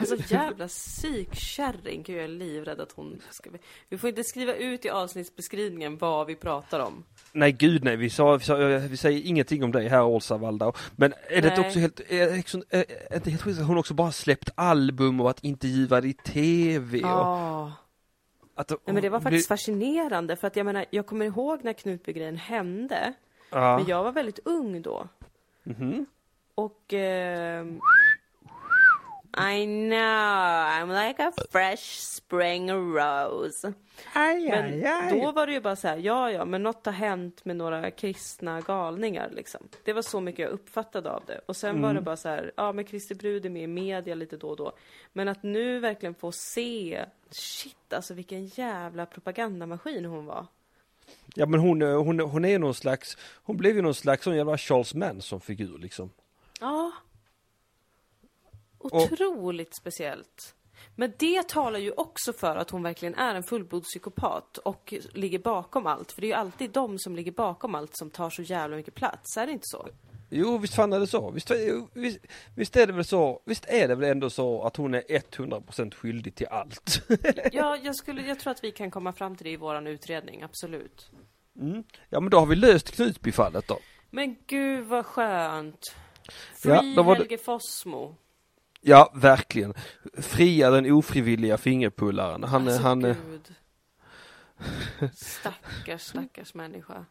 Alltså 0.00 0.16
jävla 0.34 0.68
psykkärring, 0.68 2.02
gud 2.02 2.16
jag 2.16 2.24
är 2.24 2.28
livrädd 2.28 2.80
att 2.80 2.92
hon 2.92 3.20
ska... 3.30 3.50
Vi 3.88 3.98
får 3.98 4.08
inte 4.10 4.24
skriva 4.24 4.54
ut 4.54 4.84
i 4.84 4.90
avsnittsbeskrivningen 4.90 5.98
vad 5.98 6.26
vi 6.26 6.36
pratar 6.36 6.80
om. 6.80 7.04
Nej 7.32 7.52
gud 7.52 7.84
nej, 7.84 7.96
vi, 7.96 8.10
sa, 8.10 8.36
vi, 8.36 8.44
sa, 8.44 8.56
vi 8.78 8.96
säger 8.96 9.22
ingenting 9.26 9.64
om 9.64 9.72
dig 9.72 9.88
här 9.88 10.04
Åsa. 10.04 10.38
Men 10.96 11.12
är 11.28 11.42
det 11.42 11.48
Nej. 11.48 11.66
också 11.66 11.78
helt, 11.78 12.00
är 12.00 12.30
det 12.30 12.36
inte 13.16 13.30
helt 13.30 13.42
sjukt 13.42 13.60
att 13.60 13.66
hon 13.66 13.78
också 13.78 13.94
bara 13.94 14.12
släppt 14.12 14.50
album 14.54 15.20
och 15.20 15.24
varit 15.24 15.44
intervjuad 15.44 16.04
i 16.04 16.12
TV 16.12 16.98
och 16.98 17.04
Ja. 17.08 17.72
att 18.54 18.70
Nej 18.70 18.78
men 18.84 19.02
det 19.02 19.08
var 19.08 19.20
faktiskt 19.20 19.48
blir- 19.48 19.56
fascinerande 19.56 20.36
för 20.36 20.46
att 20.46 20.56
jag 20.56 20.66
menar, 20.66 20.84
jag 20.90 21.06
kommer 21.06 21.26
ihåg 21.26 21.64
när 21.64 21.72
Knutby-grejen 21.72 22.36
hände. 22.36 23.14
Ja. 23.50 23.76
Men 23.76 23.86
jag 23.86 24.04
var 24.04 24.12
väldigt 24.12 24.38
ung 24.44 24.82
då. 24.82 25.08
Mhm. 25.62 26.06
Och... 26.54 26.92
ehm, 26.92 27.80
I 29.36 29.64
know, 29.64 29.98
I'm 29.98 31.06
like 31.08 31.22
a 31.22 31.32
fresh 31.50 32.00
spring 32.00 32.70
rose. 32.72 33.72
Aj, 34.14 34.48
Men 34.50 34.64
aj, 34.64 34.84
aj. 34.86 35.20
då 35.20 35.32
var 35.32 35.46
det 35.46 35.52
ju 35.52 35.60
bara 35.60 35.76
så 35.76 35.88
här, 35.88 35.96
ja 35.96 36.30
ja, 36.30 36.44
men 36.44 36.62
något 36.62 36.86
har 36.86 36.92
hänt 36.92 37.44
med 37.44 37.56
några 37.56 37.90
kristna 37.90 38.60
galningar 38.60 39.30
liksom. 39.32 39.68
Det 39.84 39.92
var 39.92 40.02
så 40.02 40.20
mycket 40.20 40.38
jag 40.42 40.50
uppfattade 40.50 41.10
av 41.10 41.22
det. 41.26 41.40
Och 41.46 41.56
sen 41.56 41.82
var 41.82 41.94
det 41.94 42.00
bara 42.00 42.16
så 42.16 42.28
här, 42.28 42.52
ja 42.56 42.72
men 42.72 42.84
Kristi 42.84 43.14
brud 43.14 43.46
är 43.46 43.50
med 43.50 43.62
i 43.62 43.66
media 43.66 44.14
lite 44.14 44.36
då 44.36 44.48
och 44.48 44.56
då. 44.56 44.72
Men 45.12 45.28
att 45.28 45.42
nu 45.42 45.78
verkligen 45.78 46.14
få 46.14 46.32
se, 46.32 47.04
shit 47.30 47.92
alltså 47.92 48.14
vilken 48.14 48.46
jävla 48.46 49.06
propagandamaskin 49.06 50.04
hon 50.04 50.26
var. 50.26 50.46
Ja 51.34 51.46
men 51.46 51.60
hon, 51.60 51.82
eh, 51.82 52.02
hon, 52.02 52.20
hon 52.20 52.44
är 52.44 52.48
ju 52.48 52.58
någon 52.58 52.74
slags, 52.74 53.16
hon 53.34 53.56
blev 53.56 53.76
ju 53.76 53.82
någon 53.82 53.94
slags 53.94 54.24
sån 54.24 54.36
jävla 54.36 54.58
Charles 54.58 54.94
Manson-figur 54.94 55.78
liksom. 55.78 56.10
Ja. 56.60 56.92
Otroligt 58.78 59.74
speciellt. 59.76 60.54
Men 60.96 61.12
det 61.18 61.48
talar 61.48 61.78
ju 61.78 61.92
också 61.92 62.32
för 62.32 62.56
att 62.56 62.70
hon 62.70 62.82
verkligen 62.82 63.14
är 63.14 63.34
en 63.34 63.42
fullblodspsykopat 63.42 64.58
och 64.58 64.94
ligger 65.12 65.38
bakom 65.38 65.86
allt. 65.86 66.12
För 66.12 66.20
det 66.20 66.26
är 66.26 66.28
ju 66.28 66.34
alltid 66.34 66.70
de 66.70 66.98
som 66.98 67.16
ligger 67.16 67.32
bakom 67.32 67.74
allt 67.74 67.96
som 67.96 68.10
tar 68.10 68.30
så 68.30 68.42
jävla 68.42 68.76
mycket 68.76 68.94
plats, 68.94 69.36
är 69.36 69.46
det 69.46 69.52
inte 69.52 69.66
så? 69.66 69.88
Jo 70.30 70.58
visst 70.58 70.74
fan 70.74 70.92
är 70.92 71.00
det 71.00 71.06
så. 71.06 71.30
Visst, 71.30 71.50
visst, 71.92 72.18
visst 72.54 72.76
är 72.76 72.86
det 72.86 72.92
väl 72.92 73.04
så, 73.04 73.42
visst 73.44 73.64
är 73.68 73.88
det 73.88 73.94
väl 73.94 74.10
ändå 74.10 74.30
så 74.30 74.62
att 74.62 74.76
hon 74.76 74.94
är 74.94 75.00
100% 75.00 75.94
skyldig 75.94 76.34
till 76.34 76.46
allt. 76.46 77.02
Ja, 77.52 77.76
jag, 77.82 77.96
skulle, 77.96 78.22
jag 78.22 78.38
tror 78.40 78.50
att 78.50 78.64
vi 78.64 78.70
kan 78.72 78.90
komma 78.90 79.12
fram 79.12 79.36
till 79.36 79.44
det 79.44 79.50
i 79.50 79.56
våran 79.56 79.86
utredning, 79.86 80.42
absolut. 80.42 81.10
Mm. 81.60 81.84
Ja 82.08 82.20
men 82.20 82.30
då 82.30 82.38
har 82.38 82.46
vi 82.46 82.56
löst 82.56 82.90
Knutbyfallet 82.90 83.68
då. 83.68 83.78
Men 84.10 84.36
gud 84.46 84.84
vad 84.86 85.06
skönt! 85.06 85.94
Ja, 86.26 86.32
Free 86.80 86.94
då 86.96 87.02
var 87.02 87.14
det- 87.14 87.20
Helge 87.20 87.38
Fossmo. 87.38 88.16
Ja, 88.80 89.12
verkligen. 89.14 89.74
Fria 90.18 90.70
den 90.70 90.92
ofrivilliga 90.92 91.58
fingerpullaren. 91.58 92.44
Han, 92.44 92.68
alltså, 92.68 92.82
han, 92.82 93.00
gud. 93.02 93.54
Stackars, 95.14 96.02
stackars 96.02 96.54
människa. 96.54 97.04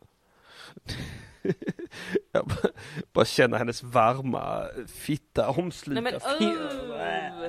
jag 2.31 2.47
bara- 2.47 2.71
bara 3.13 3.25
känner 3.25 3.57
hennes 3.57 3.83
varma 3.83 4.65
fitta 4.87 5.49
omsluta 5.49 6.01
Nej 6.01 6.13
men 6.13 6.41
uh. 6.41 7.43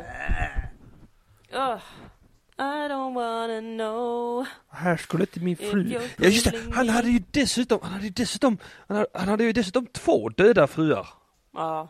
uh. 1.55 1.81
I 2.59 2.89
don't 2.89 3.15
wanna 3.15 3.61
know. 3.61 4.47
Här 4.69 4.97
skulle 4.97 5.23
inte 5.23 5.41
min 5.41 5.57
fru... 5.57 6.01
Ja 6.19 6.29
just 6.29 6.51
det, 6.51 6.63
han 6.73 6.89
hade 6.89 7.09
ju 7.09 7.23
dessutom, 7.31 7.79
han 7.83 7.93
hade 7.93 8.05
ju 8.05 8.11
dessutom, 8.11 8.59
han 8.89 8.97
hade, 8.97 9.09
han 9.15 9.29
hade 9.29 9.45
ju 9.45 9.53
dessutom 9.53 9.87
två 9.87 10.29
döda 10.29 10.67
fruar. 10.67 11.09
Ja, 11.53 11.89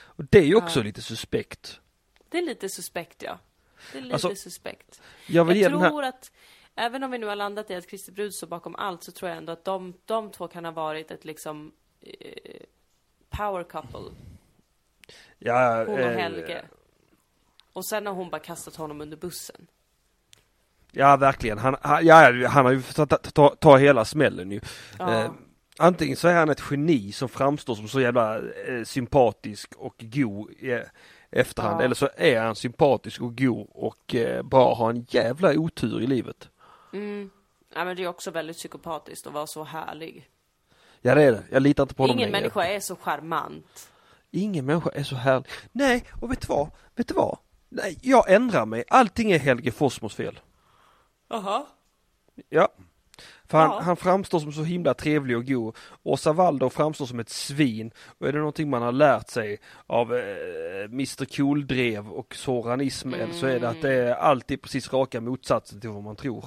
Och 0.00 0.24
det 0.30 0.38
är 0.38 0.42
ju 0.44 0.54
också 0.54 0.78
Ja. 0.80 0.84
lite 0.84 1.02
suspekt. 1.02 1.80
det 2.28 2.38
är 2.38 2.42
lite 2.42 2.68
suspekt 2.68 3.22
ja. 3.22 3.38
Det 3.92 3.98
är 3.98 4.02
lite 4.02 4.14
Alltså, 4.14 4.34
suspekt. 4.34 5.00
Jag 5.26 5.44
vill 5.44 5.60
Jag 5.60 5.72
den 5.72 5.80
här... 5.80 5.88
tror 5.88 6.04
att, 6.04 6.32
även 6.78 7.04
om 7.04 7.10
vi 7.10 7.18
nu 7.18 7.26
har 7.26 7.36
landat 7.36 7.70
i 7.70 7.74
att 7.74 7.86
Kristi 7.86 8.12
brud 8.12 8.34
står 8.34 8.46
bakom 8.46 8.74
allt, 8.74 9.02
så 9.02 9.12
tror 9.12 9.28
jag 9.28 9.38
ändå 9.38 9.52
att 9.52 9.64
de, 9.64 9.94
de 10.04 10.30
två 10.30 10.48
kan 10.48 10.64
ha 10.64 10.72
varit 10.72 11.10
ett 11.10 11.24
liksom 11.24 11.72
eh, 12.00 12.60
power 13.30 13.64
couple. 13.64 14.10
Ja, 15.38 15.84
Hon 15.86 15.94
och 15.94 16.00
eh, 16.00 16.18
Helge. 16.18 16.64
Och 17.72 17.86
sen 17.86 18.06
har 18.06 18.14
hon 18.14 18.30
bara 18.30 18.40
kastat 18.40 18.76
honom 18.76 19.00
under 19.00 19.16
bussen. 19.16 19.66
Ja, 20.92 21.16
verkligen. 21.16 21.58
Han, 21.58 21.76
han, 21.82 22.06
ja, 22.06 22.48
han 22.48 22.64
har 22.64 22.72
ju 22.72 22.82
fått 22.82 23.08
ta, 23.10 23.16
ta, 23.16 23.48
ta 23.48 23.76
hela 23.76 24.04
smällen 24.04 24.50
ju. 24.50 24.60
Ja. 24.98 25.24
Eh, 25.24 25.30
antingen 25.78 26.16
så 26.16 26.28
är 26.28 26.34
han 26.34 26.50
ett 26.50 26.62
geni 26.70 27.12
som 27.12 27.28
framstår 27.28 27.74
som 27.74 27.88
så 27.88 28.00
jävla 28.00 28.38
eh, 28.38 28.84
sympatisk 28.84 29.74
och 29.76 29.94
god 29.98 30.50
i 30.50 30.82
efterhand. 31.30 31.80
Ja. 31.80 31.84
Eller 31.84 31.94
så 31.94 32.08
är 32.16 32.40
han 32.40 32.56
sympatisk 32.56 33.20
och 33.20 33.38
god 33.38 33.68
och 33.70 34.14
eh, 34.14 34.42
bara 34.42 34.74
har 34.74 34.90
en 34.90 35.06
jävla 35.08 35.52
otur 35.58 36.00
i 36.00 36.06
livet. 36.06 36.48
Mm. 36.92 37.30
Ja, 37.74 37.84
men 37.84 37.96
det 37.96 38.02
är 38.04 38.08
också 38.08 38.30
väldigt 38.30 38.56
psykopatiskt 38.56 39.26
att 39.26 39.32
vara 39.32 39.46
så 39.46 39.64
härlig. 39.64 40.28
Ja 41.00 41.14
det 41.14 41.22
är 41.22 41.32
det. 41.32 41.42
Jag 41.50 41.62
litar 41.62 41.82
inte 41.82 41.94
på 41.94 42.04
Ingen 42.04 42.16
längre. 42.16 42.30
människa 42.30 42.64
är 42.64 42.80
så 42.80 42.96
charmant. 42.96 43.90
Ingen 44.30 44.66
människa 44.66 44.90
är 44.90 45.02
så 45.02 45.16
härlig. 45.16 45.46
Nej, 45.72 46.04
och 46.20 46.30
vet 46.32 46.40
du 46.40 46.46
vad? 46.46 46.70
Vet 46.96 47.08
du 47.08 47.14
vad? 47.14 47.38
Nej, 47.68 47.98
jag 48.02 48.32
ändrar 48.32 48.66
mig. 48.66 48.84
Allting 48.88 49.30
är 49.32 49.38
Helge 49.38 49.70
Fossmos 49.72 50.14
fel. 50.14 50.40
Jaha. 51.28 51.66
Ja. 52.48 52.68
För 53.46 53.58
han, 53.58 53.70
Ja. 53.70 53.80
han 53.80 53.96
framstår 53.96 54.40
som 54.40 54.52
så 54.52 54.62
himla 54.62 54.94
trevlig 54.94 55.36
och 55.36 55.46
god. 55.46 55.76
Åsa 56.02 56.32
Waldau 56.32 56.70
framstår 56.70 57.06
som 57.06 57.20
ett 57.20 57.28
svin. 57.28 57.90
Och 58.18 58.28
är 58.28 58.32
det 58.32 58.38
någonting 58.38 58.70
man 58.70 58.82
har 58.82 58.92
lärt 58.92 59.28
sig 59.28 59.58
av 59.86 60.14
eh, 60.14 60.84
Mr 60.84 61.24
Cool-drev 61.36 62.08
och 62.12 62.34
Soran 62.34 62.80
Ismail 62.80 63.34
så 63.34 63.46
är 63.46 63.60
det 63.60 63.68
att 63.68 63.82
det 63.82 63.92
är 63.94 64.14
alltid 64.14 64.62
precis 64.62 64.92
raka 64.92 65.20
motsatsen 65.20 65.80
till 65.80 65.90
vad 65.90 66.02
man 66.02 66.16
tror. 66.16 66.44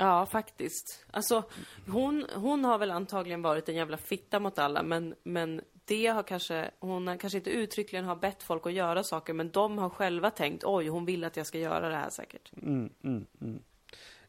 Ja, 0.00 0.26
faktiskt. 0.26 1.04
Alltså, 1.10 1.42
hon, 1.88 2.26
hon 2.34 2.64
har 2.64 2.78
väl 2.78 2.90
antagligen 2.90 3.42
varit 3.42 3.68
en 3.68 3.74
jävla 3.76 3.96
fitta 3.96 4.40
mot 4.40 4.58
alla, 4.58 4.82
men, 4.82 5.14
men 5.22 5.60
det 5.84 6.06
har 6.06 6.22
kanske, 6.22 6.70
hon 6.80 7.06
har 7.06 7.16
kanske 7.16 7.38
inte 7.38 7.50
uttryckligen 7.50 8.04
har 8.04 8.16
bett 8.16 8.42
folk 8.42 8.66
att 8.66 8.72
göra 8.72 9.02
saker, 9.04 9.32
men 9.32 9.50
de 9.50 9.78
har 9.78 9.90
själva 9.90 10.30
tänkt, 10.30 10.64
oj, 10.64 10.88
hon 10.88 11.04
vill 11.04 11.24
att 11.24 11.36
jag 11.36 11.46
ska 11.46 11.58
göra 11.58 11.88
det 11.88 11.96
här 11.96 12.10
säkert. 12.10 12.52
Mm, 12.62 12.90
mm, 13.04 13.26
mm. 13.40 13.62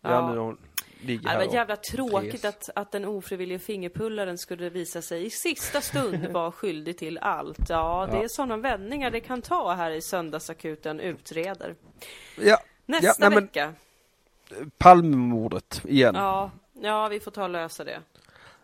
Ja, 0.02 0.36
Ja. 0.36 0.56
ligger 1.02 1.30
här 1.30 1.40
det 1.40 1.46
var 1.48 1.54
jävla 1.54 1.76
tråkigt 1.76 2.46
att, 2.46 2.70
att 2.76 2.92
den 2.92 3.06
ofrivillige 3.06 3.60
fingerpullaren 3.60 4.38
skulle 4.38 4.70
visa 4.70 5.02
sig 5.02 5.26
i 5.26 5.30
sista 5.30 5.82
stund 5.82 6.26
vara 6.32 6.52
skyldig 6.52 6.98
till 6.98 7.18
allt. 7.18 7.70
Ja, 7.70 8.08
det 8.12 8.18
Ja. 8.18 8.24
är 8.24 8.28
sådana 8.28 8.58
vändningar 8.58 9.12
det 9.12 9.20
kan 9.20 9.42
ta 9.42 9.74
här 9.74 9.92
i 9.92 10.02
Söndagsakuten 10.02 11.00
utreder. 11.00 11.76
Ja, 12.42 12.58
Nästa 12.86 13.08
Ja, 13.08 13.14
nej, 13.20 13.30
men- 13.30 13.44
vecka. 13.46 13.74
Palmemordet 14.78 15.82
igen. 15.86 16.16
Ja, 16.16 16.52
Ja, 16.74 17.08
vi 17.08 17.20
får 17.20 17.32
ta 17.32 17.44
och 17.44 17.50
lösa 17.50 17.84
det. 17.84 18.02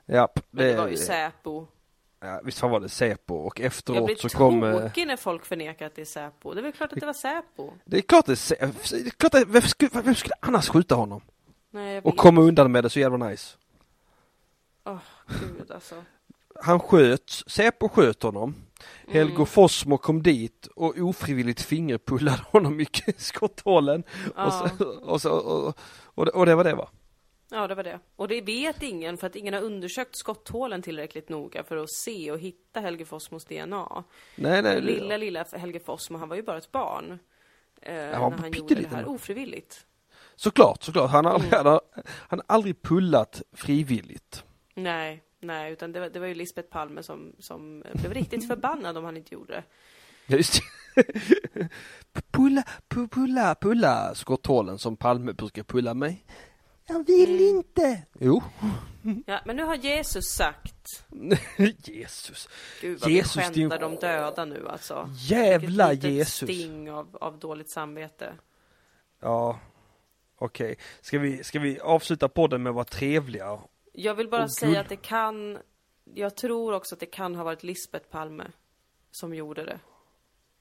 Ja, 0.05 0.27
Men 0.51 0.65
det 0.67 0.77
var 0.77 0.87
ju 0.87 0.97
Säpo. 0.97 1.65
ja, 2.19 2.41
visst 2.43 2.59
fan 2.59 2.71
var 2.71 2.79
det 2.79 2.89
Säpo 2.89 3.35
och 3.35 3.59
Jag 3.59 3.65
efteråt 3.65 4.05
blir 4.05 4.15
så 4.15 4.29
kom... 4.29 4.63
eh, 4.63 4.81
tokig 4.81 5.07
när 5.07 5.17
folk 5.17 5.45
förnekar 5.45 5.85
att 5.85 5.95
det 5.95 6.01
är 6.01 6.05
Säpo. 6.05 6.53
Det 6.53 6.59
är 6.59 6.63
väl 6.63 6.71
klart 6.71 6.93
att 6.93 6.99
det 6.99 7.05
var 7.05 7.13
Säpo. 7.13 7.71
Det 7.85 7.97
är 7.97 8.01
klart 8.01 8.25
det 8.25 8.31
är 8.31 8.35
Sä- 8.35 8.73
det 9.03 9.07
är 9.07 9.09
klart 9.09 9.33
att, 9.33 9.47
vem, 9.47 9.61
skulle, 9.61 9.91
vem 9.93 10.15
skulle 10.15 10.35
annars 10.39 10.69
skjuta 10.69 10.95
honom? 10.95 11.21
Nej, 11.69 11.93
jag 11.95 12.05
Och 12.05 12.13
vet. 12.13 12.19
komma 12.19 12.41
undan 12.41 12.71
med 12.71 12.83
det 12.83 12.89
så 12.89 12.99
jävla 12.99 13.27
nice. 13.27 13.57
Åh, 14.85 14.97
gud 15.57 15.71
alltså. 15.71 16.03
Han 16.63 16.79
sköts, 16.79 17.43
Säpo 17.49 17.89
sköt 17.89 18.23
honom. 18.23 18.55
Helgo 19.07 19.33
Mm. 19.35 19.45
Fossmo 19.45 19.97
kom 19.97 20.23
dit 20.23 20.67
och 20.75 20.97
ofrivilligt 20.97 21.61
fingerpullade 21.61 22.41
honom 22.51 22.79
i 22.79 22.87
skotthålen. 23.17 24.03
Och, 24.25 24.31
Ja. 24.35 24.69
så, 24.77 24.85
och, 24.89 25.21
så, 25.21 25.31
och, 25.31 25.77
och, 26.03 26.25
det, 26.25 26.31
och 26.31 26.45
det 26.45 26.55
var 26.55 26.63
det 26.63 26.75
va? 26.75 26.89
Ja, 27.49 27.67
det 27.67 27.75
var 27.75 27.83
det. 27.83 27.99
Och 28.15 28.27
det 28.27 28.41
vet 28.41 28.83
ingen 28.83 29.17
för 29.17 29.27
att 29.27 29.35
ingen 29.35 29.53
har 29.53 29.61
undersökt 29.61 30.15
skotthålen 30.17 30.81
tillräckligt 30.81 31.29
noga 31.29 31.63
för 31.63 31.77
att 31.77 31.91
se 31.91 32.31
och 32.31 32.39
hitta 32.39 32.79
Helge 32.79 33.05
Fossmos 33.05 33.45
DNA. 33.45 34.03
Nej, 34.35 34.61
nej. 34.61 34.81
Lilla, 34.81 35.17
lilla 35.17 35.45
Helge 35.53 35.79
Fossmo, 35.79 36.17
han 36.17 36.29
var 36.29 36.35
ju 36.35 36.41
bara 36.43 36.57
ett 36.57 36.71
barn. 36.71 37.19
Eh, 37.81 37.93
var 38.19 38.29
när 38.29 38.37
han 38.37 38.51
gjorde 38.51 38.75
det 38.75 38.87
här 38.87 39.05
ofrivilligt. 39.09 39.85
Såklart, 40.35 40.83
såklart. 40.83 41.11
Han 41.11 41.25
har 41.25 41.33
aldrig, 41.33 41.53
Mm. 41.53 41.65
han 41.65 41.79
han 42.03 42.39
har 42.39 42.55
aldrig 42.55 42.81
pullat 42.81 43.41
frivilligt. 43.53 44.43
Nej, 44.73 45.23
nej, 45.39 45.71
utan 45.73 45.91
det 45.91 45.99
var, 45.99 46.09
det 46.09 46.19
var 46.19 46.27
ju 46.27 46.33
Lisbeth 46.33 46.69
Palme 46.69 47.03
som, 47.03 47.33
som 47.39 47.83
blev 47.93 48.13
riktigt 48.13 48.47
förbannad 48.47 48.97
om 48.97 49.03
han 49.05 49.17
inte 49.17 49.33
gjorde 49.33 49.53
det. 49.53 49.63
Just. 50.35 50.59
Pulla, 52.31 52.63
pu- 52.89 53.07
pulla, 53.09 53.55
pulla 53.55 54.15
skotthålen 54.15 54.77
som 54.79 54.97
Palme 54.97 55.33
brukar 55.33 55.63
pulla 55.63 55.93
mig. 55.93 56.25
Jag 56.87 57.07
vill 57.07 57.29
Mm. 57.41 57.57
inte. 57.57 58.03
Jo. 58.19 58.43
Ja, 59.25 59.41
men 59.45 59.55
nu 59.55 59.63
har 59.63 59.75
Jesus 59.75 60.25
sagt. 60.25 61.05
Jesus. 61.87 62.49
Gud 62.81 62.99
vad 63.01 63.09
Jesus, 63.11 63.37
vi 63.37 63.41
skändar 63.41 63.79
de 63.79 63.95
döda 63.95 64.45
nu 64.45 64.67
alltså. 64.67 65.09
Jävla 65.17 65.89
Vilket 65.89 66.11
Jesus. 66.11 66.49
sting 66.49 66.91
av, 66.91 67.17
av 67.21 67.39
dåligt 67.39 67.69
samvete. 67.69 68.33
Ja. 69.21 69.59
Okej. 70.37 70.77
Ska 71.01 71.19
vi, 71.19 71.43
ska 71.43 71.59
vi 71.59 71.79
avsluta 71.79 72.29
podden 72.29 72.63
med 72.63 72.69
att 72.69 72.75
vara 72.75 72.85
trevliga? 72.85 73.59
Jag 73.99 74.15
vill 74.15 74.29
bara 74.29 74.41
Åh, 74.41 74.47
säga 74.47 74.69
gud. 74.71 74.79
att 74.79 74.89
det 74.89 74.95
kan, 74.95 75.57
jag 76.13 76.35
tror 76.35 76.73
också 76.73 76.95
att 76.95 76.99
det 76.99 77.05
kan 77.05 77.35
ha 77.35 77.43
varit 77.43 77.63
Lisbeth 77.63 78.09
Palme 78.09 78.51
som 79.11 79.33
gjorde 79.35 79.65
det. 79.65 79.79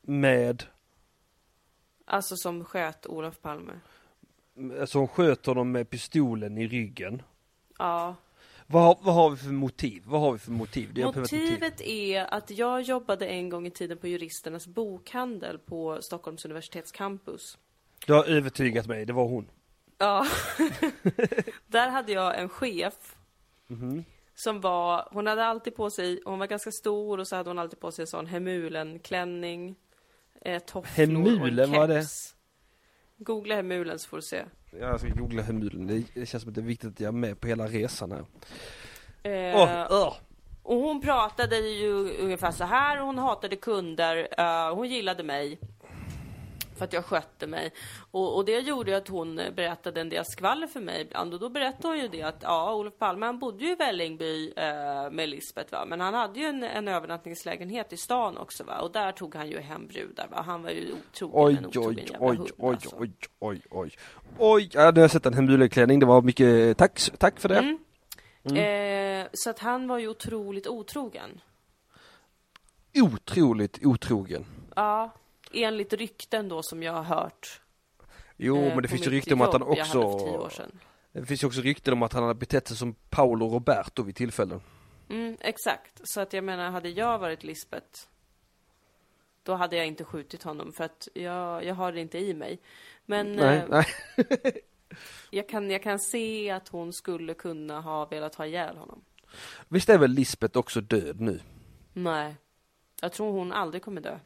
Med, 0.02 0.64
Alltså 2.04 2.36
som 2.36 2.64
sköt 2.64 3.06
Olof 3.06 3.40
Palme. 3.40 3.72
alltså 4.80 4.98
hon 4.98 5.08
sköt 5.08 5.46
honom 5.46 5.72
med 5.72 5.90
pistolen 5.90 6.58
i 6.58 6.66
ryggen. 6.68 7.22
Ja. 7.78 8.14
Vad, 8.66 8.82
har- 8.82 8.98
vad 9.00 9.14
har 9.14 9.30
vi 9.30 9.36
för 9.36 9.48
motiv? 9.48 10.02
Vad 10.06 10.20
har 10.20 10.32
vi 10.32 10.38
för 10.38 10.50
motiv? 10.50 10.90
Det 10.94 11.00
ett 11.02 11.06
motiv. 11.16 11.42
Motivet 11.42 11.80
är 11.80 12.34
att 12.34 12.50
jag 12.50 12.82
jobbade 12.82 13.26
en 13.26 13.48
gång 13.48 13.66
i 13.66 13.70
tiden 13.70 13.98
på 13.98 14.06
juristernas 14.08 14.66
bokhandel 14.66 15.58
på 15.58 15.98
Stockholms 16.02 16.44
universitets 16.44 16.92
campus. 16.92 17.58
Du 18.06 18.12
har 18.12 18.24
övertygat 18.24 18.86
mig, 18.86 19.04
det 19.06 19.12
var 19.12 19.28
hon. 19.28 19.50
Ja. 19.98 20.26
Där 21.66 21.88
hade 21.88 22.12
jag 22.12 22.38
en 22.40 22.48
chef 22.48 23.15
Mhm. 23.66 24.04
som 24.34 24.60
var, 24.60 25.08
hon 25.12 25.26
hade 25.26 25.44
alltid 25.44 25.74
på 25.74 25.90
sig, 25.90 26.20
hon 26.24 26.38
var 26.38 26.46
ganska 26.46 26.72
stor 26.72 27.18
och 27.20 27.28
så 27.28 27.36
hade 27.36 27.50
hon 27.50 27.58
alltid 27.58 27.80
på 27.80 27.92
sig 27.92 28.02
en 28.02 28.06
sån 28.06 28.26
Hemulen-klänning, 28.26 29.74
eh, 30.40 30.62
tofflor 30.62 31.06
Hemulen, 31.06 31.70
och 31.70 31.76
är 31.84 31.88
det? 31.88 32.04
Googla 33.18 33.54
Hemulen 33.54 33.98
så 33.98 34.08
får 34.08 34.16
du 34.16 34.22
se. 34.22 34.44
Jag 34.80 35.00
ska 35.00 35.08
googla 35.08 35.42
Hemulen. 35.42 36.06
Det, 36.14 36.26
känns 36.26 36.42
som 36.42 36.48
att 36.48 36.54
det 36.54 36.60
är 36.60 36.62
viktigt 36.62 36.90
att 36.92 37.00
jag 37.00 37.08
är 37.08 37.12
med 37.12 37.40
på 37.40 37.46
hela 37.48 37.66
resan 37.66 38.12
här. 38.12 38.24
Eh, 39.22 39.56
Åh, 39.56 39.86
åh. 39.90 40.14
Och 40.62 40.76
hon 40.76 41.00
pratade 41.00 41.56
ju 41.58 42.18
ungefär 42.18 42.50
så 42.50 42.64
här, 42.64 42.98
hon 42.98 43.18
hatade 43.18 43.56
kunder, 43.56 44.28
eh, 44.38 44.74
hon 44.74 44.88
gillade 44.88 45.22
mig. 45.22 45.58
För 46.76 46.84
att 46.84 46.92
jag 46.92 47.04
skötte 47.04 47.46
mig. 47.46 47.72
Och, 48.10 48.36
och 48.36 48.44
det 48.44 48.58
gjorde 48.58 48.90
ju 48.90 48.96
att 48.96 49.08
hon 49.08 49.36
berättade 49.36 50.00
en 50.00 50.08
del 50.08 50.24
skvaller 50.24 50.66
för 50.66 50.80
mig 50.80 51.00
ibland. 51.00 51.34
Och 51.34 51.40
då 51.40 51.48
berättade 51.48 51.88
hon 51.88 51.98
ju 51.98 52.08
det 52.08 52.22
att 52.22 52.38
ja, 52.42 52.74
Olof 52.74 52.98
Palme 52.98 53.26
han 53.26 53.38
bodde 53.38 53.64
ju 53.64 53.72
i 53.72 53.74
Vällingby 53.74 54.52
eh, 54.56 55.10
med 55.10 55.28
Lisbeth 55.28 55.72
va. 55.72 55.84
Men 55.86 56.00
han 56.00 56.14
hade 56.14 56.40
ju 56.40 56.46
en, 56.46 56.62
en 56.62 56.88
övernattningslägenhet 56.88 57.92
i 57.92 57.96
stan 57.96 58.36
också 58.36 58.64
va. 58.64 58.78
Och 58.78 58.92
där 58.92 59.12
tog 59.12 59.34
han 59.34 59.50
ju 59.50 59.60
hem 59.60 59.86
brudar 59.86 60.28
va. 60.28 60.42
Han 60.46 60.62
var 60.62 60.70
ju 60.70 60.92
otrogen, 60.92 61.34
Oj, 61.34 61.56
en 61.56 61.64
oj, 61.64 61.68
otrogen 61.68 62.06
jävla 62.06 62.26
oj, 62.26 62.36
hund, 62.36 62.50
oj, 62.58 62.74
alltså. 62.74 62.96
oj, 62.98 63.12
oj, 63.38 63.62
oj. 63.70 63.90
Oj, 64.38 64.70
ja, 64.72 64.90
nu 64.90 65.00
har 65.00 65.00
jag 65.00 65.10
sett 65.10 65.26
en 65.26 65.34
Hemulen-klänning. 65.34 66.00
Det 66.00 66.06
var 66.06 66.22
mycket, 66.22 66.78
tack, 66.78 67.10
tack 67.18 67.40
för 67.40 67.48
det. 67.48 67.58
Mm. 67.58 67.78
Eh, 68.54 69.28
så 69.32 69.50
att 69.50 69.58
han 69.58 69.88
var 69.88 69.98
ju 69.98 70.08
otroligt 70.08 70.66
otrogen. 70.66 71.40
Otroligt 72.94 73.86
otrogen. 73.86 74.44
Ja, 74.76 75.10
enligt 75.52 75.92
rykten 75.92 76.48
då 76.48 76.62
som 76.62 76.82
jag 76.82 76.92
har 76.92 77.02
hört. 77.02 77.60
Jo, 78.36 78.56
eh, 78.56 78.74
men 78.74 78.82
det 78.82 78.88
finns 78.88 79.06
ju 79.06 79.10
rykten 79.10 79.32
om 79.32 79.40
att 79.40 79.52
han 79.52 79.62
också... 79.62 80.68
Det 81.12 81.26
finns 81.26 81.42
ju 81.42 81.46
också 81.46 81.60
rykten 81.60 81.92
om 81.92 82.02
att 82.02 82.12
han 82.12 82.22
hade 82.22 82.34
betett 82.34 82.68
sig 82.68 82.76
som 82.76 82.94
Paolo 82.94 83.48
Roberto 83.48 84.02
vid 84.02 84.16
tillfällen. 84.16 84.60
Mm, 85.10 85.36
exakt. 85.40 86.00
Så 86.04 86.20
att 86.20 86.32
jag 86.32 86.44
menar, 86.44 86.70
hade 86.70 86.88
jag 86.88 87.18
varit 87.18 87.44
Lisbeth 87.44 88.06
då 89.46 89.54
hade 89.54 89.76
jag 89.76 89.86
inte 89.86 90.04
skjutit 90.04 90.42
honom 90.42 90.72
för 90.72 90.84
att 90.84 91.08
jag, 91.14 91.64
jag 91.64 91.74
har 91.74 91.92
det 91.92 92.00
inte 92.00 92.18
i 92.18 92.34
mig. 92.34 92.60
Men 93.04 93.32
Nej, 93.32 93.58
eh, 93.58 93.64
nej. 93.68 93.86
jag, 95.30 95.48
kan, 95.48 95.70
jag 95.70 95.82
kan 95.82 95.98
se 95.98 96.50
att 96.50 96.68
hon 96.68 96.92
skulle 96.92 97.34
kunna 97.34 97.80
ha 97.80 98.06
velat 98.06 98.34
ha 98.34 98.46
ihjäl 98.46 98.76
honom. 98.76 99.04
Visst 99.68 99.88
är 99.88 99.98
väl 99.98 100.10
Lisbeth 100.10 100.58
också 100.58 100.80
död 100.80 101.20
nu? 101.20 101.40
Nej. 101.92 102.36
Jag 103.00 103.12
tror 103.12 103.32
hon 103.32 103.52
aldrig 103.52 103.82
kommer 103.82 104.00
dö. 104.00 104.18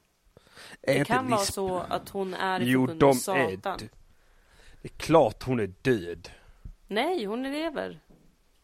Är 0.83 0.99
Det 0.99 1.05
kan 1.05 1.31
vara 1.31 1.41
Lisbeth- 1.41 1.53
så 1.53 1.79
att 1.79 2.09
hon 2.09 2.35
är 2.35 2.61
Jo, 2.61 2.87
de 2.87 3.09
är 3.11 3.13
Satan. 3.15 3.79
dö- 3.79 3.89
Det 4.83 4.89
är 4.89 4.97
klart 4.99 5.43
hon 5.43 5.61
är 5.61 5.73
död. 5.83 6.29
Nej, 6.87 7.25
hon 7.25 7.43
lever. 7.43 8.01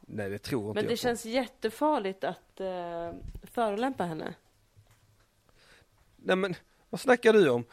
Nej, 0.01 0.31
det 0.31 0.39
tror 0.39 0.63
inte 0.69 0.75
Men 0.75 0.85
jag 0.85 0.91
det 0.93 0.97
på. 0.97 1.03
känns 1.03 1.25
jättefarligt 1.25 2.25
att 2.25 2.61
uh, 2.61 3.13
förolämpa 3.43 4.05
henne. 4.05 4.35
Nej 6.17 6.37
men, 6.37 6.55
vad 6.91 7.01
snackar 7.01 7.33
du 7.33 7.49
om? 7.51 7.65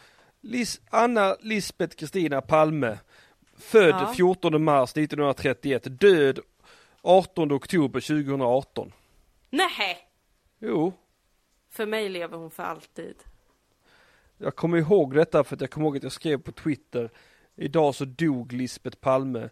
Lis 0.41 0.81
Anna 0.89 1.35
Lisbeth 1.39 1.95
Kristina 1.95 2.41
Palme, 2.41 2.97
född 3.57 3.89
Ja. 3.89 4.13
14 4.15 4.63
mars 4.63 4.89
1931, 4.97 5.99
död 5.99 6.39
18 7.01 7.51
oktober 7.51 7.99
2018. 8.01 8.93
Nej! 9.49 9.97
Jo, 10.59 10.93
För 11.69 11.85
mig 11.85 12.09
lever 12.09 12.37
hon 12.37 12.51
för 12.51 12.63
alltid. 12.63 13.15
Jag 14.43 14.55
kommer 14.55 14.77
ihåg 14.77 15.15
detta 15.15 15.43
för 15.43 15.55
att 15.55 15.61
jag 15.61 15.71
kommer 15.71 15.87
ihåg 15.87 15.97
att 15.97 16.03
jag 16.03 16.11
skrev 16.11 16.37
på 16.37 16.51
Twitter, 16.51 17.09
idag 17.55 17.95
så 17.95 18.05
dog 18.05 18.53
Lisbeth 18.53 18.97
Palme. 18.97 19.49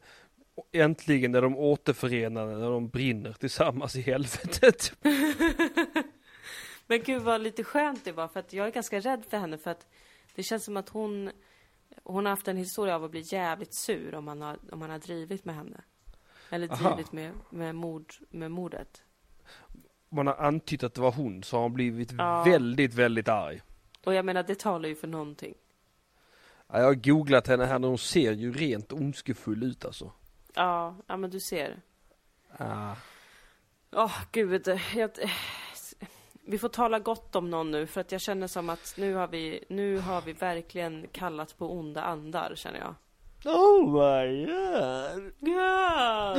Äntligen 0.72 1.36
är 1.36 1.42
de 1.42 1.58
återförenade 1.58 2.58
när 2.58 2.72
de 2.72 2.90
brinner 2.90 3.34
tillsammans 3.34 3.96
i 3.96 4.02
helvetet. 4.02 4.94
Men 6.88 7.04
gud 7.04 7.22
vad 7.22 7.42
lite 7.42 7.64
skönt 7.64 8.06
det 8.06 8.12
var 8.12 8.28
för 8.28 8.40
att 8.40 8.54
jag 8.54 8.68
är 8.68 8.72
ganska 8.72 9.00
rädd 9.00 9.24
för 9.30 9.38
henne 9.38 9.58
för 9.58 9.72
att 9.72 9.88
det 10.36 10.44
känns 10.44 10.66
som 10.66 10.78
att 10.78 10.90
hon 10.90 11.32
hon 12.04 12.26
har 12.26 12.30
haft 12.30 12.48
en 12.48 12.58
historia 12.58 12.96
av 12.96 13.04
att 13.04 13.12
bli 13.12 13.24
jävligt 13.26 13.74
sur 13.74 14.16
om 14.16 14.26
man 14.26 14.42
har, 14.42 14.58
om 14.72 14.80
man 14.80 14.90
har 14.90 15.00
drivit 15.00 15.46
med 15.46 15.56
henne. 15.56 15.82
Eller 16.50 16.68
drivit 16.68 17.12
med, 17.12 17.32
med, 17.50 17.76
mord, 17.76 18.14
med 18.30 18.52
mordet. 18.52 19.02
Man 20.10 20.28
har 20.28 20.36
antytt 20.36 20.84
att 20.84 20.94
det 20.94 21.02
var 21.02 21.12
hon 21.12 21.44
så 21.44 21.56
har 21.58 21.64
hon 21.64 21.74
blivit 21.74 22.12
Ja. 22.18 22.44
väldigt, 22.44 22.94
väldigt 22.94 23.28
arg. 23.28 23.62
Och 24.04 24.14
jag 24.14 24.26
menar 24.26 24.44
det 24.44 24.60
talar 24.60 24.90
ju 24.90 24.96
för 24.96 25.08
någonting. 25.08 25.54
Ja, 26.68 26.80
jag 26.80 26.86
har 26.86 26.94
googlat 26.94 27.48
henne 27.48 27.66
här 27.66 27.76
och 27.76 27.90
hon 27.90 27.98
ser 27.98 28.32
ju 28.32 28.54
rent 28.54 28.92
ondskefull 28.92 29.64
ut 29.64 29.86
alltså. 29.86 30.12
Ja, 30.54 30.96
ja 31.08 31.18
men 31.18 31.30
du 31.30 31.40
ser. 31.40 31.82
Ah. 32.58 32.96
Åh 33.96 34.18
gud, 34.32 34.68
jag, 34.96 35.12
vi 36.46 36.58
får 36.58 36.70
tala 36.70 37.00
gott 37.00 37.36
om 37.36 37.50
någon 37.50 37.72
nu 37.72 37.88
för 37.88 38.02
att 38.02 38.12
jag 38.12 38.22
känner 38.22 38.48
som 38.48 38.70
att 38.70 38.94
nu 38.98 39.14
har 39.14 39.28
vi, 39.28 39.64
nu 39.70 39.98
har 39.98 40.22
vi 40.22 40.34
verkligen 40.34 41.08
kallat 41.12 41.58
på 41.58 41.74
onda 41.74 42.02
andar 42.02 42.54
känner 42.56 42.80
jag. 42.80 42.96
Oh 43.46 43.86
my 43.86 44.46
god. 44.46 45.32
Ja! 45.40 46.36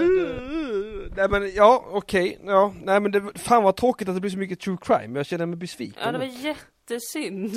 Nej 1.16 1.28
men 1.28 1.54
ja, 1.54 1.84
okej, 1.90 2.38
ja, 2.44 2.74
nej 2.82 3.00
men 3.00 3.12
det, 3.12 3.38
fan 3.38 3.62
vad 3.62 3.76
tråkigt 3.76 4.08
att 4.08 4.14
det 4.14 4.20
blir 4.20 4.30
så 4.30 4.38
mycket 4.38 4.60
true 4.60 4.76
crime, 4.80 5.18
jag 5.18 5.26
känner 5.26 5.46
mig 5.46 5.56
besviken. 5.56 6.02
Ja, 6.04 6.12
det 6.12 6.18
var 6.18 6.24
jättesynd. 6.92 7.50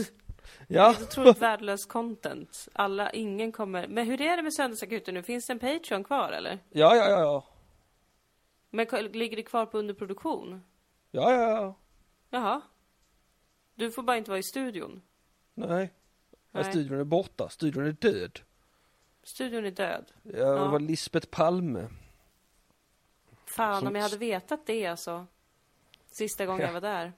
ja. 0.68 0.94
Det 0.94 1.00
är 1.00 1.04
otroligt 1.04 1.42
värdelös 1.42 1.86
content. 1.86 2.68
Alla, 2.74 3.12
ingen 3.12 3.52
kommer... 3.52 3.88
Men 3.88 4.06
hur 4.08 4.22
är 4.22 4.38
det 4.38 4.44
med 4.44 4.54
Söndagsakuten 4.54 5.14
nu? 5.14 5.24
Finns 5.24 5.46
det 5.48 5.54
en 5.54 5.60
Patreon 5.60 6.04
kvar 6.04 6.32
eller? 6.32 6.60
ja, 6.70 6.96
ja, 6.96 7.10
ja, 7.10 7.20
ja, 7.20 7.46
Men 8.70 8.88
ligger 9.12 9.38
det 9.38 9.44
kvar 9.44 9.66
på 9.66 9.78
underproduktion? 9.78 10.64
ja, 11.12 11.32
ja, 11.34 11.50
ja, 11.50 11.76
Jaha. 12.30 12.62
Du 13.76 13.92
får 13.92 14.04
bara 14.04 14.18
inte 14.18 14.32
vara 14.32 14.40
i 14.40 14.44
studion. 14.44 15.02
nej. 15.54 15.68
nej. 15.70 15.94
Nej. 16.52 16.64
Studion 16.64 17.00
är 17.00 17.04
borta, 17.04 17.50
studion 17.50 17.86
är 17.86 17.92
död. 17.92 18.40
Studion 19.24 19.66
är 19.66 19.72
död. 19.72 20.12
Ja, 20.24 20.46
det 20.46 20.68
var 20.68 20.80
Lisbeth 20.80 21.28
Palme. 21.28 21.88
Fan 23.46 23.80
Som- 23.80 23.88
om 23.88 23.96
jag 23.96 24.02
hade 24.04 24.18
vetat 24.18 24.66
det 24.66 24.86
alltså. 24.88 25.26
Sista 26.12 26.46
gången 26.46 26.62
Ja. 26.62 26.68
jag 26.68 26.74
var 26.74 26.82
där. 26.82 27.14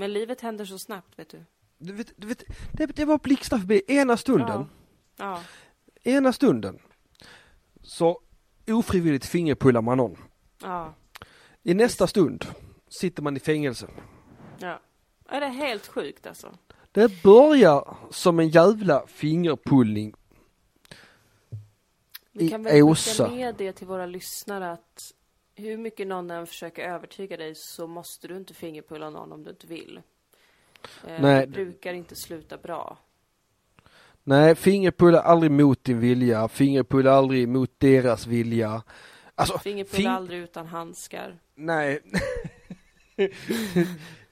Men 0.00 0.12
livet 0.12 0.40
händer 0.40 0.64
så 0.64 0.78
snabbt 0.78 1.18
vet 1.18 1.28
du. 1.28 1.44
Du 1.78 1.92
vet, 1.92 2.12
du 2.16 2.26
vet, 2.26 2.44
det, 2.72 2.86
det 2.86 3.04
var 3.04 3.18
blixtar 3.18 3.58
förbi 3.58 3.82
ena 3.86 4.16
stunden. 4.16 4.66
Ja. 5.16 5.42
Ena 6.02 6.32
stunden 6.32 6.78
så 7.82 8.20
ofrivilligt 8.68 9.26
fingerpullar 9.26 9.82
man 9.82 9.96
någon. 9.96 10.16
Ja. 10.62 10.94
I 11.62 11.74
nästa 11.74 12.06
stund 12.06 12.46
sitter 12.88 13.22
man 13.22 13.36
i 13.36 13.40
fängelse. 13.40 13.88
Ja. 14.58 14.80
Är 15.28 15.40
det 15.40 15.46
är 15.46 15.50
helt 15.50 15.86
sjukt 15.86 16.26
alltså. 16.26 16.58
Det 16.92 17.22
börjar 17.22 17.96
som 18.10 18.38
en 18.38 18.48
jävla 18.48 19.06
fingerpullning. 19.06 20.14
Vi 22.32 22.48
kan 22.50 22.62
väl 22.62 22.94
skicka 22.94 23.28
med 23.28 23.54
det 23.54 23.72
till 23.72 23.86
våra 23.86 24.06
lyssnare 24.06 24.72
att 24.72 25.14
hur 25.58 25.76
mycket 25.76 26.06
någon 26.06 26.30
än 26.30 26.46
försöker 26.46 26.82
övertyga 26.90 27.36
dig 27.36 27.52
så 27.54 27.86
måste 27.86 28.28
du 28.28 28.36
inte 28.36 28.54
fingerpulla 28.54 29.10
någon 29.10 29.32
om 29.32 29.44
du 29.44 29.50
inte 29.50 29.66
vill. 29.66 30.00
Eh, 31.06 31.20
Nej. 31.22 31.40
Det 31.46 31.52
brukar 31.52 31.92
inte 31.94 32.14
sluta 32.16 32.56
bra. 32.56 32.98
Nej, 34.24 34.54
fingerpulla 34.54 35.20
aldrig 35.20 35.50
mot 35.50 35.84
din 35.84 36.00
vilja, 36.00 36.48
fingerpulla 36.48 37.12
aldrig 37.12 37.48
mot 37.48 37.80
deras 37.80 38.26
vilja. 38.26 38.82
Alltså, 39.34 39.58
Fingerpulla 39.58 40.10
fing- 40.10 40.16
aldrig 40.16 40.40
utan 40.40 40.66
handskar. 40.66 41.38
nej. 41.54 42.00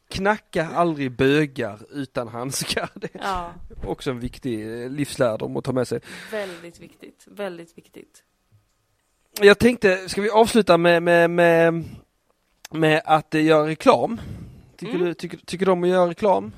Knacka 0.08 0.66
aldrig 0.66 1.12
bögar 1.12 1.78
utan 1.90 2.28
handskar. 2.28 2.90
Det 2.94 3.14
är 3.14 3.20
Ja, 3.22 3.54
också 3.84 4.10
en 4.10 4.20
viktig 4.20 4.66
livslärdom 4.90 5.56
att 5.56 5.64
ta 5.64 5.72
med 5.72 5.88
sig. 5.88 6.00
väldigt 6.30 6.80
viktigt. 6.80 7.24
Väldigt 7.30 7.78
viktigt. 7.78 8.22
Jag 9.40 9.58
tänkte, 9.58 10.08
ska 10.08 10.22
vi 10.22 10.30
avsluta 10.30 10.76
med, 10.78 11.02
med, 11.02 11.30
med, 11.30 11.84
med 12.70 13.02
att 13.04 13.34
göra 13.34 13.66
reklam? 13.66 14.20
Tycker, 14.76 14.94
Mm. 14.94 15.06
du, 15.06 15.14
tycker, 15.14 15.36
tycker 15.38 15.66
du 15.66 15.72
om 15.72 15.82
att 15.82 15.88
göra 15.88 16.10
reklam? 16.10 16.52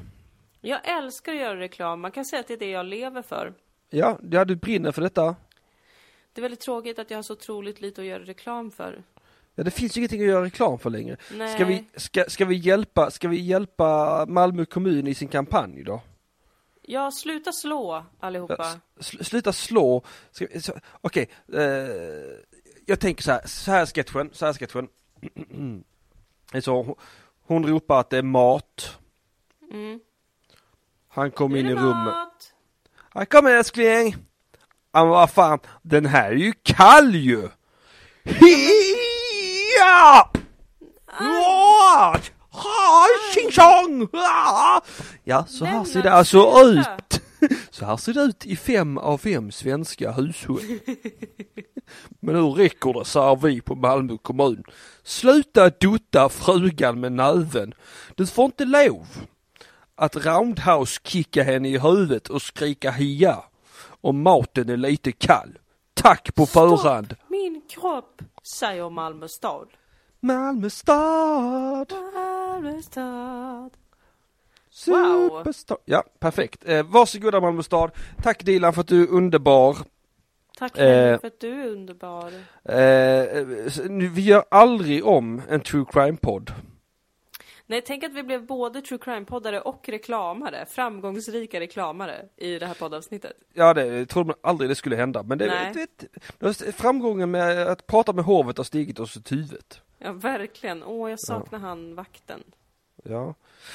Jag 0.60 0.88
älskar 0.98 1.32
att 1.32 1.38
göra 1.40 1.58
reklam. 1.60 2.00
Man 2.00 2.10
kan 2.10 2.24
säga 2.24 2.40
att 2.40 2.48
det 2.48 2.54
är 2.54 2.58
det 2.58 2.70
jag 2.70 2.86
lever 2.86 3.22
för. 3.22 3.54
Ja, 3.90 4.18
ja 4.30 4.44
du 4.44 4.56
brinner 4.56 4.92
för 4.92 5.02
detta. 5.02 5.36
Det 6.32 6.40
är 6.40 6.42
väldigt 6.42 6.60
tråkigt 6.60 6.98
att 6.98 7.10
jag 7.10 7.18
har 7.18 7.22
så 7.22 7.32
otroligt 7.32 7.80
lite 7.80 8.00
att 8.00 8.06
göra 8.06 8.22
reklam 8.22 8.70
för. 8.70 9.02
Ja, 9.54 9.64
det 9.64 9.70
finns 9.70 9.96
ju 9.96 10.00
ingenting 10.00 10.20
att 10.20 10.26
göra 10.28 10.44
reklam 10.44 10.78
för 10.78 10.90
längre. 10.90 11.16
Nej. 11.34 11.54
Ska 11.54 11.64
vi, 11.64 11.84
ska, 11.96 12.24
ska 12.28 12.44
vi 12.44 12.56
hjälpa, 12.56 13.10
ska 13.10 13.28
vi 13.28 13.40
hjälpa 13.40 14.26
Malmö 14.28 14.64
kommun 14.64 15.06
i 15.06 15.14
sin 15.14 15.28
kampanj 15.28 15.82
då? 15.82 16.00
Ja, 16.82 17.10
sluta 17.10 17.52
slå 17.52 18.04
allihopa. 18.20 18.56
Ja, 18.58 18.74
Sl- 19.02 19.22
sluta 19.22 19.52
slå. 19.52 20.02
Okej, 21.00 21.28
eh, 21.52 21.60
jag 22.88 23.00
tänker 23.00 23.22
så 23.22 23.32
här, 23.32 23.46
så 23.46 23.70
här 23.70 23.86
sketchen, 23.86 24.30
så 24.32 24.46
här 24.46 24.52
sketchen. 24.52 24.88
Så, 26.62 26.96
hon, 27.46 27.66
ropar 27.66 28.00
att 28.00 28.10
det 28.10 28.18
är 28.18 28.22
mat. 28.22 28.98
Mm. 29.72 30.00
Han 31.08 31.30
Nu 31.30 31.58
in 31.58 31.66
i 31.66 31.74
rummet. 31.74 32.54
Här 33.14 33.24
kommer 33.24 33.50
älskling. 33.50 34.16
Men 34.92 35.08
vad 35.08 35.30
fan, 35.30 35.58
den 35.82 36.06
här 36.06 36.30
är 36.30 36.36
ju 36.36 36.52
kall 36.62 37.14
ju. 37.14 37.48
Ja! 39.78 40.30
Ja! 45.24 45.44
Så 45.48 45.64
här 45.64 45.84
ser 45.84 46.02
det 46.02 46.12
alltså 46.12 46.62
ut. 46.64 47.22
Så 47.70 47.84
här 47.84 47.96
ser 47.96 48.12
det 48.12 48.20
ut 48.20 48.46
i 48.46 48.56
fem 48.56 48.98
av 48.98 49.18
fem 49.18 49.50
svenska 49.50 50.12
hushåll. 50.12 50.60
Men 52.20 52.34
nu 52.34 52.42
räcker 52.42 52.92
det, 52.92 53.04
säger 53.04 53.36
vi 53.36 53.60
på 53.60 53.74
Malmö 53.74 54.16
kommun. 54.22 54.64
Sluta 55.02 55.70
dutta 55.70 56.28
frugan 56.28 57.00
med 57.00 57.12
näven. 57.12 57.74
Du 58.14 58.26
får 58.26 58.44
inte 58.44 58.64
lov 58.64 59.06
att 59.94 60.16
roundhouse 60.16 61.00
kicka 61.04 61.42
henne 61.42 61.68
i 61.68 61.78
huvudet 61.78 62.28
och 62.28 62.42
skrika 62.42 62.90
hia 62.90 63.44
om 64.00 64.22
maten 64.22 64.68
är 64.68 64.76
lite 64.76 65.12
kall. 65.12 65.58
Tack 65.94 66.34
på 66.34 66.46
förhand. 66.46 67.14
Min 67.28 67.62
kropp, 67.68 68.22
säger 68.42 68.90
Malmö 68.90 69.28
stad. 69.28 69.68
Malmö 70.20 70.70
stad. 70.70 71.92
Malmö 72.14 72.82
stad. 72.82 73.70
Wow. 74.86 75.38
Superstar. 75.38 75.78
Ja, 75.84 76.04
perfekt. 76.18 76.68
Eh, 76.68 76.86
varsågoda 76.86 77.40
Malmö 77.40 77.62
stad. 77.62 77.90
Tack 78.22 78.44
Dilan 78.44 78.72
för 78.72 78.80
att 78.80 78.88
du 78.88 79.02
är 79.02 79.08
underbar. 79.08 79.76
Tack 80.58 80.78
Eh. 80.78 81.20
För 81.20 81.26
att 81.26 81.40
du 81.40 81.62
är 81.62 81.66
underbar. 81.66 82.32
Eh, 82.64 83.44
vi 84.10 84.20
gör 84.22 84.44
aldrig 84.50 85.06
om 85.06 85.42
en 85.48 85.60
true 85.60 85.84
crime-podd. 85.92 86.52
Nej, 87.66 87.82
tänk 87.86 88.04
att 88.04 88.12
vi 88.12 88.22
blev 88.22 88.46
både 88.46 88.82
true 88.82 88.98
crime-poddare 88.98 89.60
och 89.60 89.88
reklamare. 89.88 90.66
Framgångsrika 90.66 91.60
reklamare 91.60 92.24
i 92.36 92.58
det 92.58 92.66
här 92.66 92.74
poddavsnittet. 92.74 93.32
Ja, 93.54 93.74
det 93.74 94.06
trodde 94.06 94.26
man 94.26 94.36
aldrig 94.40 94.70
det 94.70 94.74
skulle 94.74 94.96
hända. 94.96 95.22
Men 95.22 95.38
det, 95.38 95.72
det, 95.74 96.08
det, 96.38 96.72
framgången 96.72 97.30
med 97.30 97.66
att 97.66 97.86
prata 97.86 98.12
med 98.12 98.24
hovet 98.24 98.56
har 98.56 98.64
stigit 98.64 99.00
oss 99.00 99.16
åt 99.16 99.32
huvudet. 99.32 99.80
Ja, 99.98 100.12
verkligen. 100.12 100.82
Åh, 100.82 101.10
jag 101.10 101.20
saknar 101.20 101.58
han 101.58 101.94
vakten. 101.94 102.42
Ja. 103.04 103.34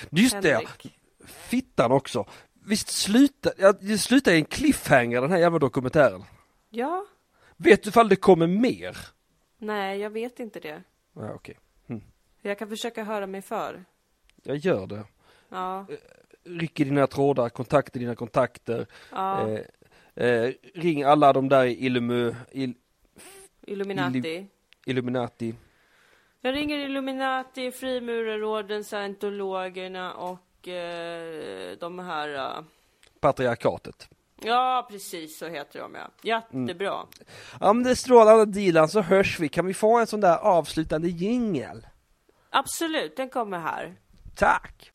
Just 0.10 0.42
det, 0.42 0.54
Henrik. 0.54 0.96
fittan 1.26 1.92
också. 1.92 2.26
Visst 2.66 2.90
slutar, 2.90 3.54
ja, 3.58 3.74
det 3.82 3.98
slutar 3.98 4.32
i 4.32 4.36
en 4.36 4.46
cliffhanger 4.46 5.22
den 5.22 5.32
här 5.32 5.38
jävla 5.38 5.60
dokumentären. 5.60 6.24
Ja? 6.70 7.06
Vet 7.58 7.84
du 7.84 7.90
ifall 7.90 8.10
det 8.10 8.16
kommer 8.16 8.48
mer? 8.48 8.98
Nej, 9.58 10.00
jag 10.00 10.10
vet 10.10 10.40
inte 10.40 10.60
det. 10.60 10.84
Ja, 11.14 11.34
okej. 11.34 11.58
Jag 12.42 12.60
kan 12.60 12.70
försöka 12.70 13.04
höra 13.04 13.28
mig 13.28 13.42
för. 13.42 13.86
Jag 14.44 14.58
gör 14.58 14.88
det. 14.88 15.04
Ja, 15.50 15.86
Ryck 16.44 16.80
i 16.80 16.84
dina 16.84 17.08
trådar, 17.08 17.50
kontakta 17.50 18.00
dina 18.00 18.16
kontakter. 18.16 18.88
ja. 19.12 19.50
Eh, 19.50 20.26
eh, 20.26 20.52
ring 20.74 21.04
alla 21.04 21.34
de 21.34 21.50
där 21.50 21.66
i 21.66 21.86
Illumu, 21.86 22.36
il, 22.52 22.74
Illuminati. 23.62 24.48
Illuminati. 24.86 25.56
Jag 26.46 26.56
ringer 26.56 26.78
Illuminati, 26.78 27.72
frimurarorden, 27.72 28.84
scientologerna 28.84 30.14
och 30.14 30.68
eh, 30.68 31.78
de 31.80 32.00
här... 32.00 32.36
eh, 32.36 32.64
Patriarkatet. 33.20 34.10
Ja, 34.42 34.88
precis 34.92 35.38
så 35.38 35.48
heter 35.48 35.80
de 35.80 35.96
ja. 35.96 36.10
Jättebra. 36.22 37.06
Ja 37.60 37.74
men 37.74 37.84
det 37.84 37.90
är 37.92 37.96
strålande 37.96 38.46
Dilan, 38.46 38.90
så 38.90 39.02
hörs 39.02 39.40
vi. 39.40 39.50
Kan 39.50 39.66
vi 39.66 39.74
få 39.74 40.00
en 40.00 40.08
sån 40.08 40.22
där 40.22 40.38
avslutande 40.38 41.08
jingel? 41.08 41.88
Absolut, 42.50 43.18
den 43.18 43.30
kommer 43.30 43.60
här. 43.60 43.96
Tack! 44.36 44.92